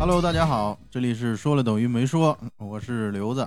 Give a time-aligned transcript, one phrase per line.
[0.00, 3.46] Hello，大家好，这里是说了等于没说，我是刘子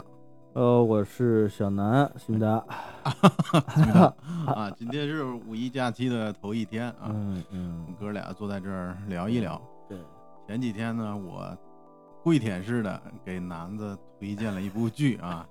[0.54, 2.64] 呃，我是小南，辛达。
[4.46, 4.70] 啊。
[4.78, 9.60] 今天是五一假期的头一天啊，嗯嗯，哥俩坐在这儿聊一聊。
[9.90, 9.98] 对，
[10.48, 11.58] 前几天呢，我
[12.24, 15.48] 跪舔式的给南子推荐了一部剧啊，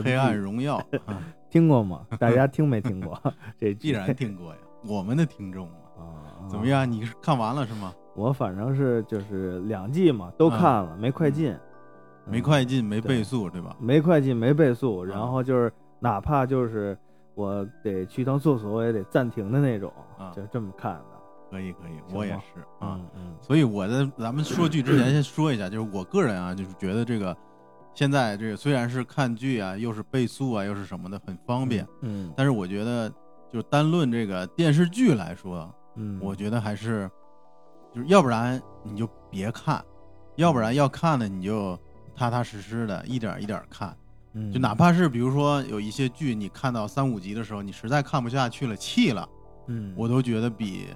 [0.00, 1.20] 黑暗荣耀 》啊，
[1.50, 2.06] 听过吗？
[2.18, 3.20] 大家听没听过？
[3.58, 5.66] 这必然听过呀，我们的听众。
[5.98, 6.66] 啊，怎么？
[6.66, 6.90] 样？
[6.90, 7.92] 你是看完了是吗？
[8.14, 11.56] 我反正是就是两季嘛，都看了，没快进，
[12.26, 13.76] 没嗯快进，没倍速，对吧？
[13.80, 16.96] 没快进，没倍速，啊然后就是哪怕就是
[17.34, 21.04] 我得去趟厕所，我也得暂停的那种啊，就这么看的。
[21.50, 22.98] 可以，可以，我也是啊。
[22.98, 27.36] 嗯嗯所以我在咱们说剧之前，先说一下，就是我个人啊，就是觉得这个
[27.94, 33.08] 现在这个虽然是看剧啊，又是倍速啊，又是什么的，很方便，嗯但是我觉得
[33.52, 37.10] 就是单论这个电视剧来说，嗯，我觉得还是
[37.94, 39.84] 就是要不然你就别看，
[40.36, 41.78] 要不然要看的你就
[42.16, 43.94] 踏踏实实的一点一点看，
[44.32, 44.50] 嗯。
[44.50, 49.28] 就哪怕是比如说有一些剧你看到三五集的时候，你实在看不下去了，气了，
[49.66, 49.94] 嗯。
[49.96, 50.88] 我都觉得比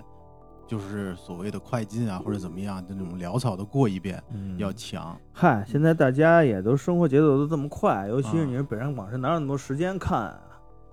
[0.67, 5.17] 就是所谓的快进啊或者怎么样，就那种潦草的过一遍嗯要强。
[5.33, 10.41] 嗨，现在大家也都生活节奏都这么快，尤其是啊你是北上广深，哪有那么多时间看啊？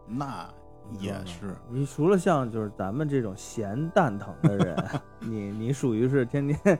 [0.08, 0.48] 那
[1.00, 4.76] 也是，你除了像就是咱们这种闲蛋疼的人，
[5.20, 6.80] 你你属于是天天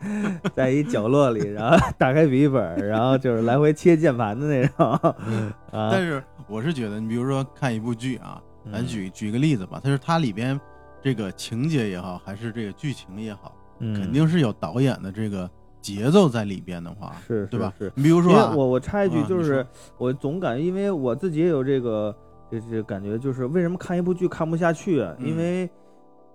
[0.54, 4.92] 在一角落里，然后打开笔记本，然后就是来回切键盘的那种
[5.72, 5.90] 啊。
[5.90, 8.40] 但是我是觉得，你比如说看一部剧啊，
[8.72, 10.60] 咱嗯举举个例子吧，它是它里边
[11.04, 15.50] 这个情节也好，还是这个剧情也好，嗯肯定是有导演的这个
[15.82, 17.74] 节奏在里边的话，是对吧？
[17.78, 19.66] 是是你比如说啊，我我插一句，就是说
[19.98, 22.16] 我总感觉，因为我自己也有这个
[22.50, 25.14] 这这感觉，就是为什么看一部剧看不下去啊？
[25.20, 25.70] 嗯因为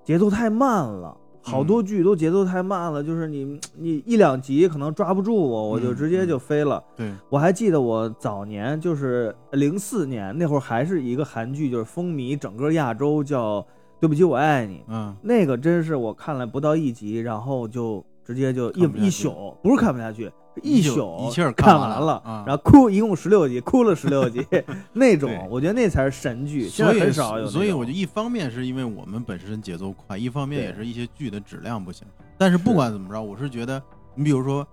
[0.04, 1.16] 节奏太慢了。
[1.40, 6.82] 好多剧都节奏太慢了，就是你你一两集可能抓不住我，我就嗯直接就飞了。
[6.94, 13.62] 对，我还记得我早年就是零四年那会儿，还是一个韩剧，就是风靡整个亚洲，叫
[14.00, 14.78] 《对不起我爱你》。
[14.88, 24.46] 嗯，那个真是我看了不到一集，然后就直接就一一宿，不是看不下去，是一一宿宿一气儿看看完了然后哭，一共十六集，哭了十六集
[24.92, 27.46] 那种，我觉得那才是神剧，所以很少有。
[27.46, 32.06] 所以我就一方面是因为我们本身节奏快，一方面也是一些剧的质量不行。
[32.36, 33.82] 但是不管怎么着，我是觉得，
[34.14, 34.66] 你比如说，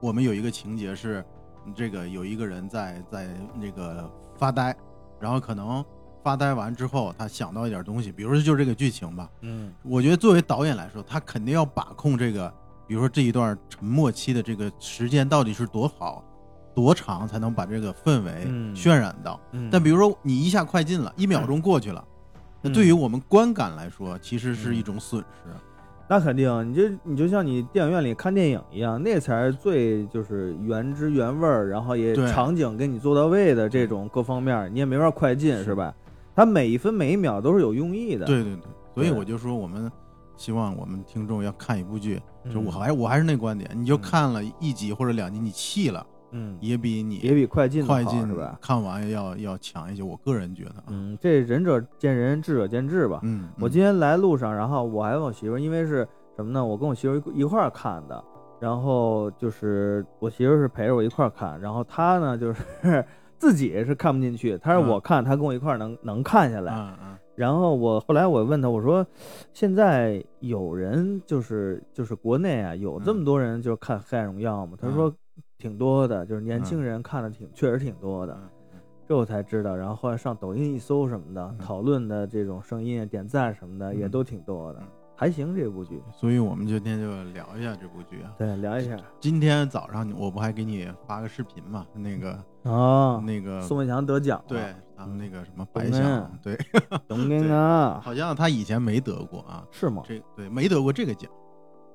[0.00, 1.24] 我们有一个情节是，
[1.76, 4.74] 这个有一个人在在那个发呆，
[5.20, 5.84] 然后可能
[6.22, 9.28] 发呆完之后，他想到一点东西，比如说就这个剧情吧。
[9.40, 12.52] 嗯我觉得作为导演来说，他肯定要把控这个，
[12.86, 16.24] 比如说这一段沉默期的这个时间到底是多好、
[16.74, 19.40] 多长，才能把这个氛围嗯渲染到。
[19.52, 22.04] 嗯，但比如说你一下快进了，一秒钟过去了，
[22.60, 25.50] 那嗯对于我们观感来说，其实是一种损失。
[26.08, 35.94] 那肯定，你就你就像你电影院里看电影一样，那才是最就是原汁原味儿，然后也对场景给你做到位的这种各方面，你也没法快进，是是吧？
[36.34, 38.62] 它每一分每一秒都是有用意的。，对对对，
[38.94, 39.90] 所以我就说，我们
[40.36, 42.20] 希望我们听众要看一部剧，
[42.52, 48.58] 就嗯我还我还是那观点，你就嗯看了一集或者两集，你气了，嗯，也比你也比快进快进是吧？
[48.60, 50.02] 看完要要强一些。
[50.02, 53.20] 我个人觉得啊，嗯，这仁者见仁，智者见智吧。
[53.22, 56.64] 嗯，嗯我今天来路上，然后我还问我媳妇，因为是什么呢？
[56.64, 58.24] 我跟我媳妇一一块儿看的，
[58.58, 63.04] 然后就是我媳妇是陪着我一块儿看，然后她呢就是
[63.42, 64.86] 自己是看不进去，他说嗯。
[64.88, 66.72] 我看，他跟我一块儿能能看下来。
[66.72, 67.18] 嗯嗯。
[67.34, 69.04] 然后我后来我问他，我说
[69.52, 74.78] 现在有人就是就是国内啊有这么多人就是看《黑暗荣耀》吗？
[74.80, 75.12] 他说
[75.58, 78.32] 挺多的，就是年轻人看的挺确实挺多的。
[78.34, 78.48] 嗯
[79.04, 81.58] 这我才知道，然后后来上抖音一搜什么的，嗯。
[81.58, 84.78] 讨论的这种声音、点赞什么的也嗯都挺多的。
[84.80, 86.02] 嗯，还行这部剧。
[86.12, 88.32] 所以我们今天就聊一下这部剧啊。
[88.38, 91.86] 对，聊一下今天早上我不还给你发个视频嘛？
[91.94, 92.32] 那个
[92.64, 96.58] 啊，那个宋文强得奖了，对，咱们那个什么董白想恩，对，
[97.06, 100.02] 董根啊， 好像他以前没得过啊，是吗？
[100.06, 101.30] 这对没得过这个奖，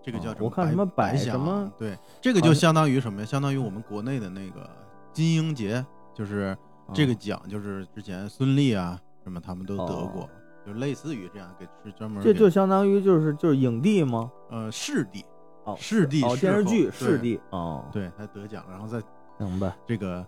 [0.04, 0.42] 这个叫什么？
[0.42, 3.26] 哦我看什么白想百什么对，这个就相当于什么呀？
[3.26, 4.70] 相当于我们国内的那个
[5.14, 6.58] 金鹰节，就是
[6.94, 10.30] 这个啊奖，就是之前孙俪啊什么他们都得过哦，
[10.68, 14.30] 就类似于这样给是专门这就相当于就是就是影帝吗？
[14.52, 15.24] 呃视帝，
[15.64, 19.02] 哦，视帝哦，电视剧视帝哦，对他得奖，然后在
[19.38, 19.74] 明白。
[19.88, 20.26] 这个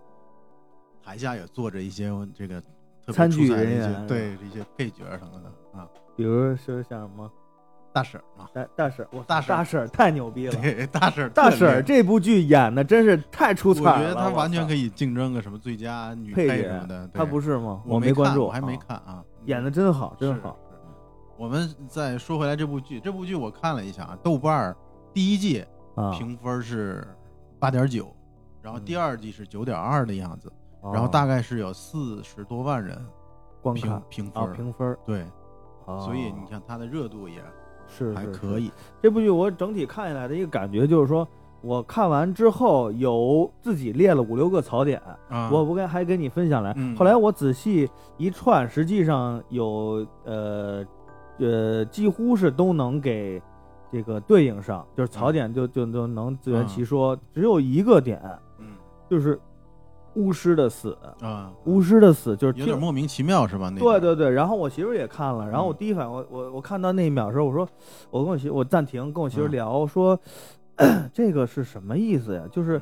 [1.03, 7.29] 台下也坐着一些这个特别参剧人员对一些配角什么的啊，比如说像什么
[7.91, 10.53] 大婶儿嘛，大大婶，我大婶大婶太牛逼了。
[10.61, 14.87] 对，大婶大婶这部剧演的真是太出彩了，害，我觉得她完全可以。
[14.89, 17.09] 竞争个什么最佳女配什么的。
[17.13, 17.81] 她不是，吗？
[17.85, 20.55] 我没关注，我还没啊，看啊，演的真好，真好。。
[21.35, 24.77] 我们再说回来这部剧，这部剧我看了一下啊，豆瓣儿
[25.11, 25.65] 第一季
[25.95, 27.07] 啊，评分是
[27.57, 28.13] 八点九，
[28.61, 33.03] 然后第嗯二季是九点二的样子，哦然后大概是有四十多万人评
[33.63, 35.25] 观看啊评分，评分儿，对，
[35.85, 37.41] 哦所以你看它的热度也
[37.87, 38.71] 是还可以。
[39.01, 41.27] 这部剧我整体看下来的一个感觉就是说，
[41.61, 46.73] 我看完之后有自己列了五六个槽点，啊，我不跟还跟你分享来。
[46.77, 46.95] 嗯。
[46.95, 50.85] 后来我仔细一串，实际上有呃
[51.37, 53.41] 呃几乎是都能给
[53.91, 57.17] 这个对应上，就是槽点就就就能自圆其说。
[57.33, 58.21] 只有一个点，
[58.59, 58.67] 嗯。
[59.09, 59.39] 就是
[60.15, 63.69] 巫师的死，啊，巫师的死就是有点莫名其妙是吧？
[63.69, 67.67] 那个对对对，然后我媳妇也看了，然后我嗯第一反应，我我我看到那一秒的时候，我说，
[68.11, 70.19] 我跟我媳我暂停，跟我媳妇聊说，
[71.13, 72.43] 这个是什么意思呀？
[72.51, 72.77] 就是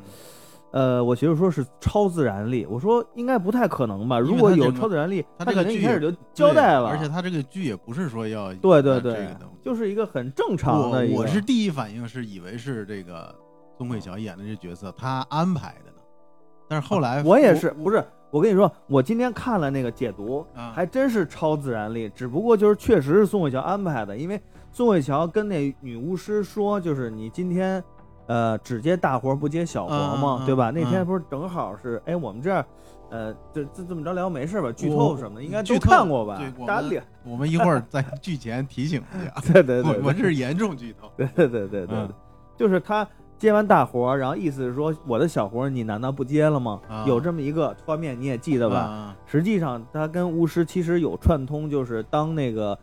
[0.72, 4.20] 嗯，呃，我媳妇说是超自然力，我说应该不太可能吧？
[4.20, 9.28] 如果有超自然力，它他肯定这个剧也一开始就交代了，而且他这个剧也不是说要对对对
[9.64, 11.08] 就是一个很正常的。
[11.08, 13.34] 我我是第一反应是以为是这个
[13.78, 15.98] 宋慧乔演的这角色他安排的呢，
[16.68, 24.40] 但是后来我也是，不是我跟你说，我今天看了那个解读，啊还真是超自然力，只不过就是确实是宋慧乔安排的，因为
[24.78, 27.84] 宋慧乔跟那女巫师说，就是你今天，
[28.28, 29.92] 呃，只接大活不接小活
[30.22, 30.70] 嘛，对吧？
[30.70, 32.64] 嗯那天不是正好是，哎，我们这儿，
[33.10, 34.72] 呃，这这这么着聊没事吧？
[34.72, 36.46] 剧透什么的应该都看过吧对？
[36.60, 42.14] 我们大家，我们一会儿在剧前提醒一下， 对对对，我们这是严重剧透， 对对对对对嗯，
[42.56, 43.04] 就是他
[43.38, 46.82] 接完大活儿，然后意思是说我的小活儿你难道不接了吗？
[46.90, 48.78] 啊有这么一个画面你也记得吧？
[48.78, 52.78] 啊实际上，他跟巫师其实有串通，就是当那个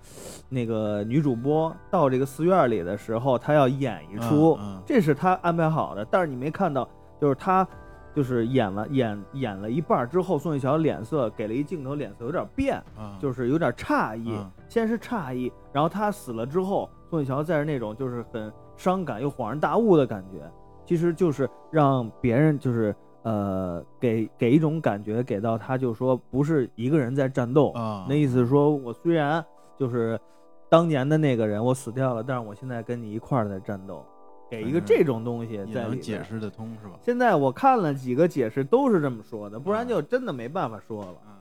[0.49, 6.07] 那个女主播到这个寺院里的时候，她要演一出，嗯嗯这是他安排好的。
[6.11, 6.89] 但是你没看到，
[7.21, 7.67] 就是他
[8.15, 14.31] 就是演了演演了一半儿之后，宋慧乔脸色给了一镜头，脸色有点变，啊就是有点诧异。
[14.31, 20.51] 嗯先是诧异，然后他死了之后，宋慧乔在那种就是很伤感又恍然大悟的感觉，
[20.85, 29.45] 其实就是让别人就是呃给给一种感觉，给到他就说不是一个人在战斗，啊，那意思是说我虽然
[29.79, 30.19] 就是
[30.69, 34.05] 当年的那个人我死掉了，但是我现在跟你一块儿在战斗，
[34.51, 35.83] 给一个嗯这种东西也在。
[35.83, 36.99] 能解释得通是吧？
[37.01, 41.15] 现在我看了几个解释都是这么说的，不然就真的没办法说了。
[41.27, 41.33] 嗯，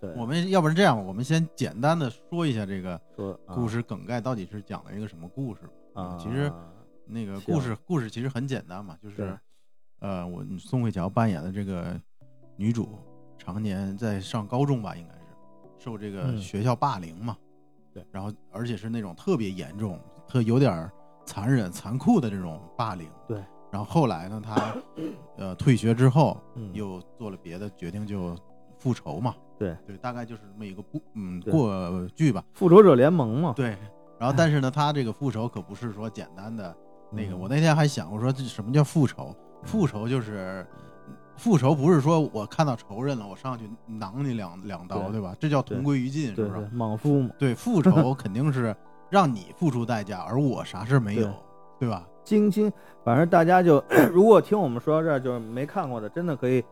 [0.00, 3.00] 对，我们要不然这样，我们先简单的说一下这个
[3.46, 6.02] 故事梗概到底是讲了一个什么故事吧。
[6.02, 6.50] 啊，其实
[7.06, 9.38] 那个故事故事其实很简单嘛，就是，
[10.00, 12.00] 呃，我宋慧乔扮演的这个
[12.56, 12.98] 女主，
[13.38, 15.20] 常年在上高中吧，应该是
[15.78, 16.38] 受这个嗯。
[16.38, 17.36] 学校霸凌嘛，
[17.92, 20.90] 对，然后而且是那种特别严重、特有点
[21.26, 23.42] 残忍、残酷的这种霸凌，对。
[23.70, 24.74] 然后后来呢，她
[25.36, 26.72] 呃退学之后，嗯。
[26.72, 28.36] 又做了别的决定，就
[28.78, 29.76] 复仇嘛，对。
[29.86, 33.76] 对，大概就是这么一个故嗯过剧吧，复仇者联盟嘛，对。
[34.18, 36.74] 然后但是呢，他这个复仇可不是说简单的。
[37.14, 39.34] 那个，嗯我那天还想，我说这什么叫复仇？
[39.62, 40.66] 复仇就是
[41.36, 45.34] 复仇，不是说我看到仇人了，我上去囊你两两刀，对对吧？
[45.40, 48.74] 这叫同归于尽，是不是？，莽夫嘛，对，复仇 肯定是
[49.10, 51.32] 让你付出代价，而我啥事没有对，
[51.80, 52.06] 对吧？
[52.24, 52.72] 精心，
[53.04, 53.82] 反正大家就
[54.12, 56.62] 如果听我们说到这儿，就是没看过的，真的可以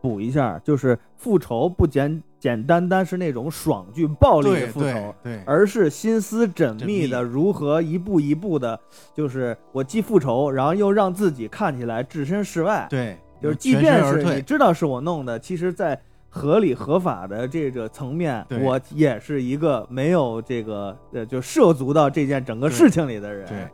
[0.00, 5.14] 补一下，就是复仇不简简单单是那种爽剧、暴力的复仇。
[5.22, 8.78] 对，而是心思缜缜密的，如何一步一步的，
[9.14, 23.46] 就是我既复仇，然后又让自己看起来置身事外。，对，就是即便是你知道是我弄的，其实，在合理合法的这个层面，我也是一个没有这个呃，就涉足到这件整个事情里的人。
[23.46, 23.68] 对，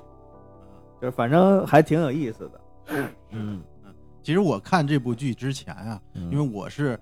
[1.00, 2.60] 就是反正还挺有意思的。
[3.30, 3.62] 嗯。
[4.26, 6.98] 其实我看这部剧之前啊，因为我是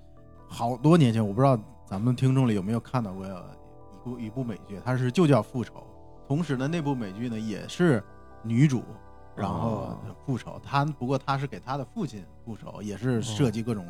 [0.46, 3.30] 好多年前，我不知道咱们听众里有没有看到过一
[4.04, 5.72] 部一部美剧，它是就叫《复仇》。
[6.28, 8.04] 同时呢，那部美剧呢也是
[8.42, 8.82] 女主，
[9.34, 10.60] 然后哦复仇。
[10.62, 13.86] 她不过她是给她的父亲复仇，也是设计各种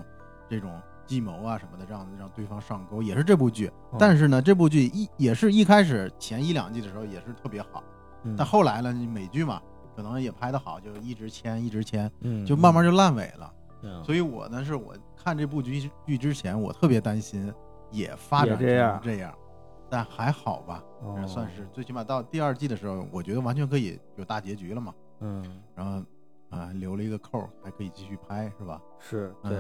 [0.49, 3.67] 这种计谋啊什么的，让让对方上钩，也是这部剧。
[3.91, 7.83] 哦但是呢，这部剧一也是一开始前一两季的时候也是特别好，
[8.23, 9.61] 嗯但后来呢，美剧嘛，
[9.97, 13.53] 可能也拍的好，就一直签一直签，嗯就慢慢就烂尾了。
[13.83, 17.53] 嗯所以我呢，是我看这部剧剧之前，我特别担心
[17.91, 19.35] 也发展也这样成这样，
[19.91, 24.95] 但还好吧，哦算是最起码到第二季的时候，我觉得完全可以有大结局了嘛。
[25.21, 26.03] 嗯然后
[26.51, 28.81] 啊，留了一个扣，还可以继续拍，是吧？
[28.83, 29.57] 嗯是对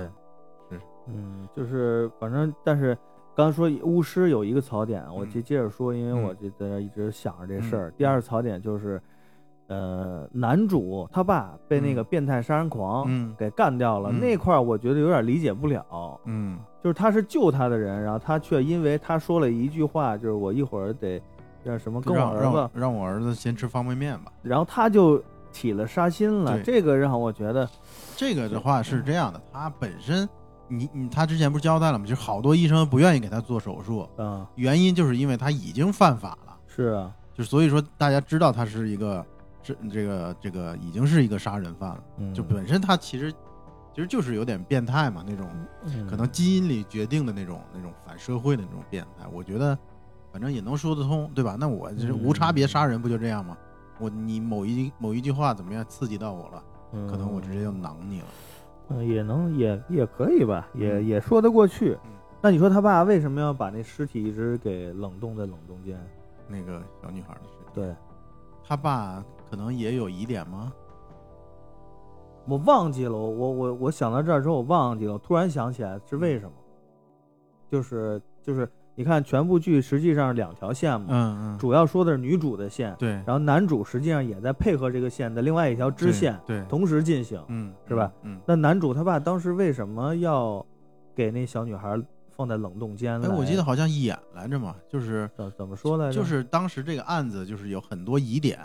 [0.70, 2.96] 是嗯，就是反正但是
[3.36, 7.90] 刚说巫师有一个槽点，我嗯接接着说，因为嗯我就在这一直想着这事儿。
[7.90, 9.00] 嗯第二个槽点就是，
[9.68, 16.20] 呃，男主他爸被那个嗯变态杀人狂嗯给干掉了，嗯那块儿我觉得有点理解不了。
[16.26, 21.18] 嗯就是他是救他的人，然后他却因为他说了一句话，就是我一会儿得
[21.62, 24.30] 让什么跟我儿子让让我，让我儿子先吃方便面吧。
[24.42, 26.60] 然后他就起了杀心了。
[26.62, 27.66] 这个让我觉得，
[28.16, 30.28] 这个的话是这样的，他本身，
[30.68, 32.04] 你你他之前不是交代了吗？
[32.04, 39.24] 就是好多医生不愿意给他做手术，嗯，原因就是因为他已经犯法了，是啊，就所以说大家知道他是一个
[39.64, 43.32] 是这个这个已经是一个杀人犯了，嗯就本身他其实
[43.92, 45.48] 其实就是有点变态嘛，那种
[45.84, 49.76] 嗯可能基因里决定的那种那种反社会的那种变态，我觉得
[50.32, 51.56] 反正也能说得通，对吧？
[51.58, 53.56] 那我这无差别杀人不就这样吗？
[54.00, 56.62] 我你某一某一句话怎么样刺激到我了，
[57.08, 58.26] 可能我直接就囊你了。
[58.88, 62.10] 嗯，也能也也可以吧，也嗯也说得过去嗯。
[62.42, 65.98] 那你说他爸为什么要把那尸体一直给冷冻在冷冻间？
[66.48, 67.94] 那个小女孩的尸体，对
[68.62, 70.72] 他爸可能也有疑点吗？
[72.46, 76.52] 我忘记了，我我我我想到这儿之后我忘记了，我突然想起来是为什么？
[77.70, 87.42] 就是就是你看全部剧实际上是两条线嘛，嗯嗯，主要说的是女主的线，对，然后男主实际上也在配合这个线的另外一条支线对，对同时进行。
[87.48, 88.12] 嗯，是吧？
[88.22, 90.64] 嗯，那男主他爸当时为什么要
[91.14, 91.98] 给那小女孩
[92.28, 96.12] 放在冷冻间哎，我记得好像演来着嘛，就是怎怎么说来着？
[96.12, 98.60] 就是当时这个案子就是有很多疑点，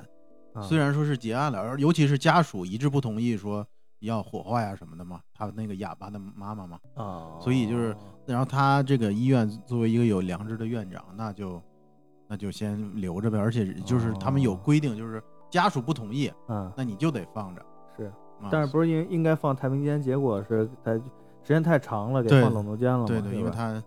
[0.53, 3.65] 啊虽然说是结案了，而尤其是家属一致不同意说
[4.00, 11.62] 要火化呀什么的嘛，他那个哑巴的妈妈嘛，啊，所以就是然后他这个医院作为一个有良知的院长，那就
[12.27, 17.65] 那就先留着呗，而且就是他们有哦规定，就是家属不同意，嗯那你就得放着。
[17.98, 18.06] 是，
[18.41, 20.01] 啊但是不是应应该放太平间？
[20.01, 21.01] 结果是太时
[21.53, 23.06] 间太长了，给放冷冻间了嘛？
[23.06, 23.84] 对对，因为他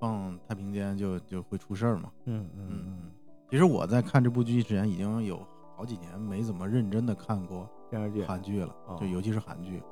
[0.00, 2.10] 放太平间就就会出事儿嘛。
[2.26, 3.10] 嗯嗯嗯嗯，
[3.48, 5.40] 其实我在看这部剧之前已经有
[5.76, 9.82] 好几年没怎么认真的看过电视剧韩剧了，哦就尤其是韩剧。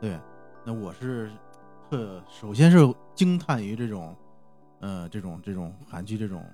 [0.00, 0.18] 对，
[0.64, 1.30] 那我是
[1.88, 2.78] 特首先是
[3.14, 4.16] 惊叹于这种，
[4.80, 6.44] 呃，这种这种韩剧这种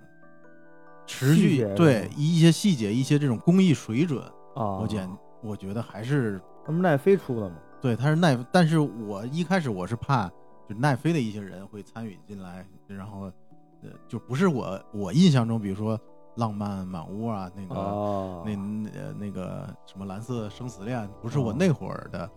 [1.07, 4.23] 持续对一些细节一些这种工艺水准，
[4.55, 5.09] 啊，我简
[5.43, 7.57] 我觉得还是他们奈飞出的嘛？
[7.81, 10.29] 对他是奈，但是我一开始我是怕
[10.69, 13.31] 就奈飞的一些人会参与进来，然后
[13.83, 15.99] 呃就不是我我印象中，比如说
[16.37, 17.75] 浪漫满屋啊那个。
[17.75, 18.53] 哦，那
[18.99, 22.29] 呃那个什么蓝色生死恋，不是我哦那会儿的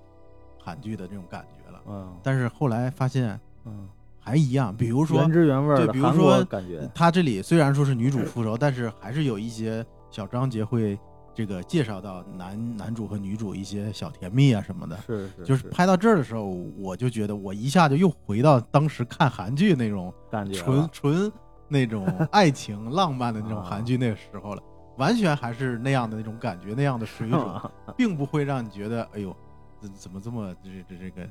[0.61, 1.79] 韩剧的这种感觉了。
[1.87, 3.87] 嗯但是后来发现嗯，
[4.19, 10.97] 还一样，比如说原汁原味儿对比如说国感觉，他这里虽然说是女主复仇，但是还是有一些小章节会
[11.33, 14.97] 这个介绍到男男主和女主一些小甜蜜啊什么的。
[14.97, 16.45] 是是就是拍到这儿的时候，
[16.77, 21.31] 我就觉得我一下就又回到当时看韩剧那种感觉纯了纯
[21.69, 24.61] 那种 爱情浪漫的那种啊韩剧那个时候了，
[24.97, 27.61] 完全还是那样的那种感觉，那样的水准，
[27.95, 29.35] 并不会让你觉得哎呦，
[29.79, 31.27] 怎怎么这么这这这个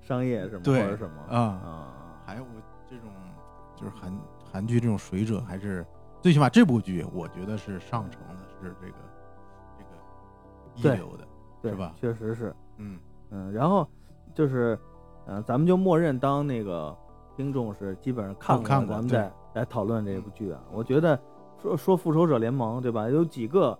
[0.00, 1.38] 商业什么或对者什么啊。
[1.38, 1.88] 啊，
[2.26, 2.48] 还有我
[2.90, 3.08] 这种
[3.76, 4.12] 就是韩
[4.52, 5.86] 韩剧这种水准，还是
[6.20, 8.94] 最起码这部剧我觉得是上乘的，是这个
[9.78, 11.26] 这个一流的，
[11.70, 11.92] 是吧？
[12.00, 12.98] 确实是，嗯。
[13.30, 13.86] 嗯，然后
[14.34, 14.78] 就是，
[15.26, 16.96] 嗯、咱们就默认当那个
[17.38, 20.60] 听众是基本上看过，看过咱们再来讨论这部剧啊。
[20.72, 21.16] 我觉得
[21.62, 23.08] 说说复仇者联盟对吧？
[23.08, 23.78] 有几个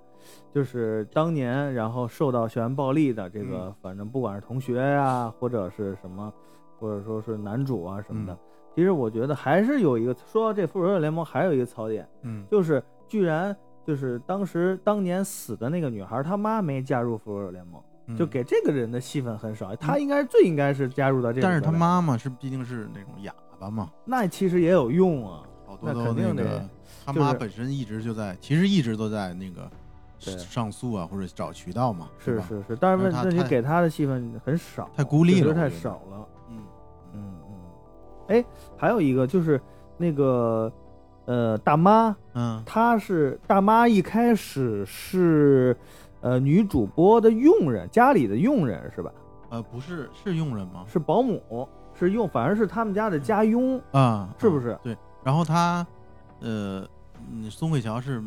[0.55, 6.33] 就是当年然后受到校园暴力的这个，嗯反正不管是同学呀、或者是什么，
[6.79, 8.39] 或者说是男主啊什么的，嗯
[8.77, 17.83] 其实我觉得还是有一个说到这复仇者联盟还有一个槽点，嗯就是居然就是当时当年死的那个女孩，她妈没加入复仇者联盟。
[17.83, 21.43] 嗯就给这个人的戏份很少，他应该最应该是加入到这个。
[21.43, 25.43] 但是他，妈妈是毕竟是那种哑巴嘛，那其实也有用啊。
[25.67, 26.69] 那好多都肯定得个，
[27.05, 29.71] 他就是妈本身一直就在，其实一直都在那个
[30.19, 36.27] 上诉啊，或者找渠道嘛，是是是，但是问题给他的戏份很少，太孤立了我觉得少了。
[36.51, 36.63] 嗯
[37.15, 37.55] 嗯嗯，
[38.29, 38.45] 哎，
[38.77, 39.61] 还有一个就是
[39.97, 40.73] 那个
[41.27, 45.77] 呃大妈，嗯她是大妈一开始是
[46.23, 49.13] 呃女主播的佣人，家里的佣人是吧？
[49.51, 50.85] 呃，不是是佣人吗？
[50.87, 53.81] 是保姆，是用，反而是他们家的家佣。
[53.93, 55.87] 啊，是不是对，然后他，
[56.41, 56.87] 呃，
[57.31, 58.23] 嗯，宋慧乔是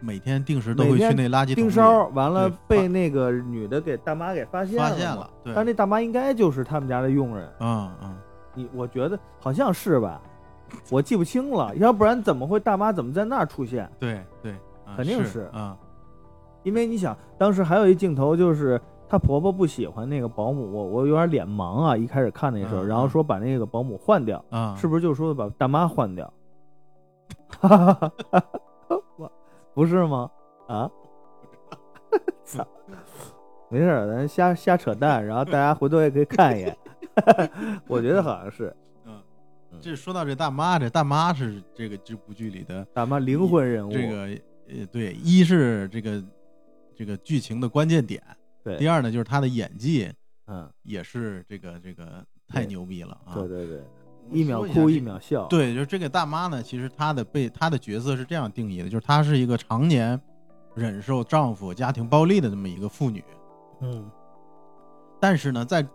[0.00, 8.16] 每天定时都会去那垃圾桶梢完了被那个女的给大妈给发现了发现了，对，但那大妈应该就是他们家的佣人，嗯嗯，
[8.54, 10.20] 你我觉得好像是吧，
[10.90, 13.90] 我记不清了，要不然怎么会大妈怎么在那儿出现？
[13.98, 14.52] 对对，
[14.84, 15.76] 啊肯定是是啊，
[16.62, 26.32] 因为你想，当时还有一镜头就是她婆婆不喜欢那个保姆，我我有点脸盲啊，一开始看那时候，嗯然后说把那个保姆换掉，啊，是不是就说把大妈换掉？
[27.48, 28.40] 哈哈哈哈
[28.90, 29.30] 哈
[29.74, 30.30] 不是吗？
[30.66, 30.90] 啊？
[32.44, 32.66] 操！
[33.70, 36.76] 没事儿，咱瞎瞎扯淡，然后大家回头也可以看一眼。
[37.86, 38.74] 我觉得好像是
[39.04, 39.20] 嗯
[39.72, 43.92] 嗯，这说到这大妈，这大妈是这个这部剧里的大妈灵魂人物。
[43.92, 44.28] 这个
[44.68, 46.22] 呃，对，一是这个
[46.94, 48.22] 这个剧情的关键点，
[48.64, 50.10] 对，第二呢就是她的演技
[50.46, 53.34] 嗯，也是这个这个太牛逼了啊！
[53.34, 53.84] 对对对，
[54.30, 55.46] 一秒哭一秒笑。
[55.46, 60.18] 对，就是这个大妈呢，其实她的被她的角色是这样定义的，就是她是一个常年
[60.74, 63.22] 忍受丈夫家庭暴力的这么一个妇女，
[63.80, 64.10] 嗯，
[65.20, 65.86] 但是呢，在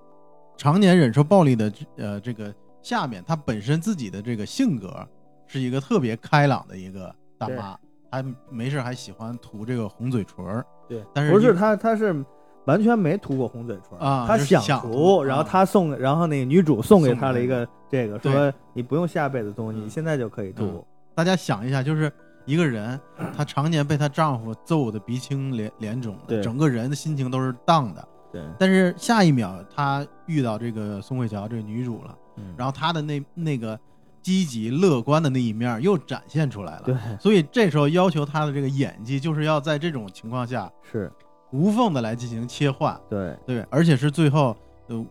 [0.56, 5.08] 常年忍受暴力的呃这个下面，她本身自己的这个性格
[5.48, 7.76] 是一个特别开朗的一个大妈，
[8.12, 12.24] 她没事还喜欢涂这个红嘴唇儿，对，但是不是她，她是
[12.66, 13.98] 完全没涂过红嘴唇。
[14.00, 15.48] 啊他就是想涂，然后啊。
[15.50, 17.68] 他送，然后那个女主送给送给他他了一个。
[17.90, 18.32] 这个，对。
[18.32, 19.90] 说你不用下辈子涂，你嗯。
[19.90, 20.86] 现在就可以涂。
[21.14, 22.12] 大家想一下，就是
[22.46, 23.00] 一个人，
[23.38, 26.42] 她常年被她丈夫揍得鼻青脸脸肿的，对。
[26.42, 28.08] 整个人的心情都是荡的。
[28.32, 32.56] 对，但是下一秒，她遇到这个宋慧乔这个女主了，嗯。
[32.58, 33.80] 然后她的那那个
[34.24, 36.84] 积极乐观的那一面又展现出来了。
[36.86, 41.12] 对，所以这时候要求她的这个演技，就是要在这种情况下是，
[41.54, 43.00] 无缝的来进行切换。
[43.08, 44.58] 对，对，而且是最后，
[44.88, 45.06] 呃，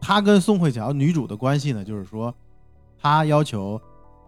[0.00, 2.32] 她跟宋慧乔女主的关系呢，就是说，
[2.96, 3.78] 她要求，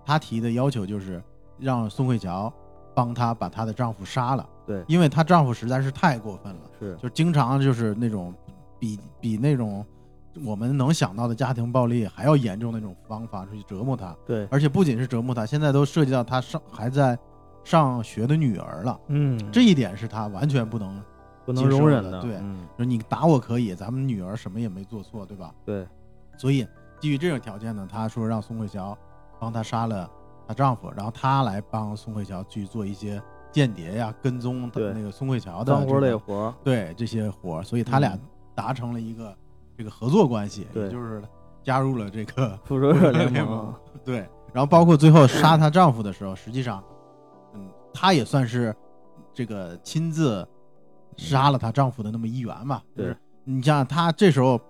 [0.04, 1.22] 她提的要求就是
[1.58, 2.52] 让宋慧乔
[2.94, 4.84] 帮她把她的丈夫杀了，对。
[4.88, 8.34] 因为她丈夫实在是太过分了，是，就经常就是那种
[8.78, 9.86] 比比那种
[10.44, 17.16] 我们能想到的家庭暴力还要严重的那种方法去折磨她，对，而且不仅是折磨她，现在都涉及到她上还在
[17.62, 21.00] 上学的女儿了，嗯，这一点是她完全不能。
[21.46, 25.54] 不能容忍的，的对嗯，说你打我可以，咱们女儿什么也没做错，对吧？
[25.64, 25.86] 对，
[26.36, 26.66] 所以
[27.00, 28.98] 基于这种条件呢，她说让宋慧乔
[29.38, 30.10] 帮她杀了
[30.48, 33.22] 她丈夫，然后她来帮宋慧乔去做一些
[33.52, 38.20] 间谍呀、跟踪对那个宋慧乔的脏活累活儿，对这些活儿，所以他俩嗯
[38.54, 39.34] 达成了一个
[39.78, 41.22] 这个合作关系，对也就是
[41.62, 43.72] 加入了这个复仇者联联盟，
[44.04, 44.18] 对，
[44.52, 46.82] 然后包括最后杀她丈夫的时候，实际上，
[47.54, 48.74] 嗯，她也算是
[49.32, 50.46] 这个亲自
[51.16, 52.82] 杀了她丈夫的那么一员嘛。
[52.96, 54.60] 就是对你像她这时候，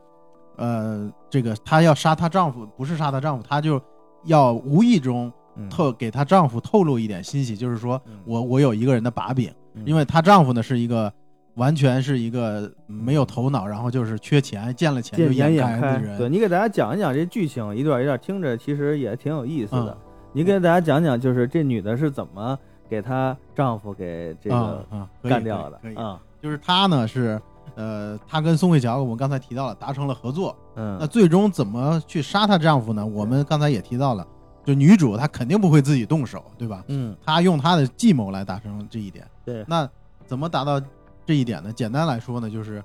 [0.56, 3.80] 呃，这个她要杀她丈夫，不是杀她丈夫，她就
[4.24, 11.12] 要无意中嗯透给她丈夫透露一点信息，就是说嗯我我有一个人的把柄，嗯因为她丈夫呢是一个。
[11.56, 16.18] 完全是一个没有头脑，然后就是缺钱，见了钱就见眼开开的人。
[16.18, 19.90] 对你给大家讲一讲这剧情，一段一段听着其实也挺有意思的。
[19.90, 19.98] 嗯
[20.34, 22.58] 你给大家讲讲，就是这女的是怎么
[22.90, 24.84] 给她丈夫给这啊
[25.22, 26.20] 个干掉的啊？
[26.46, 27.42] 就是她呢是，
[27.74, 30.56] 呃，她跟宋慧乔，我们刚才提到了达成了合作。
[30.76, 33.04] 嗯，那最终怎么去杀她丈夫呢？
[33.04, 34.24] 我们刚才也提到了，
[34.64, 36.84] 就女主她肯定不会自己动手，对吧？
[36.86, 39.28] 嗯，她用她的计谋来达成这一点。
[39.44, 39.90] 对，那
[40.24, 40.80] 怎么达到
[41.26, 41.72] 这一点呢？
[41.72, 42.80] 简单来说呢，就是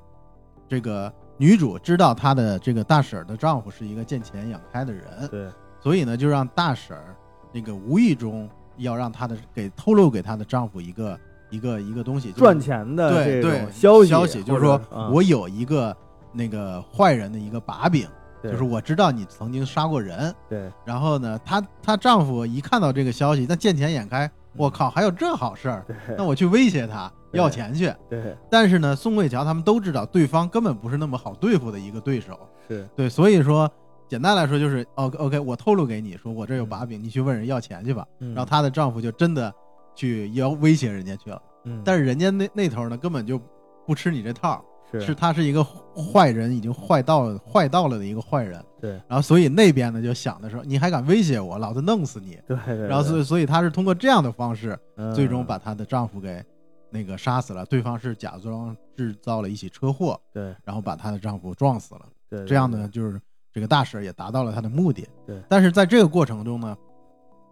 [0.68, 5.48] 这个女主知道她的这个大婶儿的丈夫是一个见钱眼开的人，对，
[5.80, 7.16] 所以呢，就让大婶儿
[7.54, 11.16] 那个无意中要让她的给透露给她的丈夫一个
[11.52, 15.96] 一个一个东西，就是赚钱的这对对种消息，消息，就是说或者嗯我有一个
[16.32, 18.08] 那个坏人的一个把柄，
[18.42, 20.34] 对就是我知道你曾经杀过人。
[20.50, 27.94] 对然后呢，她她丈夫一看到这个消息，那见钱眼开，我靠，还有这好事儿，对那我去威胁他对要钱去。
[28.10, 33.70] 对但是呢，宋慧乔他们都知道对方根本不是那么好对付的一个对手，是，对，所以说
[34.08, 38.06] 简单来说就是，OK OK，我透露给你说我这有把柄，你去问人要钱去吧。
[38.20, 39.54] 然然后她的丈夫就真的
[39.96, 41.42] 去要威胁人家去了。
[41.66, 43.40] 嗯，但是人家那那头呢，根本就
[43.86, 48.64] 不吃你这套，是是他是一个坏人，已经坏到坏到了的一个坏人。
[48.80, 52.40] 对然后所以那边呢就想的说，你还敢威胁我，老子弄死你。
[52.48, 56.44] 对对，然后所以所以她是通过这样的方式，以最终把她的丈夫给
[56.90, 57.64] 那个杀死了。
[57.68, 62.02] 对方是假装制造了一起车祸，对然后把她的丈夫撞死了。
[62.28, 63.22] 对这样呢，就是
[63.54, 65.08] 这个大婶也达到了她的目的。
[65.28, 66.76] 对但是在这个过程中呢，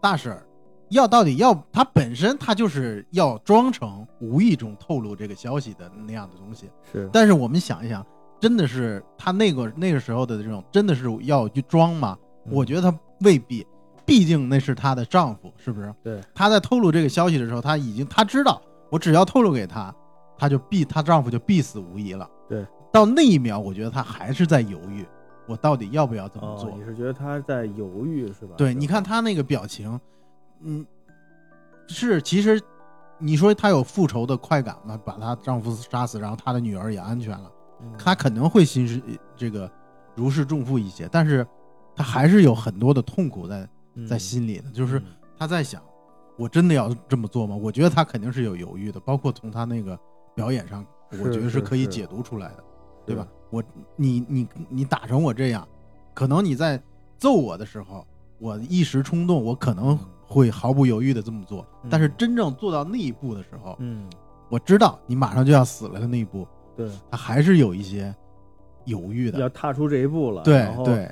[0.01, 0.35] 大婶
[0.89, 6.69] 儿要到底要他本身他就是要装成无意中透露这个消息的那样的东西。
[6.91, 8.05] 是但是我们想一想，
[8.39, 12.17] 真的是他那个那个时候的这种，真的是要去装吗？
[12.51, 13.65] 我觉得他未必，
[14.05, 15.93] 毕竟那是她的丈夫，是不是？
[16.01, 19.93] 对，她在透露这个消息的时候，她已经她知道，我只要透露给她，
[20.35, 22.27] 她就必她丈夫就必死无疑了。
[22.47, 25.05] 对，到那一秒，我觉得她还是在犹豫，
[25.47, 26.69] 我到底要不要这么做？
[26.69, 28.55] 哦，你是觉得她在犹豫是吧？
[28.57, 29.99] 对，你看她那个表情，
[30.61, 30.85] 嗯，
[31.87, 32.61] 是其实
[33.17, 34.99] 你说她有复仇的快感吗？
[35.05, 37.51] 把她丈夫杀死，然后她的女儿也安全了。
[37.81, 39.01] 嗯他可能会心事
[39.37, 39.71] 这个
[40.13, 41.47] 如释重负一些，但是
[41.95, 43.61] 她还是有很多的痛苦在
[44.07, 45.05] 在嗯心里的，就是嗯
[45.37, 45.81] 他在想，
[46.37, 47.55] 我真的要这么做吗？
[47.55, 49.97] 我觉得他肯定是有犹豫的，包括从他那个
[50.35, 52.63] 表演上，我觉得是是可以解读出来的，
[53.05, 53.25] 对吧？
[53.49, 53.63] 我
[53.95, 55.65] 你你你打成我这样，
[56.13, 56.81] 可能你在
[57.17, 58.05] 揍我的时候，
[58.39, 64.07] 我一时冲动，我可能嗯会毫不犹豫的这么做，但是嗯真正做到那一步的时候，嗯，
[64.49, 68.13] 我知道你马上就要死了的那一步，对，他还是有一些
[68.85, 71.11] 犹豫的，要踏出这一步了，对对，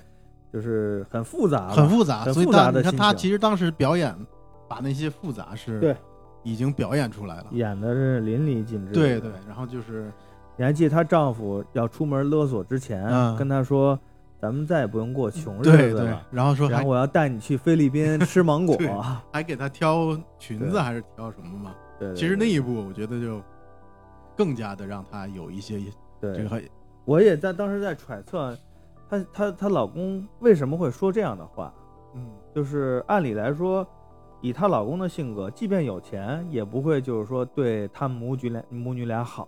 [0.53, 4.15] 就是很复杂，很复杂，所以很复杂当你看他其实当时表演，
[4.67, 5.95] 把那些复杂是对。
[6.43, 8.93] 已经表演出来了，演的是淋漓尽致。
[8.93, 10.09] 对对，，然后就是
[10.55, 13.35] 你还记得她丈夫要出门勒索之前，嗯。
[13.35, 13.99] 跟她说
[14.39, 18.77] ：“咱们再也不用过穷日对对子了，，然后说然后我要带你去菲律宾 吃芒果。
[19.31, 21.75] 还给他挑裙子还是挑什么嘛？
[21.99, 23.41] 对”对，其实那一步我觉得就
[24.35, 25.79] 更加的让他有一些
[26.21, 26.61] 对这个
[27.05, 28.55] 我也在当时在揣测，
[29.09, 31.73] 她她她老公为什么会说这样的话。
[32.15, 33.85] 嗯就是按理来说，
[34.41, 39.47] 以她老公的性格，即便有钱，也不会就是说对他们母女俩母女俩好。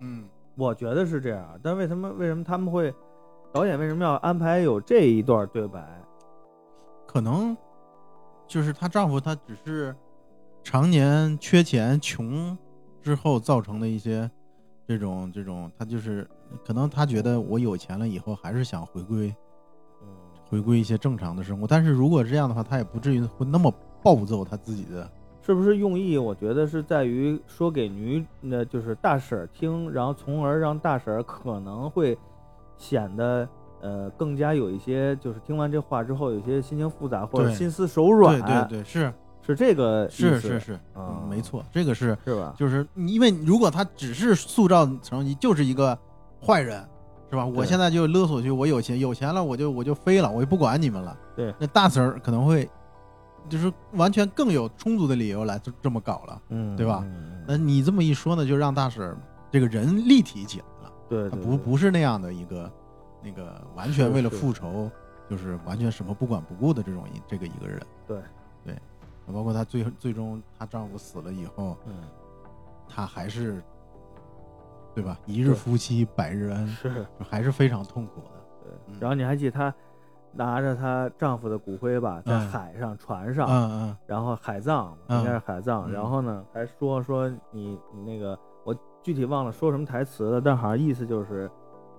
[0.00, 0.24] 嗯
[0.56, 2.92] 我觉得是这样，但为什么为什么他们会
[3.52, 5.82] 导演为什么要安排有这一段对白？
[7.06, 7.56] 可能
[8.46, 9.94] 就是她丈夫他只是
[10.62, 12.56] 常年缺钱穷
[13.00, 14.30] 之后造成的一些
[14.86, 16.28] 这种这种，他就是
[16.64, 19.34] 可能他觉得我有钱了以后还是想回归
[20.02, 20.08] 嗯，
[20.48, 25.10] 回归一些正常的生活，但是如果这样的话，他也不至于会那么暴揍他自己的。
[25.42, 26.18] 是不是用意？
[26.18, 32.16] 我觉得是在于说给女，那，就是大婶儿听，然后从而让大婶儿可能会
[32.78, 33.46] 显得
[33.82, 39.12] 呃更加有一些，就是听完这话之后有些心情复杂或者心思手软，对对对，是
[39.46, 42.54] 是这个意思是是是，啊嗯，没错，这个是是吧？
[42.56, 45.98] 就是因为如果他只是塑造成你就是一个
[46.40, 46.82] 坏人，
[47.30, 47.44] 是吧？
[47.44, 51.16] 我现在就勒索去，我有钱有钱了，我就我就飞了，我就不管你们了。
[51.34, 52.68] 对那大婶儿可能会
[53.48, 56.42] 就是完全更有充足的理由来这这么搞了。
[56.50, 59.16] 嗯，对吧嗯那你这么一说呢，就让大婶儿
[59.50, 60.64] 这个人立体起来
[61.16, 61.30] 了。
[61.30, 62.70] 对对，不不是那样的一个
[63.22, 64.90] 那个完全为了复仇，
[65.28, 67.80] 就是完全什么不管不顾的这种一这个一个人。
[68.06, 68.20] 对
[68.64, 68.76] 对，
[69.32, 71.94] 包括她最最终她丈夫死了以后，嗯
[72.88, 73.62] 她还是
[74.94, 75.18] 对吧？
[75.26, 78.30] 一日夫妻百日恩，是还是非常痛苦的。
[78.64, 78.96] 对嗯。
[79.00, 79.72] 然后你还记得她
[80.32, 88.57] 拿着她丈夫的骨灰吧，在嗯海上船上，嗯嗯然后海葬嗯应该是海葬，嗯然后呢还说说你你那个我
[89.02, 91.50] 具体忘了说什么台词了，但好像意思就是，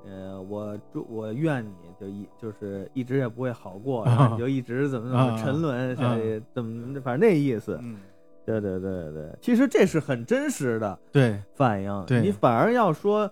[0.06, 7.80] 呃，我祝我愿你就一就是一直也不会好过， 然后你就一直怎么怎么啊沉沦下啊去，怎么反正那意思。
[7.82, 7.98] 嗯，
[8.46, 13.30] 对对对对，其实这是很真实的对，反应，对你反而要说。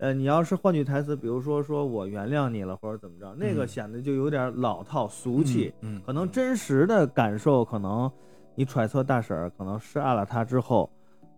[0.00, 5.74] 呃，你要是换句台词，比如说说我原谅你了，或者怎么着，那个嗯显得就有点老套俗气。
[5.80, 8.08] 嗯，可能真实的感受，可能
[8.54, 10.88] 你揣测大婶儿可能杀了他之后，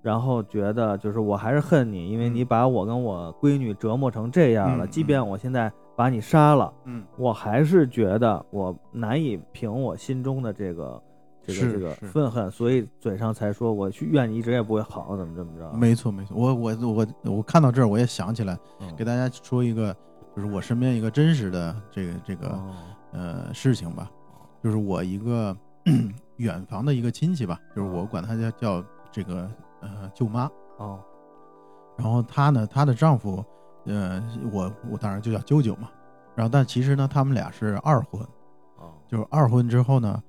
[0.03, 2.35] 然后觉得就是我还是恨你，因为嗯。
[2.35, 11.03] 你把我跟我闺女折磨成这样了，嗯即便我现在把你杀了，嗯，我还是觉得我难以平我心中的这个
[11.43, 15.71] 这个这个愤恨，所以嘴上才说我去怨你一直也不会好，怎么怎么着？
[15.77, 16.37] 没错没错。
[16.37, 18.95] 我我我我看到这儿，我也想起来，嗯。
[18.97, 19.95] 给大家说一个，
[20.35, 22.71] 就是我身边一个真实的这个这个哦
[23.13, 24.11] 呃事情吧，
[24.63, 25.55] 就是我一个
[26.37, 31.01] 远房的一个亲戚吧，就是我管他叫叫这个呃舅妈，哦。
[31.97, 33.45] 然后她呢，她的丈夫，
[33.87, 35.91] 呃，我我当然就叫舅舅嘛，
[36.35, 38.21] 然后但其实呢，他们俩是二婚，
[38.79, 38.93] 哦。
[39.09, 40.23] 就是二婚之后呢，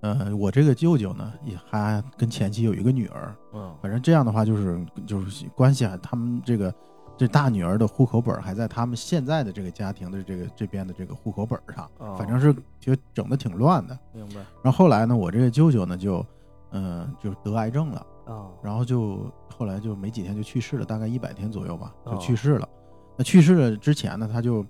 [0.00, 3.74] 呃，我这个舅舅呢也还跟前妻有一个女儿，嗯。
[3.80, 6.74] 反正这样的话就是就是关系啊，他们这个
[7.16, 12.16] 这大女儿的户口本还在他们现在的这个家庭的这个这边的这个户口本上，哦。
[12.18, 12.54] 反正是。
[12.82, 13.96] 就整的挺乱的。
[14.12, 14.40] 明白。
[14.60, 16.26] 然后后来呢，我这个舅舅呢就，
[16.72, 22.68] 嗯、就得癌症了，哦然后就后来就没几天就去世了，大概一百天左右吧，就哦去世了。
[23.16, 24.64] 那去世了之前呢，他就，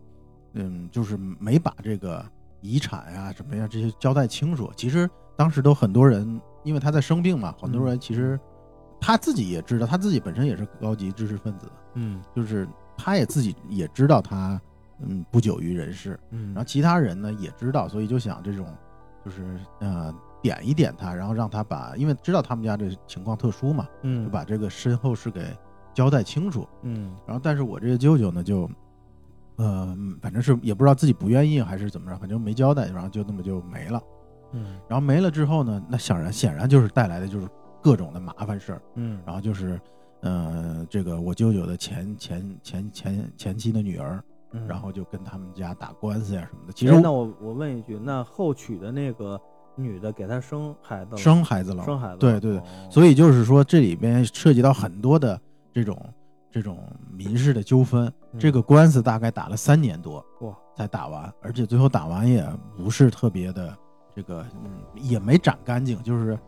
[0.54, 2.24] 嗯，就是没把这个
[2.60, 4.70] 遗产啊、什么呀这些交代清楚。
[4.76, 8.38] 其实当时都很多人，因为他在生病嘛，很多人其实
[9.00, 14.60] 他自己也知道，他自己本身也是高级知识分子，嗯就是他也自己也知道他，
[15.00, 16.18] 嗯，不久于人世。
[16.30, 18.66] 嗯然后其他人呢也知道，所以就想这种，
[19.24, 20.12] 就是呃
[20.42, 25.56] 点一点他，然后让他把，因为知道他们家这情况特殊嘛，嗯就把这个身后事给
[25.94, 26.68] 交代清楚。
[26.82, 28.68] 嗯然后，但是我这个舅舅呢，就，
[29.56, 34.02] 呃，反正是也不知道自己不愿意还是怎么着，反正没交代，然后就那么就没了。
[34.54, 37.48] 嗯然后没了之后呢，那显然显然就是带来的就是
[37.80, 39.80] 各种的麻烦事儿，嗯然后就是，
[40.20, 46.72] 呃，这个我舅舅的前前前前前妻的女儿，嗯然后就跟他们家打官司呀什么的。
[46.72, 49.40] 其实哎那我我问一句，那后娶的那个
[49.74, 51.16] 女的给他生孩子了？
[51.16, 52.18] 生孩子了，生孩子了？
[52.18, 55.40] 对对对哦所以就是说，这里边涉及到很多的
[55.72, 55.98] 这种
[56.50, 56.78] 这种
[57.10, 58.06] 民事的纠纷。
[58.06, 62.42] 嗯这个官司大概打了三年多哇，才打完，而且最后打完也
[62.74, 63.76] 不是特别的
[64.16, 66.38] 这个，嗯，也没斩干净，就是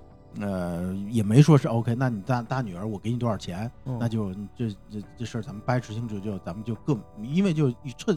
[0.41, 1.95] 呃，也没说是 OK。
[1.95, 8.17] 那你大大女儿，我给你多少钱，嗯那就这这这事儿咱们掰扯清楚，就咱们就各，因为就彻，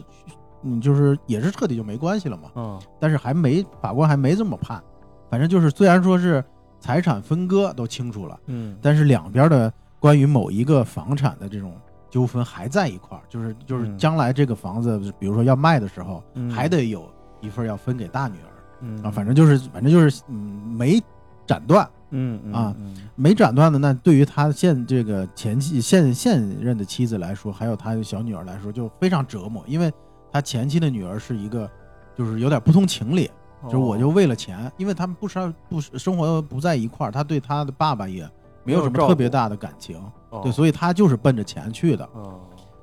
[0.62, 2.50] 嗯，就是也是彻底就没关系了嘛。
[2.54, 4.82] 嗯但是还没法官还没这么判，
[5.30, 6.44] 反正就是虽然说是
[6.80, 8.76] 财产分割都清楚了，嗯。
[8.80, 11.74] 但是两边的关于某一个房产的这种
[12.10, 13.98] 纠纷还在一块儿，就是就是嗯。
[13.98, 16.50] 将来这个房子，比如说要卖的时候，嗯。
[16.50, 17.08] 还得有
[17.40, 19.02] 一份要分给大女儿嗯。
[19.02, 21.02] 啊，反正就是反正就是嗯没
[21.46, 29.92] 斩断，嗯嗯啊嗯没斩断的，那对于他现这个前妻现现任的妻子来说，还有他的小女儿来说，就非常折磨，因为
[30.30, 31.68] 他前妻的女儿是一个
[32.16, 33.30] 就是有点不通情理。
[33.64, 38.28] 就是我就哦为了钱，因为他们不生不生活不在一块儿，他对他的爸爸也
[38.64, 42.40] 没有什么特别大的感情，哦对，所以他就是奔着钱去的，哦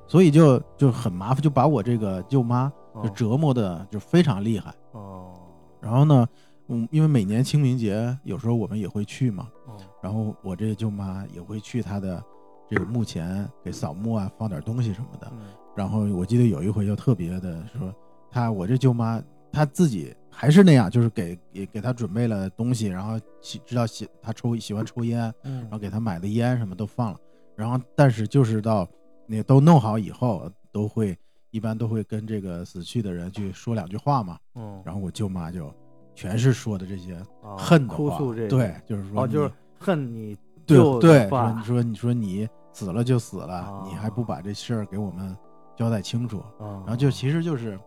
[0.08, 4.72] 所以就就很麻烦，就把我这个舅妈就哦折磨的就非常厉害。
[4.92, 5.32] 哦
[5.80, 6.26] 然后呢，
[6.68, 12.22] 嗯，因为每年清明节有时候我们也会去嘛，哦然后我这舅妈也会去她的
[12.68, 15.26] 这个墓前给扫墓啊，放点东西什么的。
[15.32, 15.38] 嗯
[15.76, 17.94] 然后我记得有一回就特别的说，
[18.30, 25.62] 她我这舅妈她自己还是那样，就是给给给他准备了东西，然后喜知道喜他抽喜欢抽烟，嗯。
[25.62, 27.18] 然后给他买的烟什么都放了，
[27.56, 28.86] 然后但是就是到
[29.26, 31.16] 那都弄好以后，都会
[31.50, 34.82] 一般都会跟这个死去的人去说两句话嘛，嗯。
[34.84, 35.72] 然后我舅妈就
[36.14, 38.48] 全是说的这些哦恨的话，哭诉这个。
[38.48, 43.88] 对，就是说哦就是恨你对对，说你说你说你死了就死了，哦。
[43.88, 45.34] 你还不把这事儿给我们
[45.76, 47.78] 交代清楚，然然后就其实就是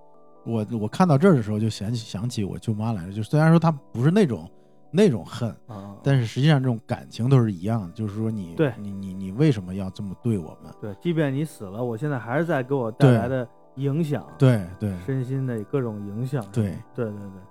[0.46, 4.50] 我我看到这儿的时候就想起想起我舅妈来了，就虽然说她不是那种
[4.92, 10.74] 那种恨，啊但是实际上这种感情都是一样的，就是说你对你你你为什么要这么对我们？
[10.82, 16.44] 对，即便你死了，我现在还是在给我带来的影响，对对身心的各种影响。
[16.52, 17.42] 对，对对对，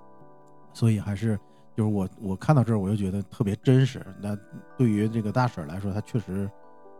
[0.72, 1.38] 所以还是
[1.76, 4.04] 就是我我看到这儿我就觉得特别真实。
[4.20, 4.36] 那
[4.76, 6.50] 对于这个大婶来说，她确实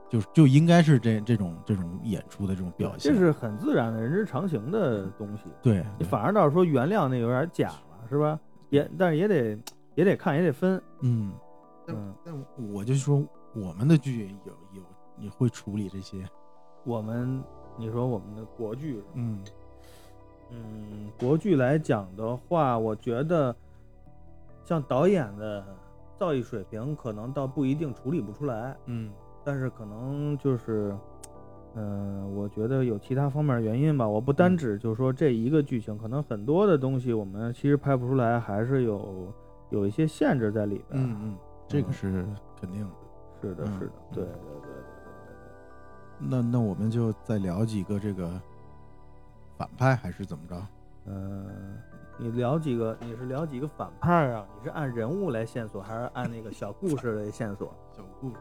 [0.09, 5.45] 就就应该是这这种这种演出的这种表现，这是很自然的人之常情的东西。
[5.63, 8.39] 对你对反而倒是说原谅那有点假了，是吧？
[8.71, 9.59] 也但是也得
[9.95, 10.83] 也得看，也得分。
[11.01, 11.33] 嗯，
[11.87, 13.23] 但嗯，但我就说
[13.55, 14.83] 我们的剧有有
[15.17, 16.27] 你会处理这些，
[16.85, 17.43] 我们
[17.77, 19.45] 你说我们的国剧嗯
[20.51, 23.55] 嗯，国剧来讲的话，我觉得
[24.65, 25.65] 像导演的
[26.19, 29.13] 造诣水平，可能倒不一定处理不出来，嗯
[29.49, 30.95] 但是可能就是，
[31.75, 34.07] 嗯、我觉得有其他方面原因吧。
[34.07, 39.33] 我不单嗯指就是说这一个剧情，可能很多的东西我们其实拍不出来，还是有
[39.71, 41.03] 有一些限制在里边。
[41.03, 42.27] 嗯嗯，这个是
[42.61, 42.91] 肯定的。
[43.41, 44.83] 是的，嗯是的，嗯对对对对对
[46.19, 48.31] 那那我们就再聊几个这个
[49.57, 50.57] 反派还是怎么着？
[51.07, 51.15] 对。
[51.15, 51.79] 嗯、
[52.19, 52.95] 你聊几个？
[53.01, 54.47] 你是聊几个反派啊？
[54.59, 57.73] 你是按人物来线索，还是按那个小故事来线索？
[57.97, 58.37] 小故事，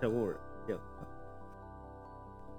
[0.00, 0.36] 小故事，
[0.66, 0.76] 行。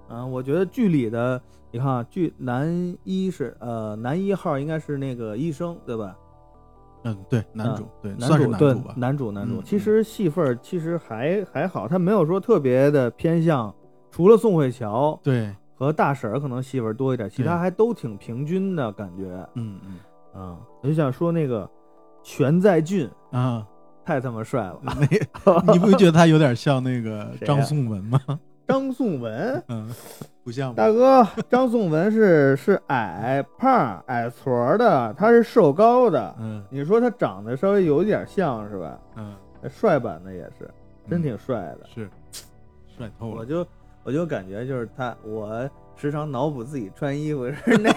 [0.08, 6.16] 嗯，我觉得剧里的，你看啊，剧男一是呃男一号应该是那个医生对吧？
[7.04, 8.94] 嗯，对，男啊主，对，男算是主对男主吧。
[8.96, 13.74] 男主男主，嗯其实戏份其实还还好，他没有说特别的偏向，
[14.10, 20.58] 除了宋慧乔对，和大婶儿可能戏份多一点，其他还都挺平均的感觉嗯嗯啊。
[20.80, 21.68] 我就想说那个
[22.22, 23.66] 全在俊啊，
[24.04, 24.78] 太他妈帅了，
[25.64, 28.20] 那你不觉得他有点像那个 张颂文吗？
[28.66, 29.62] 张颂文。
[29.68, 29.88] 嗯，
[30.44, 30.74] 不像吗？
[30.76, 36.34] 大哥，张颂文是是矮胖矮矬的，他是瘦高的。
[36.38, 38.98] 嗯你说他长得稍微有点像是吧？
[39.16, 39.34] 嗯，
[39.68, 40.70] 帅版的也是，
[41.10, 41.80] 真挺帅的。
[41.92, 42.08] 是
[42.96, 43.40] 帅透了。
[43.40, 43.66] 我就
[44.04, 47.92] 我就感觉就是他，我时常脑补自己穿衣服是那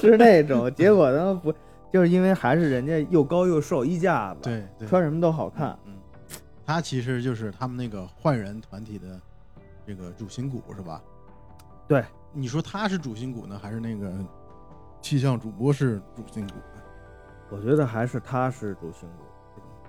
[0.00, 1.52] 是那种，结果他妈不，
[1.92, 5.78] 就是因为还是人家又高又瘦，衣架子，对对，穿什么都好看。
[5.86, 5.94] 嗯，
[6.66, 9.20] 他其实就是他们那个坏人团体的
[9.86, 11.02] 这个主心骨是吧？
[11.86, 14.12] 对，你说他是主心骨呢，还是那个
[15.00, 16.82] 气象主播是主心骨呢？
[17.50, 19.24] 我觉得还是他是主心骨，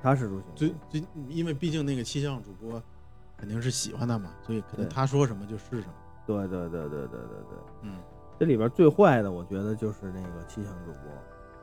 [0.02, 0.56] 他是主心骨。
[0.56, 2.82] 最最，因为毕竟那个气象主播
[3.36, 5.94] 肯定是喜欢他嘛，所以可能他说什么就是什么。
[6.26, 7.58] 对对对对对对对。
[7.82, 7.98] 嗯，
[8.40, 11.02] 这里边最坏的，我觉得就是那个气象主播。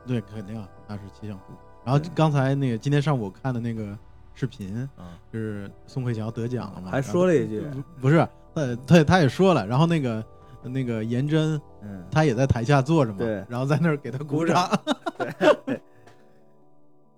[0.07, 1.57] 对，肯定啊他是气象主播。
[1.85, 3.97] 然后刚才那个今天上午我看的那个
[4.33, 7.63] 视频，啊，就是宋慧乔得奖了嘛，还说了一句，
[7.99, 10.23] 不是，他他他也说了，然后那个
[10.63, 14.69] 那个颜真，嗯，他也在台下坐着嘛，对然后在那儿给他鼓掌，
[15.65, 15.81] 对，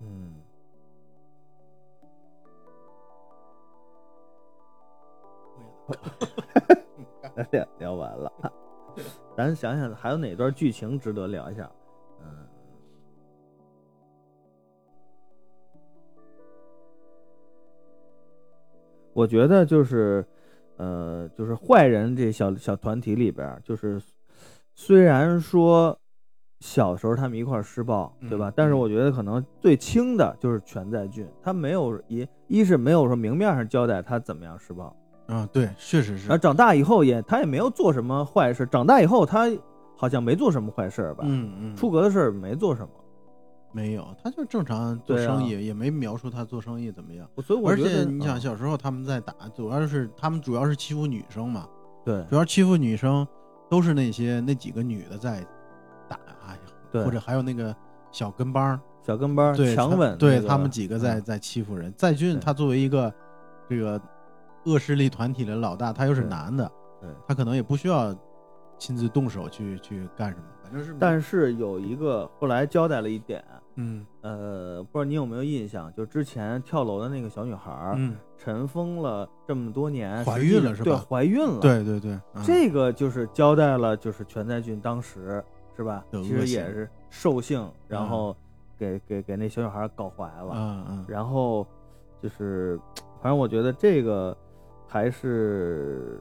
[0.00, 0.34] 嗯，
[7.50, 8.32] 聊聊完了，
[9.36, 11.68] 咱想想还有哪段剧情值得聊一下？
[19.12, 20.24] 我觉得就是，
[20.76, 24.00] 呃，就是坏人这小小团体里边，就是
[24.74, 25.96] 虽然说
[26.60, 28.48] 小时候他们一块儿施暴，对吧？
[28.50, 34.94] 嗯但是我觉得可能最轻的就是全在俊，他没有一一是没有说明面上交代他怎么样施暴，
[35.26, 39.50] 啊，对，确实是然后，长大以后也他也没有做什么坏事，长大以后他
[39.96, 41.24] 好像没做什么坏事儿吧？
[41.26, 42.88] 嗯嗯，出格的事儿没做什么，
[43.72, 47.28] 没有，他就正常做生意，也没描述他做生意怎么样。
[47.44, 48.40] 所以我而且你想，嗯。
[48.40, 51.68] 小时候他们在打，主要是他们主要是欺负女生嘛，
[52.04, 52.24] 对。
[52.28, 53.26] 主要欺负女生
[53.68, 55.46] 都是那些那几个女的在
[56.08, 57.04] 打，哎呀，对。
[57.04, 57.74] 或者还有那个
[58.10, 61.22] 小跟班儿，小跟班儿对强吻那个，对他们几个在嗯。
[61.22, 61.92] 在欺负人。
[61.96, 63.12] 在俊他作为一个
[63.68, 64.00] 这个
[64.64, 67.08] 恶势力团体的老大，他又是男的，对。
[67.28, 68.12] 他可能也不需要
[68.80, 73.44] 亲自动手去去干什么，反正是但是有一个后来交代了一点，
[73.76, 74.04] 嗯。
[74.22, 82.42] 呃，不知道你有没有印象，就之前跳楼的那个小女孩儿，嗯，尘封了这么多年，怀孕了是吧对怀孕了。，对对对，嗯。
[82.44, 85.42] 这个就是交代了，就是全在俊当时
[85.76, 86.04] 是吧？
[86.10, 88.08] 其实也是兽性，然嗯。
[88.08, 88.36] 后
[88.78, 91.04] 给给给那小女孩搞怀了，嗯嗯。
[91.08, 91.66] 然后
[92.22, 92.78] 就是，
[93.22, 94.36] 反正我觉得这个
[94.86, 96.20] 还是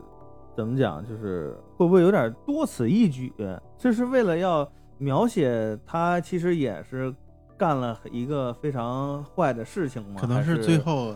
[0.59, 3.33] 怎么讲，就是会不会有点多此一举？
[3.77, 7.15] 这是为了要描写他其实也是
[7.57, 10.19] 干了一个非常坏的事情吗？
[10.19, 11.15] 可能是最后，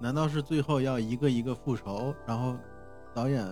[0.00, 2.12] 难道是最后要一个一个复仇？
[2.26, 2.56] 然后
[3.14, 3.46] 导演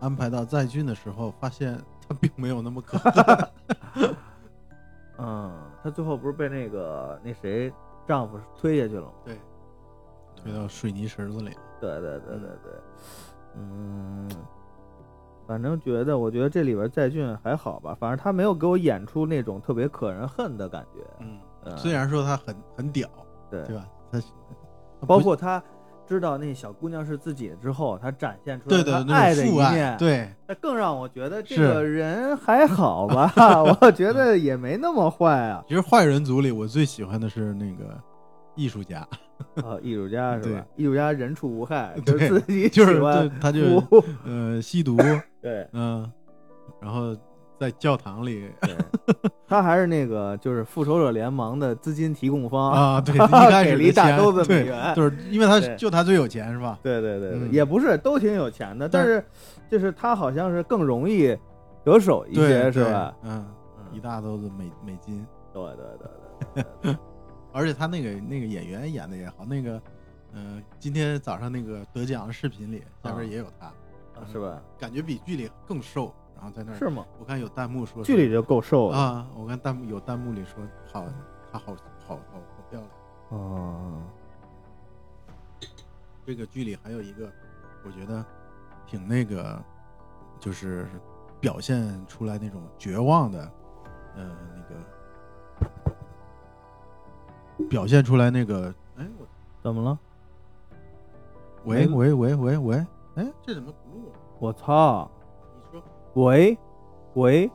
[0.00, 3.48] 安排到在俊的时候，发现他并没有那么可恨。
[5.16, 5.50] 嗯，
[5.82, 7.72] 他最后不是被那个那谁
[8.06, 9.12] 丈夫推下去了吗？
[9.24, 9.40] 对，
[10.36, 11.56] 推到水泥池子里。
[11.80, 12.72] 对对对对对，
[13.56, 14.28] 嗯，
[15.46, 21.00] 反正觉得，我觉得这里边在俊还好吧，反正他没有给我演出那种特别可人恨的感觉。
[21.20, 23.08] 嗯，嗯虽然说他很很屌，
[23.50, 23.86] 对对吧？
[24.10, 24.20] 他
[25.00, 25.62] 他包括他
[26.06, 33.32] 知道那小姑娘是自己的之后，他展现出来他爱的一面，，对，那更让我觉得这个人还好吧，
[33.80, 35.64] 我觉得也没那么坏啊。
[35.68, 37.98] 其实坏人组里我最喜欢的是那个
[38.54, 39.06] 艺术家，
[39.64, 40.66] 啊，艺术家是吧？
[40.76, 44.96] 艺术家人畜无害，对 就是自己就是喜欢对他就呼 呃吸毒，
[45.40, 46.10] 对嗯，
[46.80, 47.16] 然后
[47.58, 48.74] 在教堂里对，
[49.46, 56.78] 他还是那个就是复仇者联盟的资金提供方啊，对，一开始一大兜子美元就是因为他就他最有钱是吧？
[56.82, 59.24] 对对对对，嗯也不是都挺有钱的，但但是
[59.70, 61.36] 就是他好像是更容易
[61.84, 63.14] 得手一些，是吧？
[63.22, 63.44] 嗯，
[63.78, 65.84] 嗯一大兜子美美金，对对
[66.54, 66.96] 对对，
[67.52, 69.82] 而且他那个那个演员演的也好，那个，
[70.32, 74.62] 呃，今天早上那个得奖的视频里下啊边也有他，啊是吧？
[74.78, 77.04] 感觉比剧里更瘦，然后在那儿是吗？
[77.18, 78.96] 我看有弹幕说剧里就够瘦了。
[78.96, 81.04] 啊，我看弹幕有弹幕里说好，
[81.52, 81.74] 他好
[82.06, 82.90] 好好好漂亮。
[83.28, 84.02] 哦，
[86.24, 87.30] 这个剧里还有一个，
[87.84, 88.24] 我觉得
[88.86, 89.62] 挺那个，
[90.40, 90.86] 就是
[91.40, 93.52] 表现出来那种绝望的，
[94.16, 94.74] 呃，那个
[97.68, 99.26] 表现出来那个，哎，我
[99.62, 99.98] 怎么了？
[101.64, 104.12] 喂喂喂喂喂，哎，这怎么不录了？
[104.38, 105.08] 我操！
[105.54, 105.82] 你说，
[106.14, 106.58] 喂
[107.14, 107.50] 喂，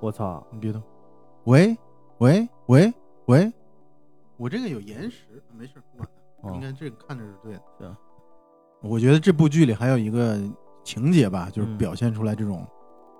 [0.00, 0.46] 我操！
[0.52, 0.80] 你别动，
[1.44, 1.76] 喂
[2.18, 2.94] 喂喂
[3.26, 3.52] 喂，
[4.36, 6.08] 我这个有延时，没事，不管
[6.40, 7.62] 它，哦应该这个看着是对的。
[7.80, 7.96] 行，
[8.80, 10.38] 我觉得这部剧里还有一个
[10.84, 12.64] 情节吧，就是嗯表现出来这种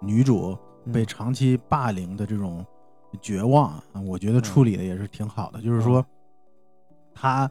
[0.01, 0.57] 女主
[0.93, 2.65] 被嗯长期霸凌的这种
[3.21, 5.61] 绝望啊，我觉得嗯处理的也是挺好的。
[5.61, 6.05] 就是说，
[7.19, 7.51] 她，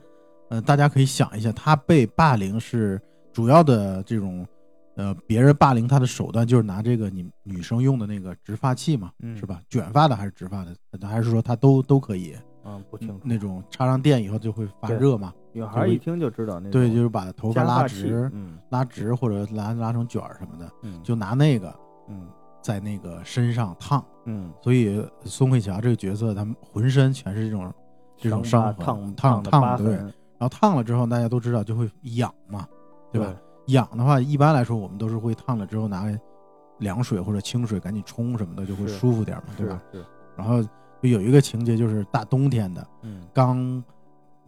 [0.49, 3.01] 呃，大家可以想一下，他被霸凌是
[3.34, 4.47] 主要的这种，
[4.95, 9.62] 呃，别人霸凌他的手段就是拿这个你女生用的那个直发器嘛，嗯是吧？
[9.69, 12.34] 卷发的还是直发的，还是说他都都可以？
[12.63, 13.19] 嗯，不清楚。
[13.23, 15.34] 那种插上电以后就会发热嘛？
[15.53, 21.73] 女孩一听就知道那种对，就是把头发拉直，嗯拉直或者拉拉成卷儿什么的，嗯，就拿那个
[22.10, 22.27] 嗯
[22.62, 24.03] 在那个身上烫。
[24.25, 27.73] 嗯所以宋慧乔这个角色，他们浑身全是这种
[28.17, 29.93] 这种伤烫烫烫对。
[30.39, 32.67] 然后烫了之后，大家都知道就会痒嘛，
[33.11, 33.33] 对吧？
[33.67, 36.05] 痒的话，一般来说我们都是会烫了之后拿
[36.77, 39.81] 凉水或者清水赶紧冲什么的，就会舒服点嘛，对吧？
[39.91, 40.05] 是，
[40.37, 40.61] 然后
[41.01, 43.83] 就有一个情节就是大冬天的，嗯刚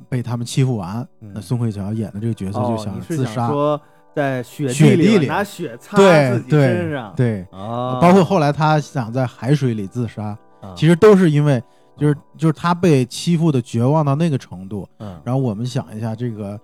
[0.07, 3.81] 被他们欺负完，嗯那宋慧乔演的这个角色就哦，你是自杀，想说
[4.15, 11.61] 在雪雪地里里拿雪擦对自己对身上，对，啊，包括后来他想在海水里自杀，啊其实都是因为
[11.99, 14.87] 就是就是他被欺负的绝望到那个程度。
[14.99, 16.59] 嗯，然后我们想一下，这个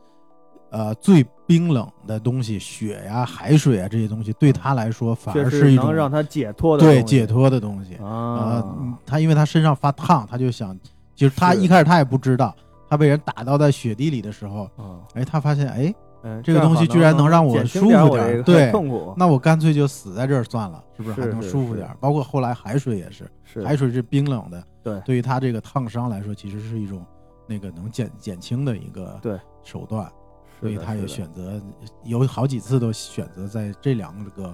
[0.72, 7.96] 呃最冰冷的东西，雪呀、海水啊这些东西，对他来说反而是一种能让他解脱的对解脱的东西。
[7.96, 8.64] 啊
[9.06, 10.78] 他因为他身上发烫，他就想，
[11.14, 12.56] 就是他一开始他也不知道，
[12.90, 15.94] 他被人打到在雪地里的时候，嗯哎，他发现，哎，
[16.26, 21.96] 嗯，这个东西居然能让我舒服点对 痛苦，那我干脆就死在这儿算了，是不是还能舒服点儿？
[22.00, 27.06] 包括后来海水也是，是海水是冰冷的，对对于他这个烫伤来说，其实是一种
[27.48, 30.12] 那个能减减轻的一个对手段，
[30.60, 31.62] 所以他也选择
[32.04, 34.52] 有好几次都选择在这两个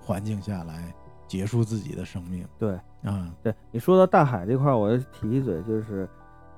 [0.00, 0.92] 环境下来
[1.28, 6.08] 结束自己的生命对啊，对你说到大海这块，我要提一嘴，就是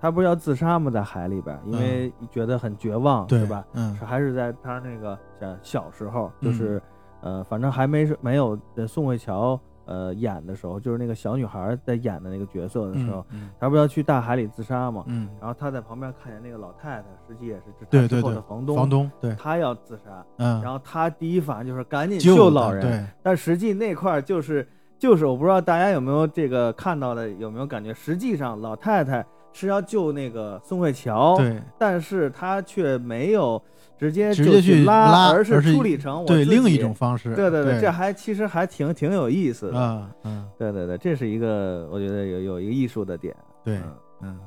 [0.05, 0.91] 他不是要自杀吗？
[0.91, 3.65] 在海里边，因为觉得很绝望，对是吧？？
[3.73, 5.19] 嗯是还是在他那个
[5.63, 6.83] 小小时候，就嗯是、
[7.23, 15.05] 呃，反正还没是没有呃宋慧乔呃演的时候，就是那个小女孩在演的那个角色的时候，嗯他不是要去大海里自杀吗？
[15.07, 29.25] 嗯，然后他在旁边看见那个老太太，实际也是他之对对对后的房东，房东对，他要自杀，嗯，然后他第一反应就是赶紧救老人，对，但实际那块儿就是就是我不知道大家有没有这个看到的有没有感觉，实际上老太太
[29.55, 33.63] 是要救那个宋慧乔，对但是他却没有
[33.97, 36.93] 直接直接就去去拉而而是处理成我对另一种。
[36.93, 39.79] 方式，对对对，这还其实还挺挺有意思的。
[39.79, 43.35] 嗯嗯，对对对，这是一个我觉得有有一个艺术的点。
[43.63, 44.41] 对嗯，嗯，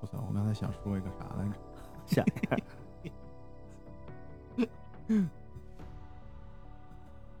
[0.00, 1.52] 我操，我刚才想说一个啥来着？
[2.06, 2.24] 想
[4.56, 4.68] 一下，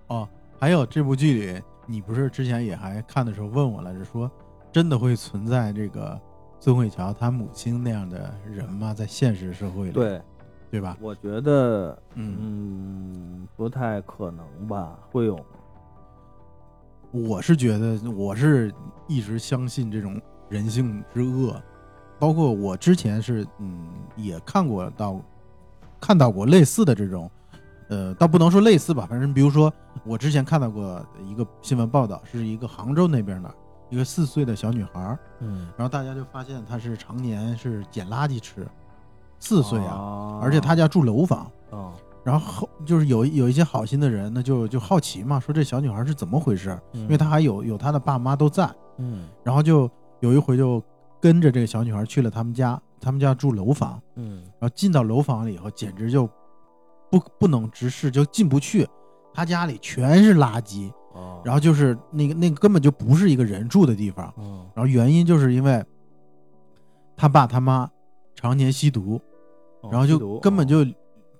[0.08, 0.28] 哦，
[0.58, 4.30] 还有这部剧里，你不是之前也还看的时候问我来着，说
[4.72, 6.18] 真的会存在这个
[6.60, 8.92] 孙慧乔她母亲那样的人吗？
[8.92, 10.20] 在现实社会里，对，
[10.70, 10.96] 对吧？
[11.00, 15.44] 我觉得嗯，嗯不太可能吧，会有吗？
[17.10, 18.72] 我是觉得我是
[19.06, 21.60] 一直相信这种人性之恶，
[22.18, 25.18] 包括我之前是嗯也看过到
[26.00, 27.30] 看到过类似的这种，
[27.88, 29.72] 呃，倒不能说类似吧，反正比如说
[30.04, 33.54] 我之前看到过一个新闻报道，是一个杭州那边的
[33.90, 38.66] 一个四岁的小女孩儿，嗯，然后大家就发现她是常年是捡垃圾吃，
[39.38, 41.50] 四岁啊，啊而且她家住楼房。
[41.70, 41.92] 哦，
[42.24, 46.78] 然后后就是有有一些好心的人，那就就好奇嘛，说这小女孩是怎么回事？
[46.92, 50.82] 因因为她还有有她的爸妈都在，嗯然后就有一回就
[51.20, 56.28] 跟着这个小女孩去了他们家，他们家住楼房，嗯然后进到楼房里以后，简直就
[57.10, 58.86] 不不能直视，就进不去。
[59.32, 64.32] 她家里全是垃圾，哦，然后就是那个那个根本就不是一个人住的地方。
[64.38, 65.84] 嗯然后原因就是因为
[67.16, 67.90] 他爸他妈
[68.36, 69.20] 常年吸毒，
[69.80, 70.86] 哦然后就根本就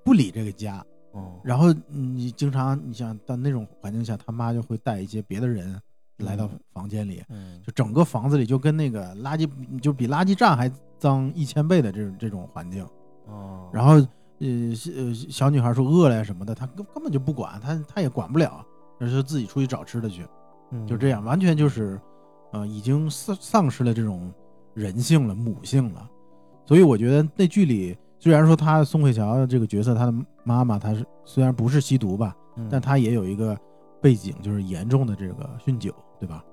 [0.05, 0.85] 不理这个家。
[1.13, 1.41] 哦。
[1.45, 5.81] 然后你经常你想到那种环境下，他妈就会带一些别的人
[6.19, 7.63] 来到嗯房间里，嗯。
[7.65, 9.49] 就整个房子里就跟那个垃圾
[9.81, 10.69] 就比垃圾站还
[10.99, 12.85] 脏一千倍的这种这种环境。
[13.27, 13.95] 哦，然后
[14.41, 18.67] 呃小呃小女孩说饿了呀什么的，他根根本就不管，他他也管不了，
[18.99, 20.27] 而是自己出去找吃的去，
[20.87, 22.01] 就这样，完全就是
[22.53, 24.33] 呃已经丧丧失了这种
[24.75, 26.09] 人性了、母性了。
[26.67, 30.13] 所以我觉得那剧里虽然说他宋慧乔这个角色，她的
[30.45, 33.57] 妈妈她是虽然不是吸毒吧，嗯，但她也有一个
[34.01, 36.45] 背景，就是严重的这个酗酒，对吧？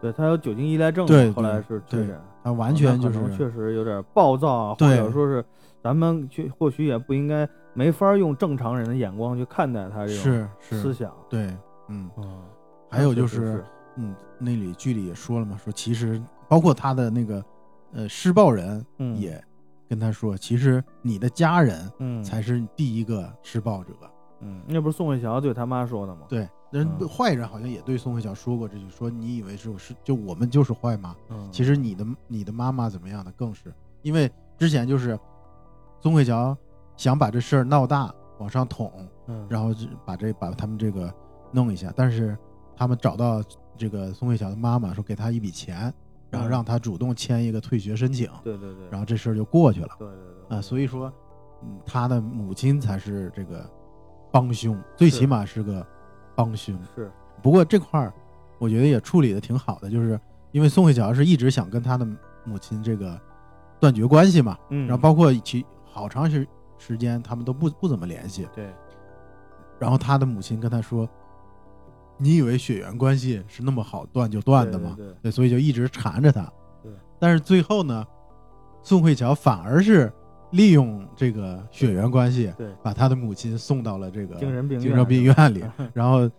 [0.00, 5.42] 对他有酒精依赖症，对后来是对是确诊，她完全就是确实有点暴躁啊，或者说是
[5.82, 11.10] 咱们去或许也不应该没法用正常人的眼光去看待他这种思想。
[11.30, 11.56] 对，
[11.88, 12.10] 嗯。
[12.16, 12.42] 嗯，
[12.90, 13.64] 还有就是，
[13.96, 17.44] 嗯，那里剧里也说了嘛，说其实包括他的那个
[17.92, 19.42] 呃施暴人嗯也
[19.88, 23.92] 跟他说，其实你的家人嗯才是第一个施暴者。
[24.40, 26.22] 嗯，那不是宋慧乔对他妈说的吗？
[26.28, 31.16] 对，人嗯坏人好像也对宋慧乔说过这句，说你以为是是就我们就是坏吗？
[31.30, 33.72] 嗯，其实你的你的妈妈怎么样的更是，
[34.02, 35.18] 因为之前就是
[36.00, 36.54] 宋慧乔
[36.96, 38.92] 想把这事儿闹大往上捅，
[39.28, 41.14] 嗯，然后就把这把他们这个
[41.54, 42.36] 弄一下，但是
[42.76, 43.42] 他们找到
[43.76, 45.92] 这个宋慧乔的妈妈，说给她一笔钱，
[46.30, 46.50] 然后嗯。
[46.50, 49.90] 让她主动签一个退学申请，对对对，然后这事儿就过去了。
[49.98, 50.16] 对对
[50.48, 50.60] 对啊。
[50.60, 51.12] 所以说，
[51.62, 53.64] 嗯，他的母亲才是这个
[54.32, 55.86] 帮凶，最起码是个
[56.34, 56.76] 帮凶。
[56.94, 57.10] 是。
[57.42, 58.12] 不过这块儿
[58.58, 60.18] 我觉得也处理的挺好的，就是
[60.50, 62.06] 因为宋慧乔是一直想跟他的
[62.44, 63.20] 母亲这个
[63.78, 66.46] 断绝关系嘛，嗯，然后包括其好长时
[66.78, 68.72] 时间他们都不不怎么联系，对。
[69.78, 71.06] 然后他的母亲跟他说
[72.16, 75.30] ：“你以为血缘关系是那么好断就断的吗？”对对对。
[75.30, 76.42] 所以就一直缠着他。
[76.82, 78.04] 对，但是最后呢，
[78.82, 80.12] 宋慧乔反而是
[80.50, 82.68] 利用这个血缘关系，对。
[82.82, 86.30] 把他的母亲送到了这个精神病精神病院院里， 然后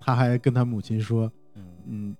[0.00, 1.64] 他还跟他母亲说，嗯。
[1.86, 2.16] 嗯，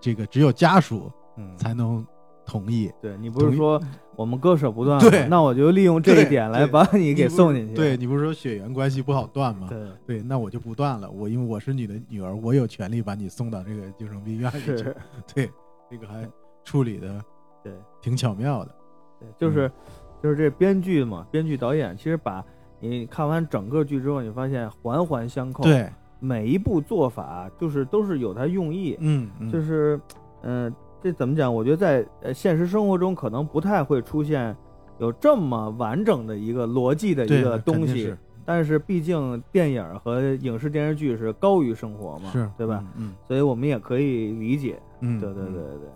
[0.00, 2.04] 这个只有家属嗯，才能
[2.44, 2.90] 同意。
[3.00, 3.80] 对你不是说
[4.16, 5.10] 我们割舍不断吗？
[5.10, 7.74] 对那我就利用这一点来把你给送进去。
[7.74, 9.68] 对你不是说血缘关系不好断吗？
[9.68, 11.10] 对，对，那我就不断了。
[11.10, 14.94] 我因为我是你的女儿，我有权利把你送到这个精神病院里去。
[15.34, 15.50] 对，
[15.90, 16.28] 这个还
[16.64, 17.20] 处理的
[17.62, 18.74] 对挺巧妙的。
[19.20, 19.70] 对，就是
[20.22, 22.44] 就是这编剧嘛，编剧导演其实把
[22.80, 25.88] 你看完整个剧之后，你发现环环相扣，，对，
[26.18, 30.00] 每一步做法就是都是有它用意，嗯，嗯就是
[30.42, 31.52] 嗯、呃这怎么讲？
[31.52, 34.56] 我觉得在呃现实生活中可能不太会出现
[34.98, 42.84] 有这么完整的一个逻辑的一个东西但是毕竟电影和影视电视剧是高于生活嘛，是对吧？？
[42.96, 45.88] 嗯所以我们也可以理解，嗯，对对对嗯对对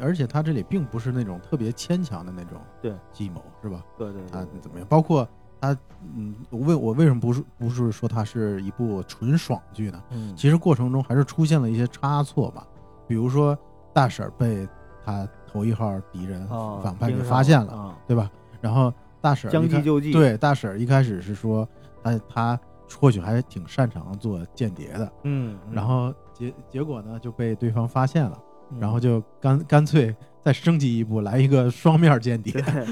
[0.00, 3.82] 而而且他这里并不是那种特别牵强的那种对计谋，是吧？
[3.98, 4.86] 对对他对，怎么样？
[4.88, 5.26] 包括
[5.60, 5.76] 他，
[6.16, 10.02] 嗯，我为我为什么不是不是说它是一部纯爽剧呢？
[10.10, 12.66] 嗯，其实过程中还是出现了一些差错吧，
[13.06, 13.56] 比如说
[13.98, 14.64] 大婶儿被
[15.04, 18.30] 他头一号敌人、哦反派给发现了，啊，对吧？
[18.60, 21.68] 然后大婶儿将计就计，对大婶儿一开始是说
[22.04, 22.60] 他他
[23.00, 25.74] 或许还挺擅长做间谍的，嗯，嗯。
[25.74, 28.38] 然后结结果呢就被对方发现了，
[28.70, 28.78] 嗯。
[28.78, 32.52] 然后就干干脆再升级一步，来一个双面间谍。
[32.52, 32.86] 对。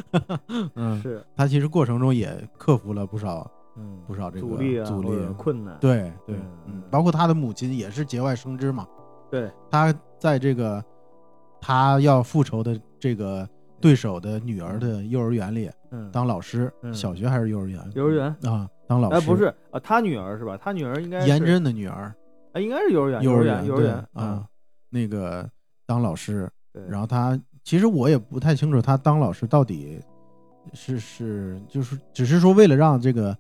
[0.75, 1.25] 嗯，是。
[1.37, 8.85] 他其实过程中也克服了不少嗯不少这个阻力啊阻力困难，对对嗯嗯，包括他的母亲也是节外生枝嘛，
[9.31, 9.49] 对。
[9.71, 10.83] 他在这个
[11.67, 13.49] 他要复仇的这个
[13.81, 17.81] 对手的女儿的幼儿园里嗯，当老师，嗯小学还是幼儿园？
[17.93, 19.17] 幼儿园啊，当老师。
[19.17, 20.57] 哎不是啊，他女儿是吧？
[20.57, 22.15] 他女儿应该是颜真的女儿，
[22.53, 24.47] 啊，应该是幼儿园，幼儿园，幼儿园啊，，
[24.91, 25.45] 那个
[25.85, 30.01] 当老师，对，然后他其实我也不太清楚他当老师到底
[30.73, 33.37] 是是就是只是说为了让这个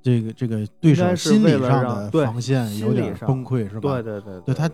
[0.00, 3.92] 这个这个对手该是心理了上的对防线有点心理上崩溃是吧？
[3.92, 4.70] 对对对对他，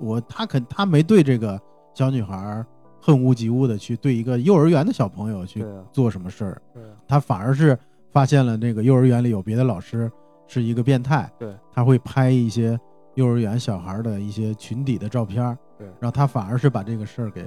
[0.00, 1.60] 我他肯他没对这个
[1.94, 2.64] 小女孩
[3.00, 6.88] 恨屋及乌的去对一个幼儿园的小朋友去做什么事儿，对啊。
[7.06, 7.78] 他反而是
[8.10, 10.10] 发现了那个幼儿园里有别的老师
[10.46, 12.78] 是一个变态，对，他会拍一些
[13.14, 15.86] 幼儿园小孩的一些群体的照片，对。
[15.98, 17.44] 然后他反而是把这个事儿给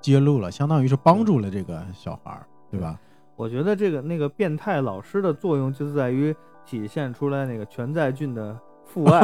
[0.00, 2.98] 揭露了，相当于是帮助了这个小孩儿，对吧？
[3.34, 9.20] 我觉得这个那个变态老师的作用就在于体现出来那个全在俊的父爱，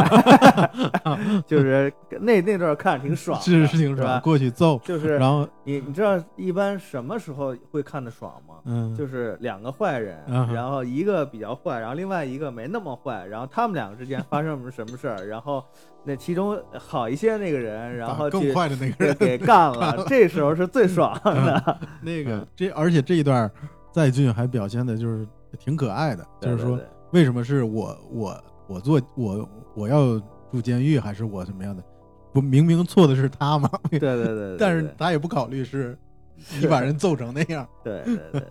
[1.46, 8.56] 就是那那段看着挺爽的，是是挺爽，过去揍，就是然后你你知道一般什么时候会看的爽吗？
[8.64, 15.64] 嗯，就是两个坏人，嗯然后一个比较坏，然后另外一个没那么坏，然后他们两个之间发生什么什么事儿，然后
[16.04, 21.78] 那其中好一些那个人，然后更坏的那个人给给 干了，这时候是最爽的。
[22.00, 23.50] 那个这，而且这一段
[23.90, 25.26] 在俊还表现的就是
[25.58, 26.78] 挺可爱的，就是说
[27.12, 30.18] 为什么是我我我做我我要
[30.50, 31.82] 住监狱还是我什么样的？
[32.32, 33.68] 不明明错的是他吗？
[33.90, 35.98] 对对对对对，但是他也不考虑是
[36.60, 37.68] 你把人揍成那样。
[37.84, 38.44] 对对对对，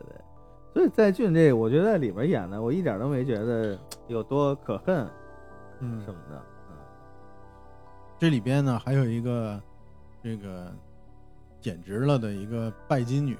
[0.74, 5.08] 所以在俊这，我觉得在里边演的，我一点都没觉得有多可恨
[5.80, 6.36] 嗯什么的。
[6.36, 6.42] 嗯
[8.20, 9.60] 这里边呢还有一个
[10.24, 10.72] 这个
[11.60, 13.36] 简直了的一个拜金女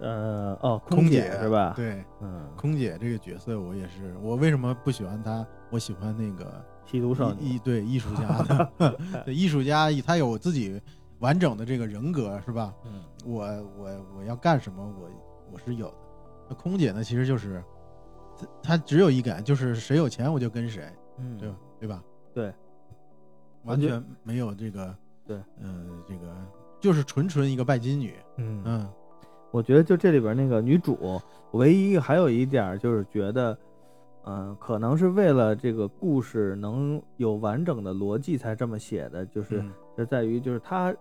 [0.00, 5.46] 呃哦，空姐是吧？，对，嗯，空姐这个角色我也是，我为什么不喜欢她？
[5.70, 10.80] 我喜欢那个吸毒少女，对艺术家的， 对艺术家他有自己
[11.20, 12.74] 完整的这个人格是吧？
[12.84, 13.44] 嗯我
[13.78, 15.08] 我我要干什么，我
[15.52, 15.94] 我是有的。
[16.48, 17.62] 那空姐呢，其实就是
[18.36, 21.56] 她她只有一感，就是谁有钱我就跟谁，嗯，对吧？
[21.78, 22.02] 对吧？
[22.34, 22.52] 对，
[23.64, 24.96] 完全没有这个
[25.26, 26.34] 对，嗯、这个
[26.80, 28.88] 就是纯纯一个拜金女，嗯嗯
[29.50, 31.20] 我觉得就这里边那个女主，
[31.52, 33.56] 唯一还有一点就是觉得，
[34.24, 40.94] 嗯、可能是为了这个故事能有完整的逻辑才这么写的，就是嗯就在于就是她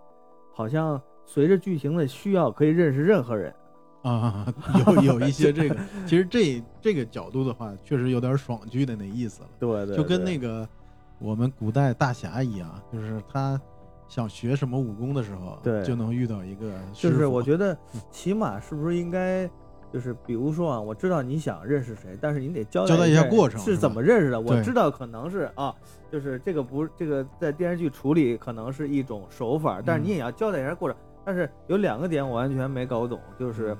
[0.53, 3.53] 好像随着剧情的需要可以认识任何人。
[4.01, 4.47] 啊，
[4.87, 5.75] 有有一些这个，
[6.07, 9.49] 其实这这个角度的话，确实有点爽剧的那意思了。
[9.59, 10.69] 对对就跟那个个
[11.19, 13.59] 我们古代大侠一样，就是他
[14.09, 17.77] 想学什么武功的时候，对就能遇到一个就是我觉得
[18.11, 19.49] 起码是不是应该。
[19.91, 24.39] 就是比如说啊，我知道你想认识谁，但是你得交交代一下过程是怎么认识的。
[24.39, 25.73] 我知道可能是啊，
[26.11, 30.95] 就是这个不这个在电视剧处理可能是一种手法，但是嗯你也要交代一下过程。
[31.25, 33.75] 但是有两个点我完全没搞懂，就是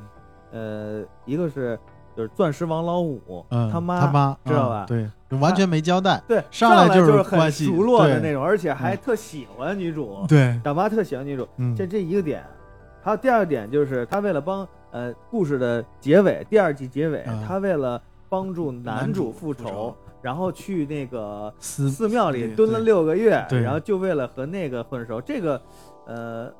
[0.52, 1.78] 呃，一个是
[2.20, 4.86] 就是钻石王老五、嗯，他妈他妈知道吧？
[4.86, 12.44] 嗯对，就完全没交代，对，上来就是很熟络的那种，而且还嗯特喜欢女主，对，大妈特喜欢女主，嗯，这这一个点。
[13.02, 25.22] 还有第二个点就是他为了帮呃故事的结尾，第二季结尾，啊他为了帮助男男主主复仇，然后去那个寺寺庙里蹲了六个月，对然后就为了和那个混熟。
[25.22, 25.62] 这个，
[26.06, 26.52] 呃，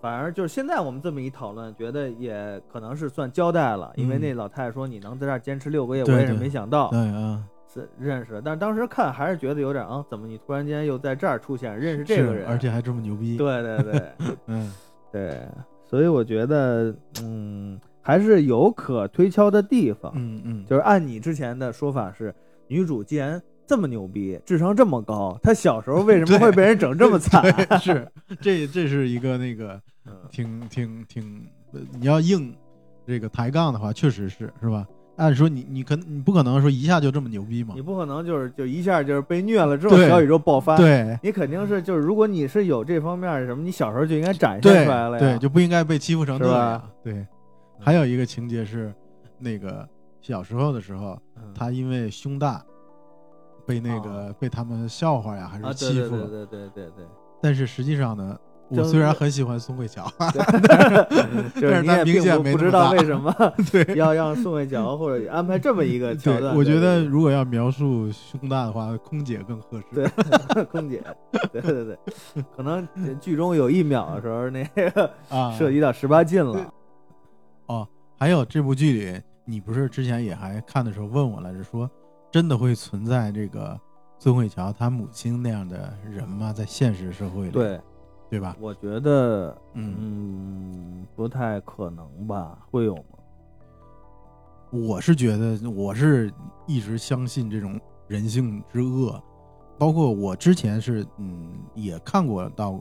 [0.00, 14.02] 反而就是现在我们这么一讨论，觉得也可能是算交代了，因为嗯那老太太说你能在这儿坚持六个月，我也是没想到对啊，是认识的，但是当时看还是觉得有点啊，怎么你突然间又在这儿出现，认识这个人，而且还这么牛逼。，对对对
[14.46, 14.72] 嗯，
[15.12, 15.38] 对，
[15.84, 20.10] 所以我觉得，嗯，还是有可推敲的地方。
[20.14, 22.34] 嗯嗯，就是按你之前的说法是，
[22.68, 23.40] 女主既然
[23.70, 27.40] 这么牛逼，智商这么高，他小时候为什么会被人整这么惨？
[27.78, 28.04] 是
[28.40, 32.52] 这这是一个那个嗯挺挺挺，呃你要硬
[33.06, 34.84] 这个抬杠的话，确实是是吧？
[35.18, 37.80] 按说你你可你不可能说一下就这么牛逼嘛你？
[37.80, 45.18] 不可能就是就一下就是被虐了之后小宇宙爆发。，对你肯定是就是如果你是有这方面什么，你小时候就应该展现出来了呀。
[45.20, 46.90] 对，就不应该被欺负成这样。
[47.04, 47.24] 对，
[47.78, 48.92] 还有一个情节是，
[49.38, 49.88] 那个
[50.20, 52.64] 小时候的时候，嗯他因为胸大，
[53.70, 57.04] 被那个被他们笑话呀还啊，是欺负，对对对对对对。
[57.40, 58.36] 但是实际上呢，
[58.68, 63.34] 我虽然很喜欢宋慧乔， 但是是他明显没不不知道为什么
[63.72, 66.54] 对要让宋慧乔或者安排这么一个桥，段。
[66.54, 69.84] 我觉得如果要描述胸大的话，空姐更合适。
[69.94, 71.02] 对空姐，
[71.52, 71.98] 对对对，
[72.56, 72.86] 可能
[73.20, 76.72] 剧中有一秒的时候，那个啊，涉及到十八禁了。
[77.66, 81.90] 哦，还有这部剧里，你不是之前也还看的时候问我来着，说
[82.30, 83.78] 真的会存在这个
[84.18, 86.52] 孙慧乔她母亲那样的人吗？
[86.52, 87.80] 在现实社会里，对，
[88.28, 88.56] 对吧？
[88.60, 92.58] 我觉得，嗯，嗯，不太可能吧？
[92.70, 93.02] 会有吗？
[94.70, 96.32] 我是觉得我是
[96.66, 99.20] 一直相信这种人性之恶，
[99.76, 102.80] 包括我之前是嗯也看过到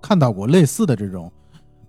[0.00, 1.30] 看到过类似的这种。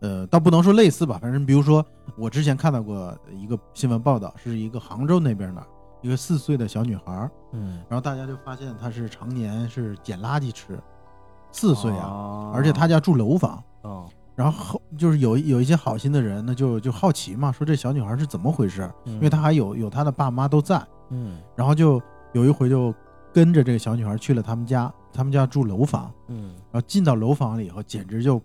[0.02, 1.86] 呃，倒不能说类似吧，反正比如说，
[2.18, 5.66] 我之前看到过一个新闻报道，是一个杭州那边的
[6.04, 10.78] 一个四岁的小女孩儿，嗯，然后大家就发现她是常年是捡垃圾吃，
[11.52, 21.38] 四岁啊，啊而且她家住楼房，哦，然后后就是有有一些好心的人呢，就就好奇嘛，说这小女孩是怎么回事，因因为她还有有她的爸妈都在，嗯。
[21.56, 22.02] 然后就
[22.34, 22.94] 有一回就
[23.34, 26.54] 跟着这个小女孩去了他们家，他们家住楼房，嗯。
[26.70, 28.42] 然后进到楼房里以后，简直就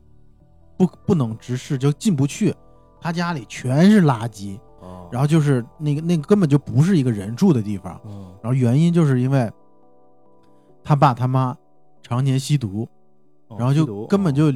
[0.76, 2.54] 不不能直视，就进不去，
[3.00, 4.60] 她家里全是垃圾，
[4.98, 8.34] 哦，然后就是那个那个根本就不是一个人住的地方，嗯。
[8.42, 9.50] 然后原因就是因为
[10.82, 11.56] 他爸他妈
[12.02, 12.88] 常年吸毒，
[13.48, 14.52] 哦然后就毒根本就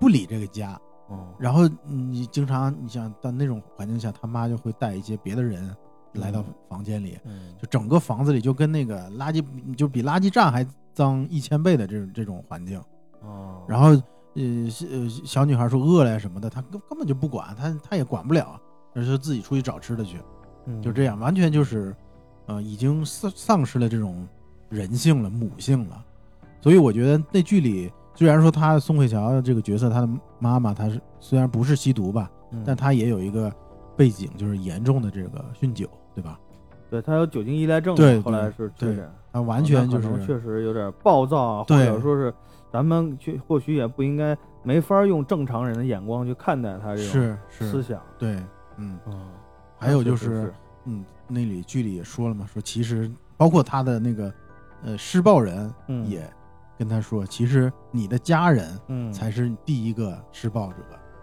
[0.00, 0.78] 不理这个家，
[1.08, 1.34] 哦。
[1.38, 5.74] 然后你经常你想到那种环境下，他妈就会带一些别的人
[6.14, 7.54] 来到嗯房间里，嗯。
[7.60, 12.80] 就整个房子里就跟那个垃圾就比垃圾站还脏一千倍的这种这种环境，
[13.22, 13.88] 哦，然后
[14.34, 18.58] 呃小呃小女孩说饿了呀什么的，她根根本就不管，她她也管不了，
[18.96, 20.18] 而是自己出去找吃的去，
[20.64, 20.82] 嗯。
[20.82, 21.94] 就这样，完全就是
[22.46, 24.26] 呃已经丧丧失了这种
[24.68, 26.04] 人性了母性了，
[26.60, 32.64] 所以我觉得那剧里虽然说他宋慧乔这个角色，她的妈妈她是虽然不是吸毒吧，嗯。
[32.66, 33.52] 但她也有一个
[33.96, 36.40] 背景，就是严重的这个酗酒，对吧？
[36.88, 42.32] 对他有酒精依赖症，对后来对对是确诊，她完全就是确实有点暴躁啊，或者说是
[42.72, 48.40] 咱们去或许也不应该没法用正常人的眼光去看待他这种是是，思想，对，
[48.76, 48.98] 嗯。
[49.06, 49.28] 嗯，
[49.78, 50.52] 还有就是，
[50.84, 54.32] 嗯，那里剧里也说了嘛，说其实包括他的那个
[54.82, 56.28] 呃施暴人嗯也
[56.78, 60.78] 跟他说，其实你的家人嗯才是第一个施暴者。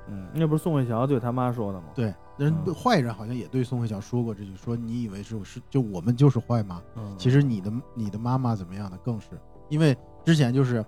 [0.10, 1.88] 嗯，那不是宋慧乔对他妈说的吗？
[1.95, 6.82] 对，人嗯坏人好像也对宋慧乔说过这句，说你以为是我是就我们就是坏吗？
[6.95, 9.30] 嗯，其实你的你的妈妈怎么样的更是，
[9.70, 10.86] 因为之前就是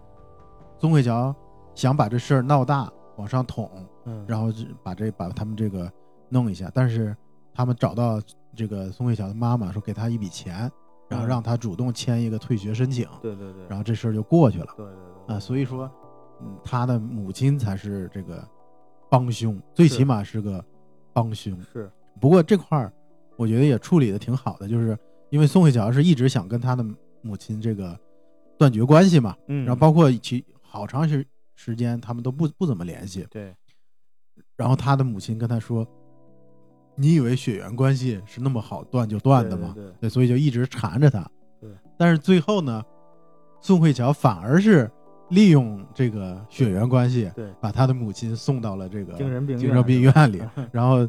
[0.78, 1.34] 宋慧乔
[1.74, 3.72] 想把这事儿闹大往上捅，
[4.04, 5.90] 嗯，然后就把这把他们这个
[6.36, 7.16] 弄一下，但是
[7.54, 8.22] 他们找到
[8.54, 10.70] 这个宋慧乔的妈妈，说给她一笔钱，
[11.10, 11.30] 然后嗯。
[11.30, 14.74] 让她主动签一个退学申请，对对对，然后这事儿就过去了。
[14.76, 14.96] 对对
[15.28, 15.40] 对啊。
[15.40, 15.90] 所以说，
[16.42, 18.46] 嗯，他的母亲才是这个
[19.10, 20.64] 帮凶，最起码是个
[21.14, 21.58] 帮凶。
[21.72, 22.92] 是，不过这块儿
[23.38, 24.98] 我觉得也处理的挺好的，就是
[25.30, 26.86] 因为宋慧乔是一直想跟他的
[27.22, 27.98] 母亲这个
[28.58, 31.26] 断绝关系嘛，嗯，然后包括其好长时
[31.56, 33.56] 时间他们都不不怎么联系，对，
[34.58, 35.88] 然后他的母亲跟他说
[36.96, 40.10] ：“你以为血缘关系是那么好断就断的吗？”对对对。
[40.10, 41.20] 所以就一直缠着他。
[41.60, 42.84] 对，但是最后呢，
[43.62, 44.90] 宋慧乔反而是
[45.30, 47.50] 利用这个血缘关系，对。
[47.60, 50.42] 把他的母亲送到了这个精神病精神病院里，
[50.72, 51.08] 然后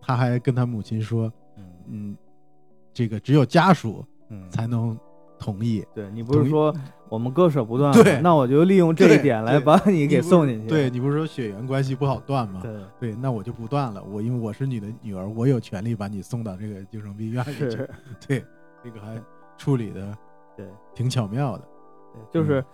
[0.00, 2.16] 他还跟他母亲说嗯：“嗯，
[2.92, 4.50] 这个只有家属嗯。
[4.50, 4.98] 才能
[5.38, 5.84] 同意。
[5.94, 6.74] 对你不是说
[7.08, 8.02] 我们割舍不断吗？
[8.02, 10.68] 对那我就利用这一点来把你给送进去。
[10.68, 12.60] 对你不是说血缘关系不好断吗？
[12.62, 14.02] 对对，那我就不断了。
[14.02, 17.88] 我因为我是你的女儿，我有权利把你送到这个精神病院里去。
[18.26, 18.44] 对，
[18.84, 19.20] 这个还
[19.56, 20.16] 处理的
[20.56, 21.64] 对挺巧妙的。
[22.30, 22.64] 对就是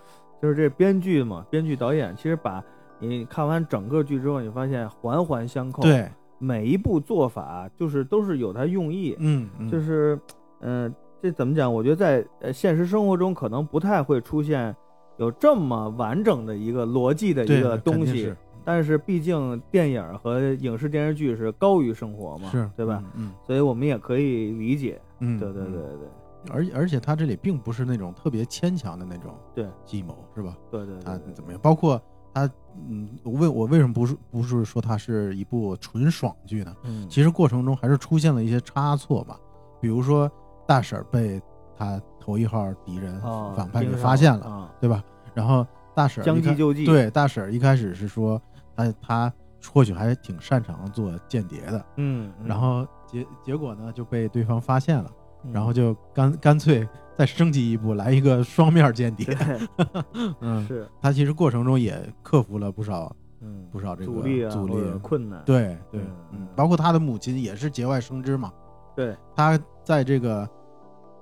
[0.40, 2.62] 就是这编剧嘛，编剧导演其实把
[2.98, 9.14] 你看完整个剧之后，你发现环环相扣。，对，每一步做法就是都是有它用意。
[9.18, 10.18] 嗯，嗯就是，
[10.60, 10.94] 嗯、
[11.24, 11.72] 这怎么讲？
[11.72, 14.76] 我觉得在呃现实生活中可能不太会出现
[15.16, 23.02] 有这么完整的一个逻辑的一个东西是，但是毕竟电影和影视电视剧是高于生活嘛，是对吧？？
[23.14, 25.00] 嗯所以我们也可以理解。
[25.20, 26.08] 嗯，对对对嗯对
[26.52, 30.54] 而而且他这里并不是那种特别牵强的那种对计谋，是吧？
[30.70, 31.60] 对对对他怎么样？
[31.62, 31.98] 包括
[32.34, 32.46] 他，
[32.86, 36.76] 嗯，我为我为什么不是不是说它是一部纯爽剧呢？
[36.82, 39.40] 嗯，其实过程中还是出现了一些差错吧，
[39.80, 40.30] 比如说
[40.66, 41.40] 大婶儿被
[41.76, 45.02] 他头一号敌人啊反派给发现了，啊，对吧？
[45.34, 46.84] 然后大婶儿将计就计。
[46.84, 48.40] 对大婶儿一开始是说
[48.76, 49.32] 他他
[49.72, 55.10] 或许还挺擅长做间谍的，嗯，嗯，然后结结果呢就被对方发现了，
[55.44, 56.86] 嗯然后就干干脆
[57.16, 59.26] 再升级一步，来一个双面间谍。
[59.34, 65.42] 对嗯，是他其实过程中也克服了不少嗯不少这个阻力啊阻力困难。
[65.44, 68.52] 对对嗯，嗯，包括他的母亲也是节外生枝嘛，
[68.94, 70.48] 对他在这个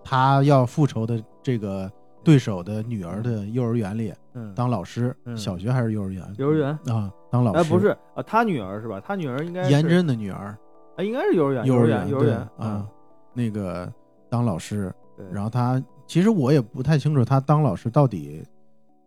[0.05, 1.91] 他要复仇的这个
[2.25, 5.37] 对手的女儿的幼儿园里嗯，当老师，嗯。
[5.37, 6.25] 小学还是幼儿园？
[6.39, 6.71] 幼儿园？
[6.87, 7.59] 啊，当老师。
[7.59, 9.01] 哎不是啊，他女儿是吧？
[9.05, 10.57] 他女儿应该是颜真的女儿，
[10.97, 12.89] 啊，应该是幼儿园，幼儿幼儿园对园嗯啊，，
[13.35, 13.93] 那个
[14.31, 18.43] 当老师，对，然后他其实我也不太清楚他当老师到底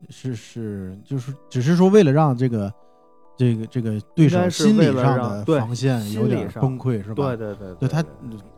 [0.10, 2.72] 是是就是只是说为了让这个
[3.38, 7.36] 这个这个对手心理上的防线有点崩溃是吧？
[7.36, 8.04] 对对对对他，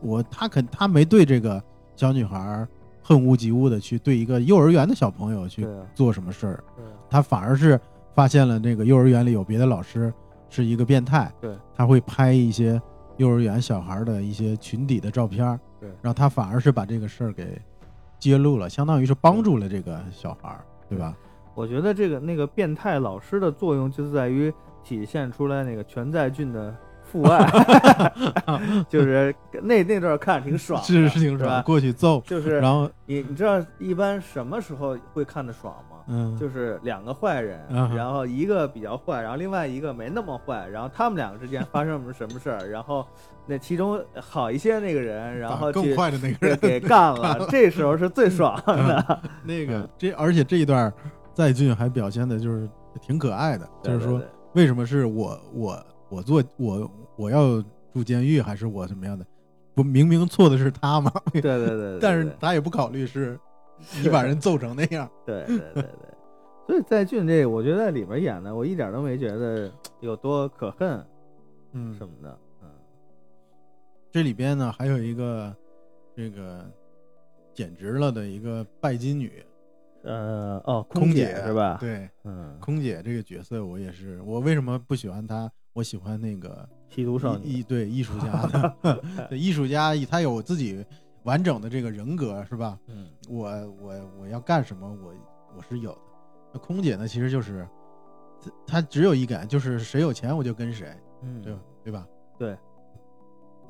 [0.01, 1.61] 我他肯他没对这个
[1.95, 2.67] 小女孩
[3.01, 6.63] 恨屋及乌的去对一个幼儿园的小朋友去做什么事儿，
[7.09, 7.79] 他反而是
[8.13, 10.13] 发现了那个幼儿园里有别的老师
[10.49, 12.79] 是一个变态，对，他会拍一些
[13.17, 15.89] 幼儿园小孩的一些群体的照片，对。
[16.01, 17.59] 然后他反而是把这个事儿给
[18.19, 21.15] 揭露了，相当于是帮助了这个小孩儿，对吧？
[21.55, 24.53] 我觉得这个那个变态老师的作用就在于
[24.87, 26.73] 体现出来那个全在俊的
[27.03, 27.45] 父爱，
[28.87, 35.97] 就是那那段看着挺爽的，是是挺爽，过去揍，就是然后你你知道一般什么时候会看的爽吗？
[36.09, 43.05] 嗯，就是两个坏人，嗯然后一个比较坏，然后另外一个没那么坏，然后他们两个之间发生了什么事儿，然后
[43.45, 49.21] 那其中好一些那个人，然后去更坏的那个人给给 干了，这时候是最爽的。
[49.43, 50.91] 那个嗯这，而且这一段
[51.33, 52.69] 在俊还表现的就是
[53.01, 54.27] 挺可爱的，就是说对
[54.57, 59.23] 为什么是我我我做我我要住监狱还是我什么样的？
[59.75, 61.11] 不明明错的是他吗？
[61.31, 63.39] 对对对 但是他也不考虑是
[64.01, 65.07] 你把人揍成那样。
[65.27, 65.85] 对对对对，
[66.65, 71.05] 所以在俊这，我觉得在里面演的，我一点都没觉得有多可恨
[71.73, 72.39] 嗯什么的。
[72.63, 72.69] 嗯，
[74.09, 75.55] 这里边呢还有一个
[76.15, 76.65] 这个
[77.53, 79.31] 简直了的一个拜金女
[80.07, 85.51] 呃，哦，空姐是吧？，对，嗯，空姐这个角色我也是，我为什么不喜欢她？
[85.73, 90.83] 我喜欢那个吸毒少女，对艺术家的， 对艺术家他有自己
[91.23, 92.79] 完整的这个人格是吧？
[92.87, 93.47] 嗯，我
[93.81, 95.13] 我我要干什么，我
[95.55, 95.99] 我是有的。
[96.53, 97.67] 那空姐呢，其实就是
[98.41, 100.87] 她她只有一感，就是谁有钱我就跟谁，
[101.21, 101.59] 嗯，对吧？
[101.83, 102.07] 对吧？
[102.39, 102.57] 对，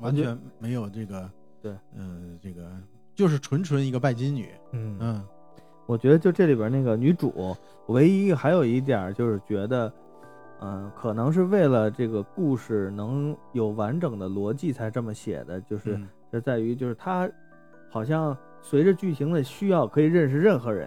[0.00, 1.30] 完全没有这个
[1.60, 2.70] 对，嗯、这个
[3.14, 5.26] 就是纯纯一个拜金女，嗯嗯
[5.88, 9.90] 我觉得就这里边那个女主，唯一还有一点就是觉得，
[10.60, 17.26] 嗯、可能是为了这个故事能有完整的逻辑才这么写的，就是嗯这在于就是她
[17.88, 20.86] 好像随着剧情的需要可以认识任何人。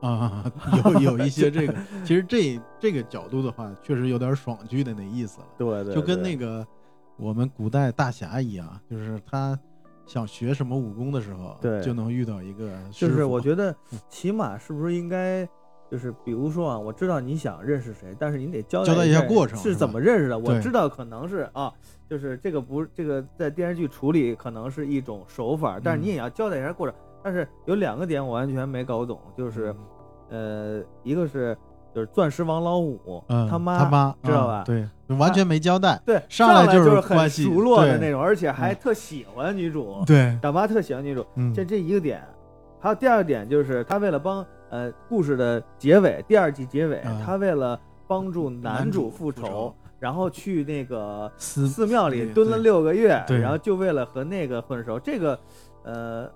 [0.00, 0.50] 啊，
[0.82, 1.74] 有有一些这个，
[2.04, 5.46] 其实这这个角度的话，确实有点爽剧的那意思了。
[5.56, 6.66] 对对，就跟那个
[7.16, 9.56] 我们古代大侠一样，就是他
[10.10, 15.48] 想学什么武功的时候，对就能遇到一个就是我觉得嗯，起码是不是应该，
[15.88, 20.36] 就是比如说啊，我知道你想认识谁，但是你得交交代一一下下过程是怎么认识的。
[20.36, 21.72] 我知道可能是啊，
[22.08, 26.96] 就是这个不这个在电视剧处理可能是一种手法，但是你嗯也要交代一下过程。
[27.22, 29.72] 但是有两个点我完全没搞懂，就是
[30.30, 31.56] 嗯呃，一个是
[31.94, 34.64] 就是钻石王老五嗯他妈他妈知道吧？
[34.68, 41.26] 嗯对，完全没交代，对，上来就是很熟络的那种，而且还嗯特喜欢女主，对，大妈特喜欢女主。
[41.36, 42.22] 嗯这这一个点，
[42.78, 54.98] 还有第二个点就是他为了帮呃故事的结尾，第二季结尾，嗯他为了帮助男男主主复仇，然后去那个寺寺庙里蹲了六个月，对然后就为了和那个混熟。
[54.98, 55.38] 这个
[55.82, 56.30] 呃，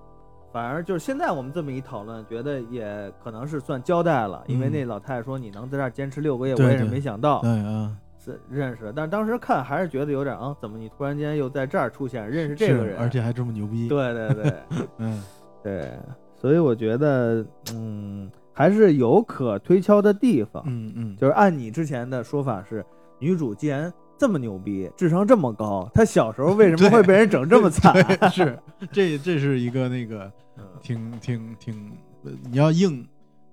[0.54, 4.70] 反而就是现在我们这么一讨论，觉得也可能是算交代了，因为嗯。
[4.70, 7.90] 那老太太说你能在这儿坚持六个月，我也是没想到对啊，
[8.24, 14.54] 是认识，但是当时看还是觉得有点啊，怎么你突然间又在这儿出现，认识这个人，而且还这么牛逼。，对对对
[14.98, 15.20] 嗯，
[15.60, 15.90] 对，
[16.36, 22.86] 所以我觉得嗯还是有可推敲的地方，嗯嗯，就是按你之前的说法是，
[23.18, 27.94] 女主既然这么牛逼，智商这么高，他小时候为什么会被人整这么惨？
[28.30, 28.58] 是
[28.92, 31.92] 这这是一个那个嗯挺挺挺，
[32.24, 33.06] 呃你要硬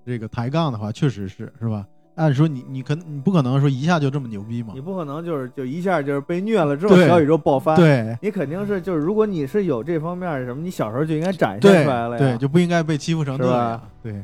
[0.06, 1.86] 这个抬杠的话，确实是是吧？
[2.14, 4.82] 按说你你可你不可能说一下就这么牛逼嘛你？
[4.82, 13.80] 不可能就是就一下就是被虐了之后小宇宙爆发，对你肯定是就是如果你是有这方面什么，你小时候就应该展现出来了呀，对，就不应该被欺负成这样。
[14.02, 14.22] 对，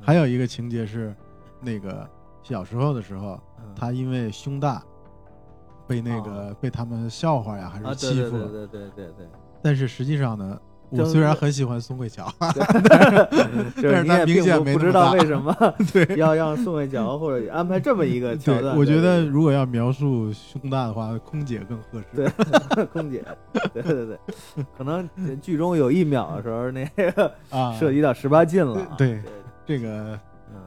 [0.00, 1.12] 还有一个情节是，
[1.60, 2.08] 那个
[2.44, 4.80] 小时候的时候，嗯他因为胸大，
[5.86, 8.48] 被那个被他们笑话呀还啊，是对对欺负了。
[8.48, 9.26] 对对对对对。
[9.62, 10.58] 但是实际上呢，
[10.90, 12.52] 我虽然很喜欢宋慧乔， 但
[13.82, 15.54] 是你他明显没不知道为什么
[15.92, 22.06] 对 要让宋慧乔或者安排这么一个桥段。，我觉得如果要描述胸大的话，空姐更合适。
[22.74, 23.24] 对空姐，
[23.72, 24.18] 对对对，
[24.76, 25.08] 可能
[25.40, 28.86] 剧中有一秒的时候，那个啊，涉及到十八禁了。
[28.98, 29.22] 对
[29.66, 30.18] 这个，
[30.52, 30.60] 嗯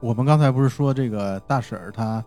[0.00, 2.24] 我们刚才不是说这个大婶儿她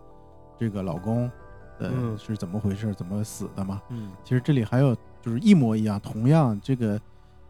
[0.58, 1.30] 这个老公，
[1.78, 3.80] 呃，嗯是怎么回事，怎么死的吗？
[3.90, 7.00] 嗯其实这里还有就是一模一样，同样这个，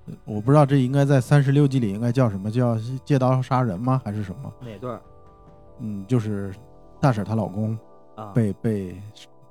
[0.06, 4.00] 呃我不知道这应该在三十六计里应该叫什么，叫借刀杀人吗？
[4.04, 4.52] 还是什么？
[4.60, 5.00] 哪段
[5.80, 6.54] 嗯，就是
[7.00, 7.78] 大婶她老公
[8.14, 8.32] 啊？
[8.34, 9.00] 被被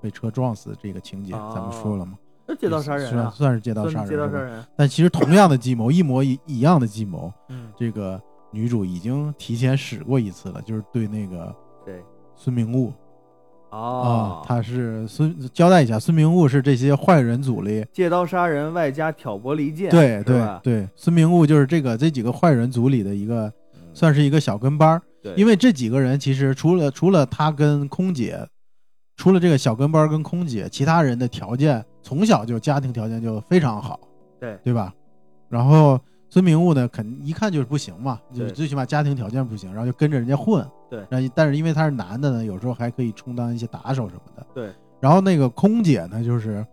[0.01, 2.17] 被车撞死这个情节，哦咱们说了吗？
[2.47, 4.63] 这借刀杀人算啊，算是借刀杀算人，借刀杀人。
[4.75, 8.21] 但其实同样的计谋，一模一一样的计谋，嗯，这个
[8.51, 12.03] 女主已经提前使过一次了，就是对那个对
[12.35, 12.93] 孙明悟
[13.75, 23.81] 啊哦，，他是孙交代一下，孙明悟是这些坏人组里，借刀杀人外加挑拨离间，对对对，孙明悟就是这个这几个坏人组里的一个，嗯。
[23.93, 28.37] 算是一个小跟班儿，对，因为这几个人其实除了除了他跟空姐，
[29.15, 33.99] 除了这个小跟班儿跟空姐，其他人的条件从小就家庭条件就非常好，
[34.39, 34.57] 对。
[34.63, 34.93] 对吧？
[35.47, 35.97] 然后
[36.35, 40.67] 孙明悟呢，肯一看就是不行嘛，就是最起码家庭条件不行，然后就跟着人家混。
[40.89, 44.45] 对然后但是因为他是男的呢，有时候还可以充当一些打手什么的。
[44.53, 44.69] 对。
[44.99, 46.67] 然后那个空姐呢，就是，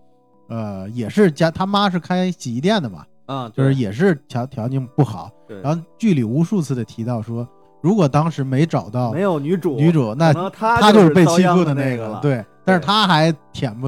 [0.49, 5.31] 呃，也是家他妈是开洗衣店的嘛，啊，对就是也是条条件不好。
[5.47, 7.49] 对，然后剧里无数次的提到说，
[7.81, 13.87] 如果当时没找到没有女主，女主，那可能他他就是被欺负的那个了，对，但是他还恬不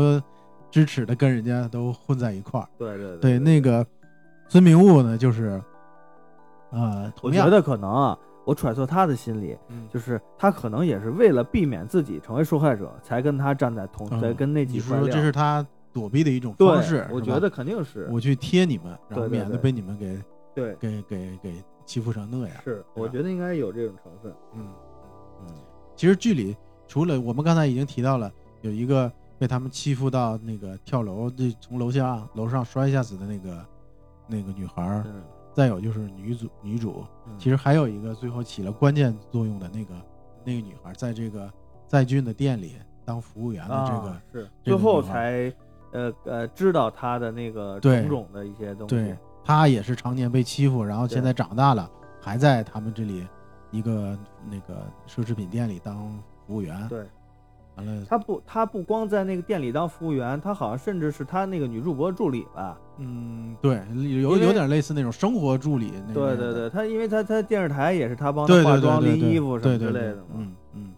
[0.70, 2.68] 知耻的跟人家都混在一块儿。
[2.78, 3.84] 对对对，那个
[4.54, 5.60] 孙明悟呢，就是，
[6.70, 7.44] 呃，我同样。
[7.44, 9.88] 觉得可能啊，我揣测他的心理，嗯。
[9.92, 14.20] 就是他可能也是为了避免自己成为受害者，才跟他站在同，嗯。
[14.20, 15.00] 才跟那几块料。
[15.00, 16.88] 你是说这是他躲避的一种方式？
[16.88, 19.38] 是吧我觉得肯定是，我去贴你们，然后对对对。
[19.40, 20.22] 免得被你们给
[20.54, 22.56] 对，给给给欺负成那样。
[22.62, 24.32] 是，我觉得应该有这种成分。
[24.52, 24.68] 嗯，
[25.48, 25.54] 嗯，
[25.96, 28.30] 其实剧里除了我们刚才已经提到了
[28.60, 33.66] 有一个被他们欺负到那个跳楼，就从楼下楼上摔下死的那个
[34.26, 35.04] 那个女孩
[35.52, 39.94] 再有就是女主女主，嗯其实还有一个最后起了关键作用的那个
[40.44, 41.48] 那个女孩，在这个
[41.86, 45.52] 在俊的店里当服务员的这个，啊、是最后才
[45.92, 48.96] 呃呃知道他的那个对种种的一些东西。
[48.96, 51.88] 对，她也是常年被欺负，然后现在长大了，
[52.20, 53.26] 还在他们这里
[53.70, 54.18] 一个
[54.50, 55.96] 那个奢侈品店里当
[56.46, 56.88] 服务员。
[56.88, 57.04] 对，
[57.76, 62.78] 完了，他不他不光在那个店里当服务员，他好像甚至是他那个女主播助理吧。
[62.98, 63.82] 嗯，对，
[64.20, 70.26] 有有点类似那种生活助理那样的对对对，他因为他他电视台也是他帮他化妆、对对拎衣服什么之类的嘛。
[70.34, 70.94] 嗯嗯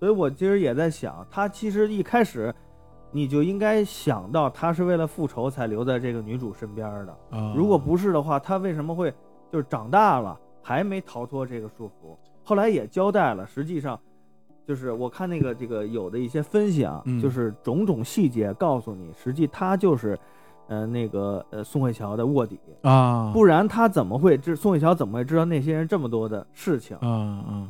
[0.00, 2.52] 所以我其实也在想，他其实一开始
[3.10, 7.12] 你就应该想到他是为了复仇才留在这个女主身边的。
[7.30, 9.12] 啊，如果不是的话，他为什么会
[9.50, 12.16] 就是长大了还没逃脱这个束缚？
[12.42, 14.00] 后来也交代了，实际上
[14.66, 20.18] 就是我看那个这个有的一些分享，嗯就是种种细节告诉你，实际他就是。
[20.68, 26.96] 呃，那个呃，宋慧乔的卧底，啊，不然他怎么会知宋慧乔怎么会知道那些人这么多的事情？
[26.98, 27.68] 啊啊，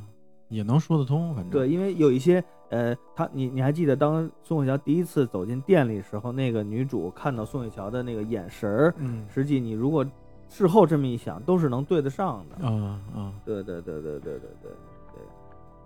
[0.49, 10.07] 也能说得通，反正对，因为有一些呃，他你你还记得当宋慧乔第一次走进店里时候，那个女主看到宋慧乔的那个眼神儿，嗯实际你如果
[10.49, 12.69] 事后这么一想，都是能对得上的。
[12.69, 14.71] 啊啊，对对对对对对对。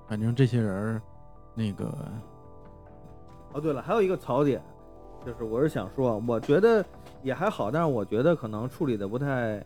[0.09, 1.03] 反正这些人儿
[1.55, 1.93] 那个
[3.53, 4.63] 哦，对了，还有一个槽点，
[5.25, 6.85] 就是我是想说，我觉得
[7.23, 9.65] 也还好，但是我觉得可能处理的不太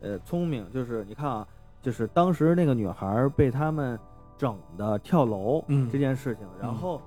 [0.00, 0.70] 呃聪明。
[0.72, 1.46] 就是你看啊，
[1.80, 3.98] 就是当时那个女孩儿被他们
[4.36, 7.02] 整的跳楼，嗯这件事情，然嗯后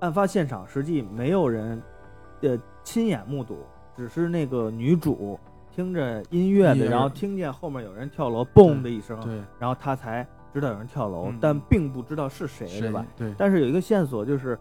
[0.00, 1.82] 案发现场实际没有人
[2.42, 3.58] 呃亲眼目睹，
[3.96, 5.38] 只是那个女主
[5.72, 13.04] 听听着音乐的，然后听见后面有人跳楼，嘣的一声，对，然后她才知道有人跳楼，嗯但并不知道是谁，对吧？？
[13.16, 14.58] 对，但是有一个线索就是，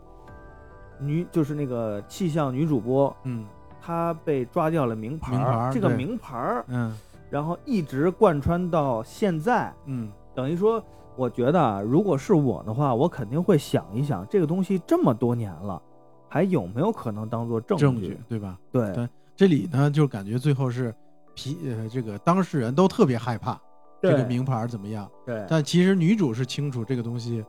[0.99, 3.45] 女就是那个气象女主播，嗯
[3.81, 6.95] 她被抓掉了名牌儿，名牌儿这个对名牌儿，嗯
[7.29, 10.83] 然后一直贯穿到现在，嗯，等于说，
[11.15, 15.81] 我觉得啊，如果是我的话，我肯定会想一想，这个东西这么多年了，
[16.27, 18.57] 还有没有可能当做证证据对吧？
[18.71, 20.93] 对对这里呢，就感觉最后是
[21.35, 23.59] 皮呃，这个当事人都特别害怕
[24.01, 27.43] 这个名牌怎么样，对但其实女主是清楚这个东西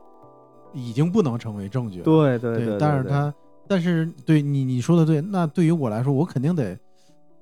[0.73, 2.03] 已经不能成为证据了。
[2.03, 3.33] 对对对，对但是她，
[3.67, 6.77] 但是对你你说的对，那对于我来说，我肯定得，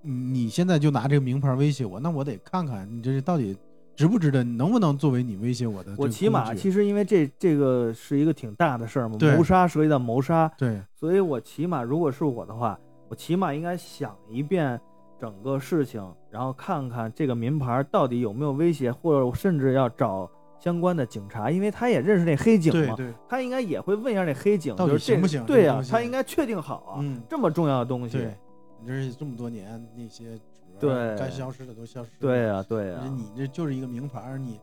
[0.02, 3.58] 你现在就拿这个名牌威胁我，那我得看看你这到底
[3.96, 5.94] 值不值得，能不能作为你威胁我的。
[5.98, 12.80] 我起码其实因为这这个是一个挺大的事儿嘛，谋杀涉及到谋杀，对所以我起码如果是我的话，
[13.10, 14.80] 我起码应该想一遍
[15.20, 28.36] 整个事情，然后看看这个名牌到底有没有威胁，或者甚至要找相关的警察，因为他也认识那黑警嘛，对对，他应该也会问一下那黑警，到底就是行不行对呀、他应该确定好啊，嗯，这么重要的东西，对，
[28.82, 30.38] 你这是这么多年那些
[30.80, 31.18] 主对。
[31.18, 34.60] 该消失的都消失了，对呀、对呀、你这就是一个名牌，你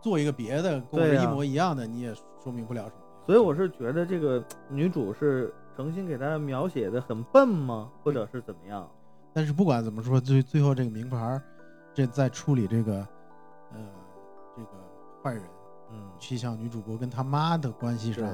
[0.00, 3.02] 做一个别的跟我一模一样的，你也说明不了什么。
[3.26, 8.88] 所以我是觉得这个女主是诚心给她描写的很笨吗，或者是怎么样？
[9.32, 11.42] 但是不管怎么说，最最后这个名牌儿，
[11.94, 12.94] 这在处理这个，
[13.72, 13.78] 呃，
[14.56, 14.70] 这个
[15.22, 15.42] 坏人
[15.92, 18.28] 嗯，气象女主播跟他妈的关系上，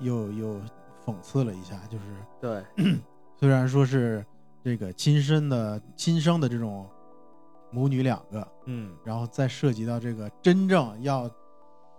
[0.00, 0.60] 又又
[1.04, 2.04] 讽刺了一下，就是
[2.40, 2.64] 对
[3.38, 4.24] 虽然说是
[4.62, 6.86] 这个亲生的亲生的这种
[7.70, 11.30] 母女两个，嗯，然后再涉及到这个真正要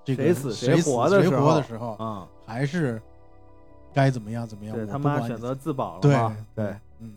[0.03, 3.01] 这个谁死谁谁活的时候啊，还是
[3.93, 4.88] 该怎么样怎么样。
[4.88, 6.11] 他妈选择自保了对，
[6.55, 7.15] 对，嗯，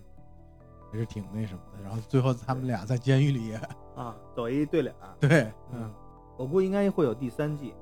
[0.93, 1.83] 也是挺那什么的。
[1.83, 3.55] 然后最后他们俩在监狱里
[3.95, 5.15] 啊，走一对脸儿。
[5.21, 5.93] 对，嗯，
[6.37, 7.75] 我估计应该会有第三季，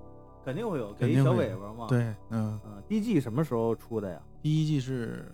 [0.44, 4.20] 肯定会有，给一小肯定有尾巴嘛。，对，嗯，嗯，第一季什么时候出的呀？
[4.42, 5.30] 第一季是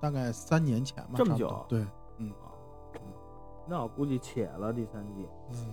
[0.00, 1.84] 大概三年前吧，这么久对，
[2.18, 2.32] 嗯
[3.66, 5.26] 那我估计且了第三季。
[5.50, 5.66] 嗯。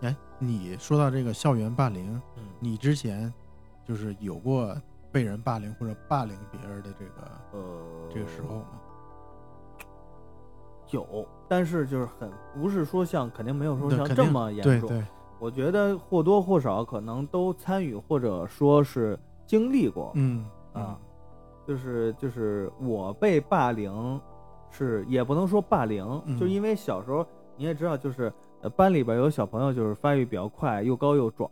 [0.00, 3.32] 哎，你说到这个校园霸凌，嗯，你之前
[3.84, 4.76] 就是有过
[5.14, 7.12] 被人霸凌或者霸凌别人的这个
[7.52, 7.60] 呃，
[8.12, 8.64] 这个时候吗？
[10.90, 14.88] 有，但是就是很不是说像肯定没有说像这么严重。
[14.88, 15.04] 对对，
[15.38, 20.10] 我觉得或多或少可能都参与或者说是经历过。
[20.16, 20.98] 嗯啊，
[21.64, 24.20] 就是就是我被霸凌，
[24.68, 27.24] 是也不能说霸凌，嗯就因为小时候
[27.56, 31.48] 你也知道，就是呃班里边有小朋友就是发育比较快，又高又壮，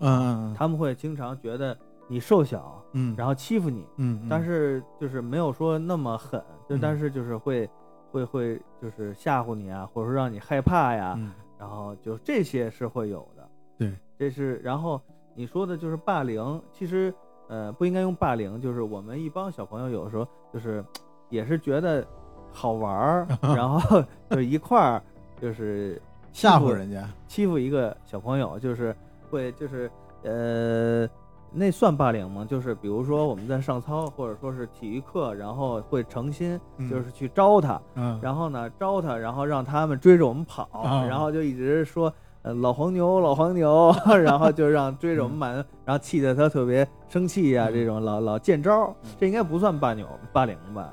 [0.53, 1.79] 他们会经常觉得
[2.13, 6.39] 你瘦小，嗯，然后欺负你，嗯，嗯但是就是没有说那么狠，
[6.69, 7.67] 就嗯但是就是会
[8.11, 13.49] 会会就是吓唬你啊，或者说让你害怕呀，嗯然后就这些是会有的。
[13.79, 15.01] 对，这是然后
[15.35, 17.15] 你说的就是霸凌，其实
[17.49, 20.85] 呃不应该用霸凌，就是我们一帮小朋友有时候就是
[21.31, 22.07] 也是觉得
[22.53, 25.03] 好玩儿， 然后就一块儿
[25.41, 25.99] 就是
[26.31, 28.95] 吓唬人家，欺负一个小朋友，就是
[29.31, 29.91] 会就是
[30.25, 31.09] 呃。
[31.55, 32.47] 那算霸凌吗？
[32.49, 43.95] 就是比如说我们在上操，或者说是体育课，然后会诚心嗯就是去招他，嗯，然后呢招他，然后让他们追着我们跑，啊然后就一直说呃老黄牛老黄牛，
[44.25, 50.93] 然后就让追着我们满，然后气得他特别生气呀、嗯这种老老见招嗯，这应该不算霸牛霸凌吧？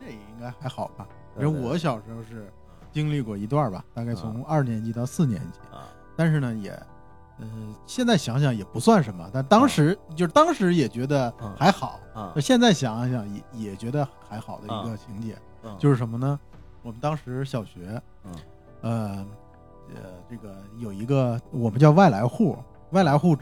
[0.00, 1.06] 这应该还好吧？
[1.34, 2.52] 对对因为我小时候是
[2.92, 6.72] 经历过一段吧，大概从二年级到四年级，啊，但是呢也。
[7.42, 16.38] 嗯，现在想想也不算什么，但当时就是当时也觉得嗯还好，啊现在想想也也觉得还好的一个情节，嗯就是什么呢？
[16.82, 18.34] 我们当时小学，嗯
[18.82, 19.26] 呃
[19.94, 22.56] 呃，这个有一个我们叫外来户，
[22.90, 23.36] 外来户，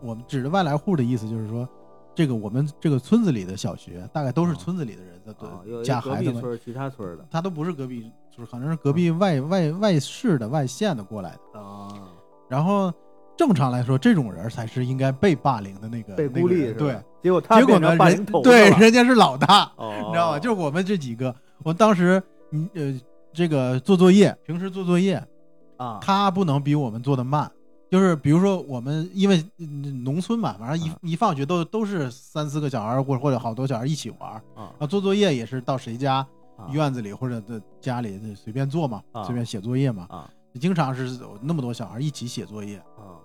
[0.00, 1.68] 我们指的外来户的意思就是说，
[2.14, 11.60] 这个我们这个村子里的小学，大概都是啊村子里的人家孩子们，其他村的他都不是隔壁，就是可能是隔壁外外外市的外县的过来的。
[11.60, 11.88] 啊，
[12.48, 12.92] 然后
[13.40, 20.38] 正常来说，这种人才是应该被霸凌的那个被孤立对，结果他人对人家是老大，哦，你知道吧？
[20.38, 23.00] 就我们这几个，我当时你呃
[23.32, 25.26] 这个做作业，平时做作业，
[25.78, 27.50] 啊，他不能比我们做的慢。
[27.90, 34.70] 就是比如说我们因为嗯农村嘛，反正一啊一放学都都是三四个小孩或者或者好多小孩一起玩儿啊。
[34.78, 36.16] 啊，做作业也是到谁家
[36.58, 36.68] 啊。
[36.72, 39.24] 院子里或者在家里随便做嘛，啊。
[39.24, 40.30] 随便写作业嘛，啊。
[40.60, 42.76] 经常是那么多小孩一起写作业。
[42.98, 43.16] 啊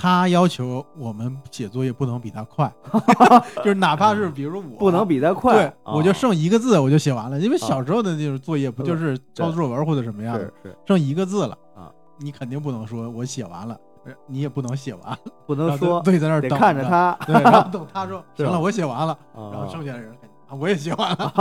[0.00, 2.72] 他要求我们写作业不能比他快，
[3.58, 4.78] 就是哪怕是比如说我。
[4.78, 10.52] 不能比他快，对，啊我就剩一个字我就写完了，因为小时候的那种作业不就是抄作文或者什么样的，
[10.86, 15.18] 剩一个字了啊，你肯定不能说我写完了，呃你也不能写完，
[15.48, 21.32] 不能说，对，在那儿看着他，对，然后等他说 行了，我写完了，然然后剩下的人肯定啊我也写完了，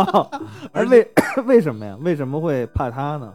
[0.73, 1.07] 哎， 而为
[1.45, 1.95] 为什么呀？
[2.01, 3.31] 为什么会怕他呢？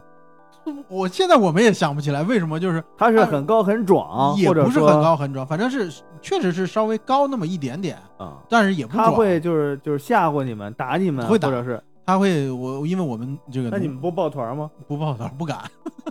[0.87, 5.91] 我现在我们也想不起来为什么，就是他是很高很壮，也或者不是很高很壮，反正是
[6.21, 9.11] 确实是稍微高那么一点点，啊，但是也不他。
[9.11, 14.69] 会就是就是吓唬你们，打你们，会打或者是他会我因为我们这个那你们不抱团吗？
[14.87, 15.59] 不抱团不敢，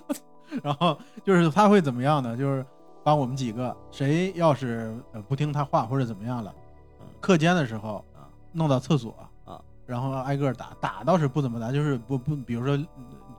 [0.63, 2.37] 然后就是他会怎么样呢？
[2.37, 2.65] 就是
[3.03, 6.55] 把我们几个谁要是呃不听他话或者怎么样了
[7.01, 12.87] 嗯，课间的时候啊弄到厕所啊，然后挨个打，打倒是不怎么打，就是不不，比如说呃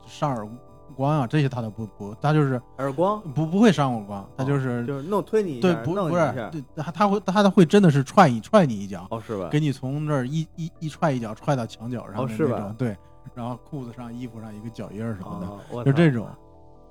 [0.06, 0.46] 上耳
[0.94, 9.48] 光啊这些他都不不，他就是耳光不不会扇耳光，他就是、哦就是弄推你一下，对不不是对他他会他会真的是踹你踹你一脚，哦是吧？
[9.50, 12.96] 给你从这儿一一一踹一脚踹到墙角上的哦是吧那种，对，
[13.34, 15.40] 然后裤子上衣服上一个脚印儿什么
[15.70, 16.26] 的，哦，就这种。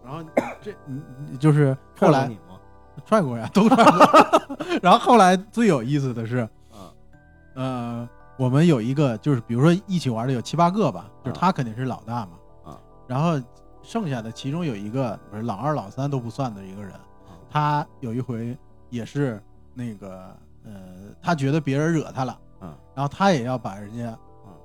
[0.03, 0.21] 然后
[0.61, 0.73] 这
[1.39, 2.29] 就是后来
[3.05, 4.57] 踹过呀，都踹过。
[4.83, 6.91] 然后后来最有意思的是，嗯
[7.55, 12.31] 呃，我们有一个就是比如说一起玩的有七八个吧，就是他肯定是老大嘛，
[12.65, 12.77] 啊，
[13.07, 13.39] 然后
[13.83, 17.01] 剩下的其中有一个不是老二老三都不算的一个人，啊。
[17.51, 18.57] 他有一回
[18.89, 19.39] 也是
[19.73, 20.73] 那个呃，
[21.21, 22.73] 他觉得别人惹他了，嗯。
[22.95, 24.17] 然后他也要把人家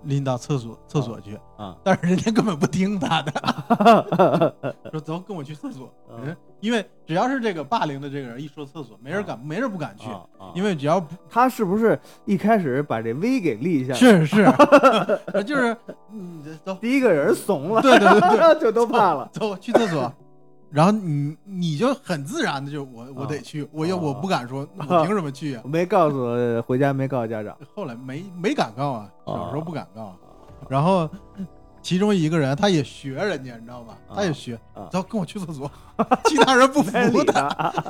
[0.04, 1.76] 拎到厕所厕所去，啊。
[1.82, 4.54] 但是人家根本不听他的，
[4.90, 5.92] 说走，跟我去厕所。
[6.10, 10.08] 嗯人因为只要是这个霸凌的这个人一说厕所，没人敢，没人不敢去，
[10.56, 13.94] 因为只要他是不是一开始把这威给立下？
[13.94, 14.44] 是是，
[15.46, 15.76] 就是
[16.12, 19.28] 嗯，走，第一个人怂了，对对对对， 就都怕了。
[19.32, 20.12] 走去厕所。
[20.70, 25.62] 然后你你就很自然的就我我得去，我又啊我不敢说，我凭什么去啊？
[25.64, 30.14] 没告诉回家没告诉家长，后来没没敢告啊，小时候啊不敢告。
[30.68, 31.08] 然后
[31.80, 33.96] 其中一个人他也学人家，你知道吧？
[34.14, 35.70] 他也学啊，走跟我去厕所，
[36.24, 36.92] 其他人不服
[37.24, 37.48] 他。
[37.48, 37.84] 他。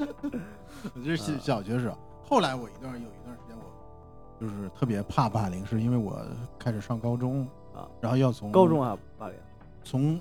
[1.04, 1.96] 这是小小学时候。
[2.28, 6.20] 后来我一段有一段时间我就是特别怕霸凌，是因为我
[6.58, 9.36] 开始上高中啊，然后要从高中啊，霸凌
[9.82, 10.20] 从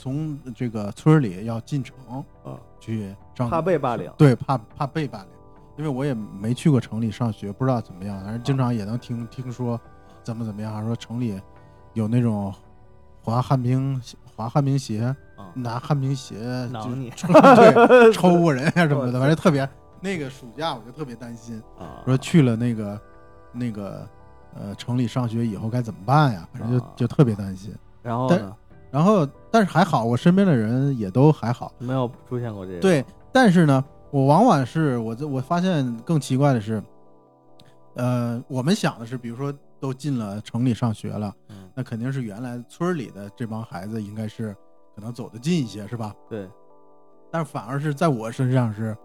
[0.00, 1.94] 从这个村里要进城
[2.42, 5.28] 啊，去上，怕被霸凌对，怕怕被霸凌，
[5.76, 9.78] 因为我也没去过城里上学，不知道怎么样，反正经常也能听听说
[10.22, 11.38] 怎么怎么样，还说城里
[11.92, 12.50] 有那种
[13.22, 14.00] 滑旱冰
[14.34, 16.38] 滑旱冰鞋，啊，拿旱冰鞋
[16.68, 19.68] 就囊你 对抽 过人呀什么的，反正特别
[20.00, 23.00] 那个暑假我就特别担心，啊说去了那个
[23.52, 24.08] 那个
[24.54, 26.48] 呃城里上学以后该怎么办呀？
[26.54, 27.74] 反正就啊就特别担心。
[28.02, 28.56] 然后呢，
[28.90, 31.72] 然后但是还好，我身边的人也都还好。
[31.78, 32.80] 没有出现过这个。
[32.80, 36.82] 对，但是呢，我往往是我这我发现更奇怪的是，
[37.94, 44.52] 呃，我们想的是，比如说都进了城里上学了，嗯那肯定是原来村里的这帮孩子应该是
[44.94, 46.14] 可能走得近一些，是吧？
[46.28, 46.48] 对，
[47.30, 48.96] 但反而是在我身上是，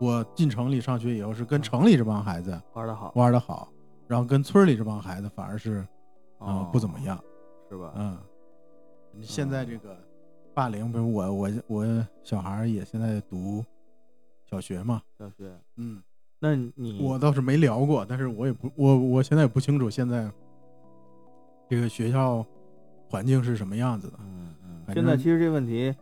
[0.00, 3.68] 我进城里上学以后是跟城里这帮孩子玩的好，玩的好，
[4.08, 5.86] 然后跟村里这帮孩子反而是，
[6.38, 7.18] 啊、哦不怎么样，
[7.70, 7.92] 是吧？
[7.96, 8.16] 嗯，
[9.22, 9.96] 现在这个
[10.54, 13.64] 霸凌，不是我我我小孩儿也现在读
[14.50, 16.02] 小学嘛，小学，嗯，
[16.38, 20.30] 那你我倒是没聊过，但是我也不我我现在也不清楚现在
[21.68, 22.44] 这个学校
[23.10, 25.94] 环境是什么样子的，嗯嗯，现在其实这问题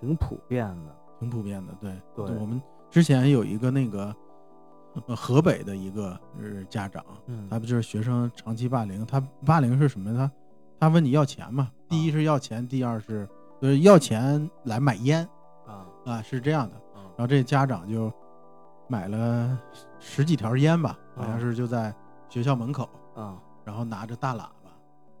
[0.00, 0.96] 挺普遍的。
[1.20, 1.72] 挺普遍的。
[1.80, 4.14] 对，对我们之前有一个那个
[5.06, 9.06] 呃河北的一个呃家长，嗯他不就是学生长期霸凌？
[9.06, 10.12] 他霸凌是什么？
[10.12, 10.30] 他
[10.78, 11.70] 他问你要钱嘛？
[11.88, 13.28] 第一是要钱，第二是
[13.60, 15.26] 就是要钱来买烟
[15.66, 16.74] 啊啊，是这样的。
[16.76, 18.12] 啊然后这家长就
[18.88, 19.56] 买了
[20.00, 21.94] 十几条烟吧，好像啊是就在
[22.28, 24.70] 学校门口，啊，然后拿着大喇叭，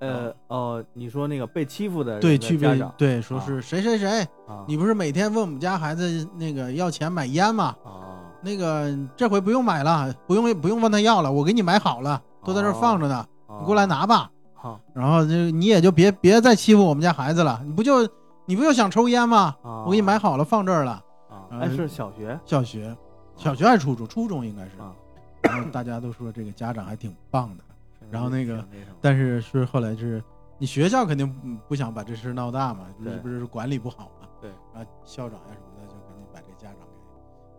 [0.00, 2.58] 呃哦，你说那个被欺负的人对，的去
[2.98, 7.76] 对说是谁谁谁，啊，你不是每天问我们家孩子那个要钱买烟吗？
[7.84, 8.10] 啊
[8.42, 13.24] 那个这回不用买了，不用不用问他要了，我给你买好了，都在这放着呢，
[13.60, 14.28] 你过来拿吧。
[14.64, 18.08] 好然后就你也就别别再欺负我们家孩子了，你不就
[18.46, 19.54] 你不就想抽烟吗？
[19.62, 21.04] 啊，我给你买好了放这儿了。
[21.28, 22.96] 啊，是小学小学，
[23.36, 24.08] 小学还是初中？
[24.08, 24.70] 初中应该是。
[24.78, 24.94] 啊，
[25.42, 27.64] 然后大家都说这个家长还挺棒的，
[28.10, 30.24] 然后那个挺什么但是是后来是
[30.56, 34.28] 你学校肯定不不想把这事闹大嘛，不是对不是管理不好嘛？
[34.40, 34.50] 对。
[34.72, 36.88] 然后校长呀什么的就赶紧把这家长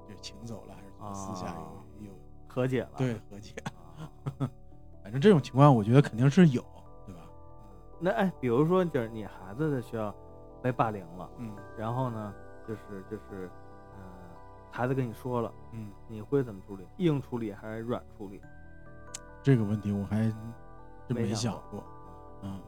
[0.07, 1.57] 给就请走了，还是怎么私下啊
[1.99, 2.11] 有有
[2.47, 3.53] 和解了，对和解。
[4.39, 4.49] 啊
[5.03, 6.65] 反正这种情况我觉得肯定是有？
[7.99, 10.13] 那哎，比如说就是你孩子的学校
[10.61, 12.33] 被霸凌了，嗯然后呢，
[12.67, 13.49] 就是就是，
[13.93, 14.01] 呃，
[14.71, 16.85] 孩子跟你说了，嗯，你会怎么处理？
[16.97, 18.41] 硬处理还是软处理？
[19.41, 20.23] 这个问题我还
[21.07, 21.83] 真没没想过想过。
[22.43, 22.59] 嗯，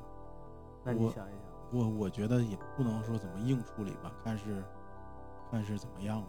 [0.84, 4.64] 那你想一想，我我觉得也不能说怎么硬处理吧，看是
[5.52, 6.28] 看是怎么样吧，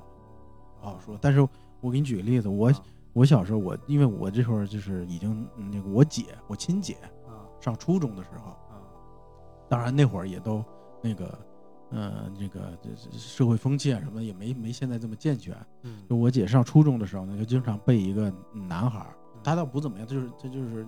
[0.80, 1.16] 不好说。
[1.20, 1.40] 但是
[1.80, 2.74] 我给你举个例子，我、啊
[3.14, 6.94] 我小时候我因为我这会儿就是已经嗯那个我姐我亲姐
[7.26, 8.67] 啊上初中的时候，啊
[9.68, 10.64] 当然那会儿也都
[11.02, 11.38] 那个
[11.90, 15.56] 呃那个这这社会风气啊什么也没没现在这么健全。
[15.82, 19.06] 嗯就我姐上初中的时候呢，就经常被一个男孩
[19.42, 20.86] 他倒不怎么样，就是他就是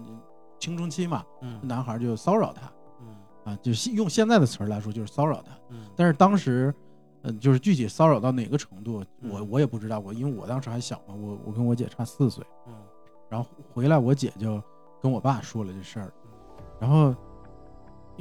[0.59, 2.71] 青春期嘛，嗯男孩儿就骚扰她
[3.01, 5.53] 嗯啊，就用现在的词儿来说就是骚扰她。
[5.71, 6.75] 嗯但是当时，
[7.23, 10.01] 嗯、就是具体骚扰到哪个程度，我嗯我也不知道。
[10.01, 12.75] 我因为我当时还小嘛，我我跟我姐差四岁，嗯
[13.29, 14.61] 然后回来我姐就
[15.01, 16.31] 跟我爸说了这事儿，嗯
[16.81, 17.15] 然后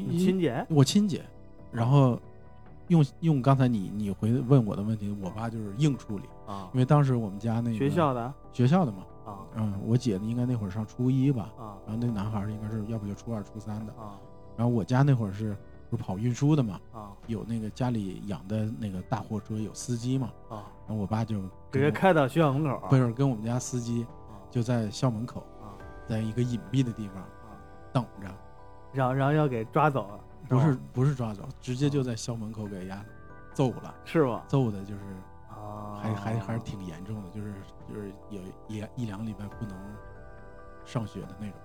[0.07, 1.25] 你亲姐我亲姐，
[1.71, 2.19] 然后
[2.87, 14.17] 用用刚才你你回问我的问题，我爸就是硬处理，啊因为当时我们家那个学校的学校的嘛，啊嗯，我姐应该那会儿上初一吧，啊然后那男孩儿应该是要不就初二初三的，啊
[14.57, 15.55] 然后我家那会儿是
[15.89, 20.65] 不是跑运输的嘛，啊有那个家里养的那个大货车有司机嘛，啊！
[20.87, 25.77] 然后我爸就直跟我接开到学校门口不是跟我们家司机啊就在校门口，啊
[26.07, 27.53] 在一个隐蔽的地方啊，
[27.93, 28.27] 等着，
[28.93, 33.03] 然后然后要给抓走了，不是不是抓走，直接啊就在校门口给人家
[33.53, 34.43] 揍了，是吧？
[34.47, 35.01] 揍的就是
[35.49, 37.53] 啊，还还还是挺严重的，就是
[37.87, 39.77] 就是有一一两个礼拜不能
[40.85, 41.55] 上学的那种。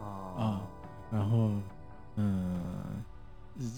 [0.00, 0.60] 啊
[1.10, 1.50] 然后，
[2.16, 3.02] 嗯，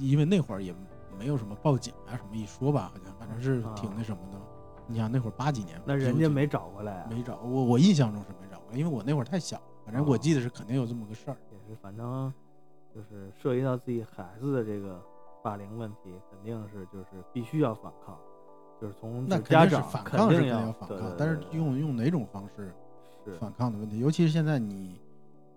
[0.00, 0.74] 因为那会儿也
[1.16, 4.38] 没有什么报警啊什么一说吧，好像反正是挺那什么的。
[4.86, 9.62] 你想那会儿八几年，那人家没找过来啊，没找我，我印象中是没找过来，因为我那会儿太小了。
[9.86, 11.36] 反正我哦记得是肯定有这么个事儿。
[11.52, 12.32] 也是，反正
[12.94, 15.00] 就是涉及到自己孩子的这个
[15.42, 18.18] 霸凌问题，肯定是就是必须要反抗，
[18.80, 22.72] 就是从那家长肯定是反抗是肯定定要要反抗对对，但是用用哪种方式
[23.24, 25.00] 是反抗的问题，尤其是现在你，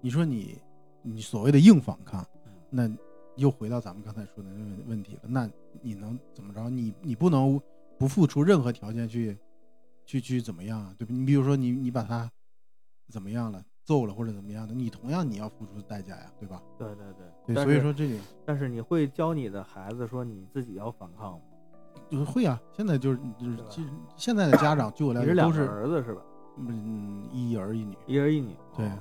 [0.01, 0.57] 你说你
[1.01, 2.89] 你所谓的硬反抗，嗯那
[3.35, 5.21] 又回到咱们刚才说的那问问题了。
[5.23, 5.49] 那
[5.81, 6.69] 你能怎么着？
[6.69, 7.59] 你你不能
[7.97, 9.35] 不付出任何条件去
[10.05, 10.93] 去去怎么样啊？
[10.99, 11.13] 对吧？
[11.13, 12.31] 你比如说你你把他
[13.09, 16.61] 怎么样了，揍了或者怎么样的，你同样你要付出代价呀，对吧？
[16.77, 17.05] 对对
[17.45, 21.39] 对对，所以说这里但是你会教你的孩子说你自己要反抗吗？
[22.09, 22.59] 就是会啊。
[22.75, 26.21] 现在就是就是其实现在的家长，据我了你是两个解都是儿子是吧？
[26.57, 28.97] 嗯一儿一女一儿一女，对哦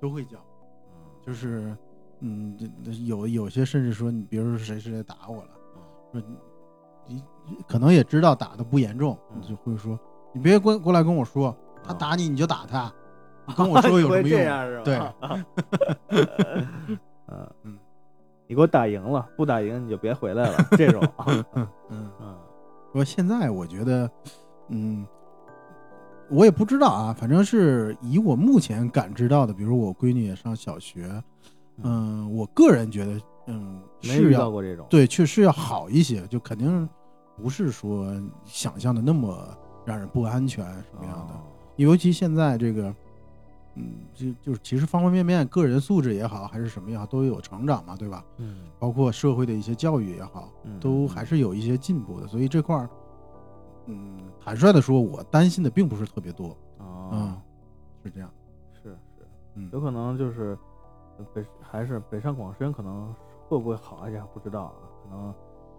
[0.00, 0.38] 都会教。
[0.38, 1.76] 嗯就是，
[2.18, 2.58] 嗯，
[3.06, 5.50] 有有些甚至说你，比如说谁谁谁打我了，
[6.12, 6.20] 说
[7.06, 9.96] 你你可能也知道打的不严重，嗯你就会说，
[10.32, 12.92] 你别过过来跟我说，他哦打你你就打他，你
[13.56, 14.30] 跟我说有什么用？
[14.30, 14.78] 这样是
[15.20, 15.46] 吧？
[16.08, 16.26] 对，
[17.28, 17.78] 嗯嗯，
[18.46, 21.66] 你给我打赢了，不打赢你就别回来了，这种， 嗯，
[22.20, 22.36] 嗯
[22.92, 24.10] 说现在我觉得，
[24.68, 25.06] 嗯，
[26.30, 31.10] 我也不知道啊，反正是以我目前感知到的，比如我闺女也上小学，
[31.82, 36.86] 嗯，我个人觉得，嗯，是要到过这种，对，确实要好一些，就肯定
[37.36, 38.14] 不是说
[38.44, 39.38] 想象的那么
[39.86, 41.34] 让人不安全什么样的。
[41.34, 41.40] 哦
[41.76, 42.94] 尤其现在这个，
[43.74, 48.24] 嗯，就就是其实方方面面，个人素质也好，还是什么也好，都有成长嘛，对吧？
[48.36, 52.26] 嗯，包括社会的一些教育也好，嗯都还是有一些进步的。
[52.26, 52.90] 所以这块儿，
[53.86, 57.40] 嗯，坦率的说，我担心的并不是特别多，哦嗯，，
[58.04, 58.30] 是这样。
[58.74, 60.58] 是是，嗯有可能就是
[61.32, 63.14] 北还是北上广深可能
[63.48, 65.34] 会不会好一点不知道啊，可能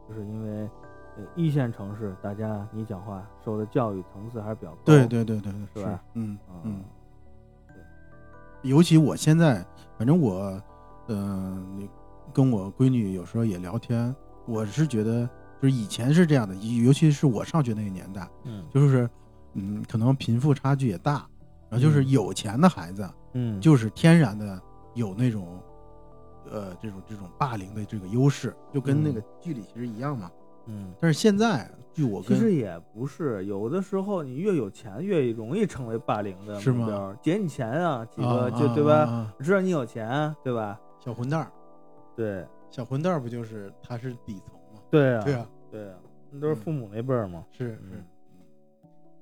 [0.09, 0.69] 就是因为
[1.17, 6.83] 呃一线城市大家你讲话受的教育层次还是比较高，对对对对对，是是吧，嗯嗯嗯。
[8.63, 9.65] 尤其我现在，
[9.97, 10.59] 反正我，
[11.09, 11.89] 嗯、你
[12.33, 14.13] 跟我闺女有时候也聊天，
[14.47, 15.27] 我是觉得，
[15.61, 19.09] 就是以前是这样的，尤其是我上学那个年代，嗯就是，
[19.53, 21.27] 嗯，可能贫富差距也大，
[21.69, 24.59] 然后就是嗯有钱的孩子，嗯，就是天然的
[24.93, 25.61] 有那种，
[26.49, 30.31] 呃，这种这种霸凌的这个优势，就跟那个剧里其实一样嘛。
[30.33, 30.42] 嗯。
[30.99, 39.33] 但是现在，据我跟其实也不是，有的时候你越有钱越容易成为霸凌的是吗目标，劫你钱啊，几啊个就啊对吧？
[39.39, 40.79] 知道你有钱，对吧？
[40.99, 41.51] 小混蛋儿，
[42.15, 44.81] 对小混蛋儿不就是他是底层吗？
[44.89, 45.95] 对啊，对啊，对啊，
[46.31, 48.05] 那都是父母那辈儿嘛，是是嗯，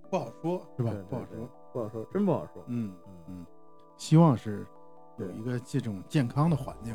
[0.10, 1.02] 不好说，是吧对？
[1.04, 1.50] 不好说。
[1.74, 2.62] 不好说，真不好说。
[2.68, 3.46] 嗯嗯，嗯，
[3.96, 4.68] 希望是
[5.18, 6.94] 有一个这种健康的环境。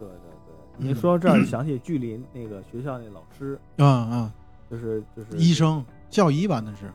[0.00, 0.45] 对对对。
[0.78, 4.32] 嗯你说到这儿，想起剧里那个学校那老师，啊啊，
[4.70, 6.90] 就是就是医，生校医吧那是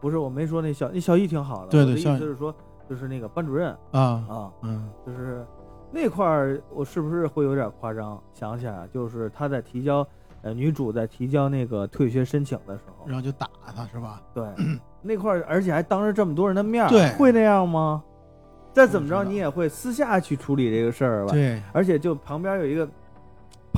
[0.00, 2.54] 不是我没说那校那校医挺好的，我的意对对校医思是说
[2.88, 5.44] 就是那个班主任啊，啊，嗯就是
[5.90, 8.20] 那块儿我是不是会有点夸张？
[8.34, 10.06] 想起来就是他在提交
[10.42, 14.22] 呃女主在提交那个退学申请的时候然，后就打他是吧？
[14.32, 14.44] 对
[15.02, 18.02] 那块儿，而且还当着这么多人的面，对会那样吗？
[18.72, 21.32] 再怎么着，你也会私下去处理这个事儿吧？
[21.32, 22.88] 对，而且就旁边有一个，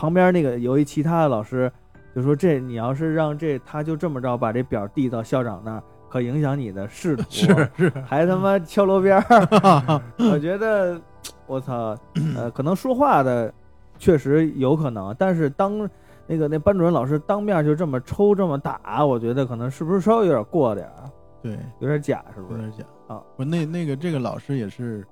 [0.00, 1.70] 旁边那个有一其他的老师
[2.16, 10.00] 就说这你要是让这他就这么着把这表递到校长那儿，可影响你的仕途， 是是，还他妈敲锣边儿。
[10.32, 10.98] 我觉得
[11.46, 11.94] 我操，
[12.34, 13.52] 呃，可能说话的
[13.98, 15.86] 确实有可能，但是当
[16.26, 21.10] 那个那班主任老师当面就这么抽这么打，我觉得可能是不是稍微有点过点儿，
[21.42, 22.54] 对，有点假，是不是？
[22.54, 23.22] 有点假啊。
[23.36, 25.06] 不，那那个这个老师也是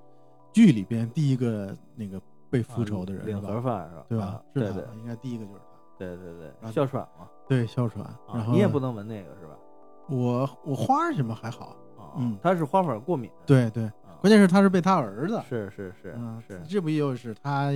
[0.51, 2.19] 剧里边第一个那个
[2.51, 3.53] 被复仇的人，领是吧？
[3.55, 4.05] 盒饭是吧？
[4.09, 4.43] 对吧啊？
[4.55, 5.79] 是他对对应该第一个就是他。
[5.99, 8.05] 对对对，然后哮喘嘛，对，哮喘。
[8.29, 9.57] 然啊，后你也不能闻那个是吧？
[10.09, 17.71] 我我花什么还好，啊，嗯他是花粉过敏，对对，啊，关键是他是被他儿子，是是是嗯，是，这不又是他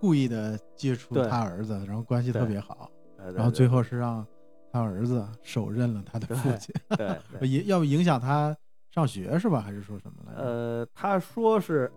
[0.00, 2.90] 故意的接触他儿子，然后关系特别好，
[3.34, 4.26] 然后最后是让
[4.72, 8.56] 他儿子手刃了他的父亲，对 对影要不影响他
[8.90, 9.60] 上学是吧？
[9.60, 10.42] 还是说什么来着？
[10.42, 11.90] 呃，他说是，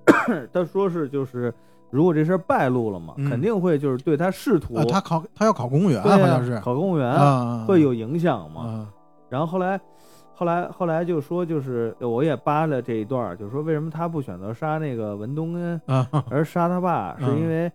[0.54, 1.54] 他说是就是，
[1.90, 8.62] 如果这事儿败露了嘛，嗯肯定会就是对他仕途，啊，他考他要考公务员，好像是考公务员啊，会有影响嘛。
[8.62, 8.94] 啊
[9.30, 9.82] 然后后来，
[10.36, 17.72] 后来后来就说，就是我也扒了这一段儿，就说为什么他不选择杀那个文东恩，啊而杀他爸，是嗯因为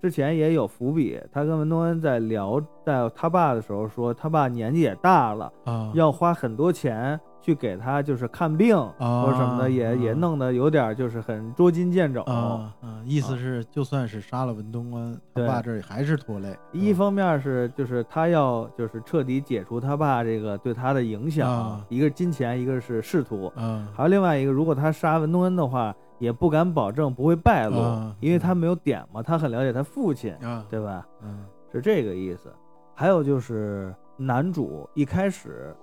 [0.00, 5.92] 之前也有伏笔，他跟文东恩在聊在他爸的时候说，他爸年纪也大了，啊！
[5.94, 12.22] 要花很多钱去给他就是看病或者什么的，也也啊弄得有点就是很捉襟见肘。
[12.22, 13.02] 啊啊！
[13.04, 16.56] 意思是，就算是杀了文东恩，他爸这里还是拖累。
[16.70, 31.04] 一方面是就是他要就是彻底解除他爸这个对他的影响，啊一个是金钱，一个是仕途，啊还有另外一个，如果他杀文东恩的话，也不敢保证不会败露，啊因为他没有点嘛，他很了解他父亲，啊，对吧？
[31.22, 32.52] 嗯是这个意思。
[32.94, 35.74] 还有就是男主一开始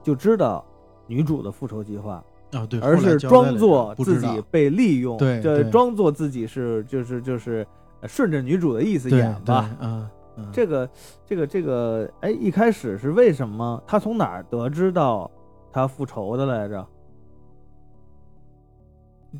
[0.00, 0.64] 就知道
[1.06, 2.22] 女主的复仇计划，
[2.52, 7.66] 啊对，而是装作自己被利用，就对对装作自己是就是就是
[8.00, 9.70] 呃顺着女主的意思演吧。
[9.80, 10.08] 嗯
[10.52, 10.90] 这个
[11.24, 13.82] 这个这个，哎，一开始是为什么？
[13.86, 15.30] 他从哪儿得知到
[15.72, 16.86] 他复仇的来着？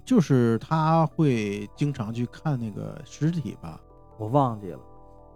[0.04, 3.78] 就是他会经常去看那个尸体吧？
[4.16, 4.78] 我忘记了，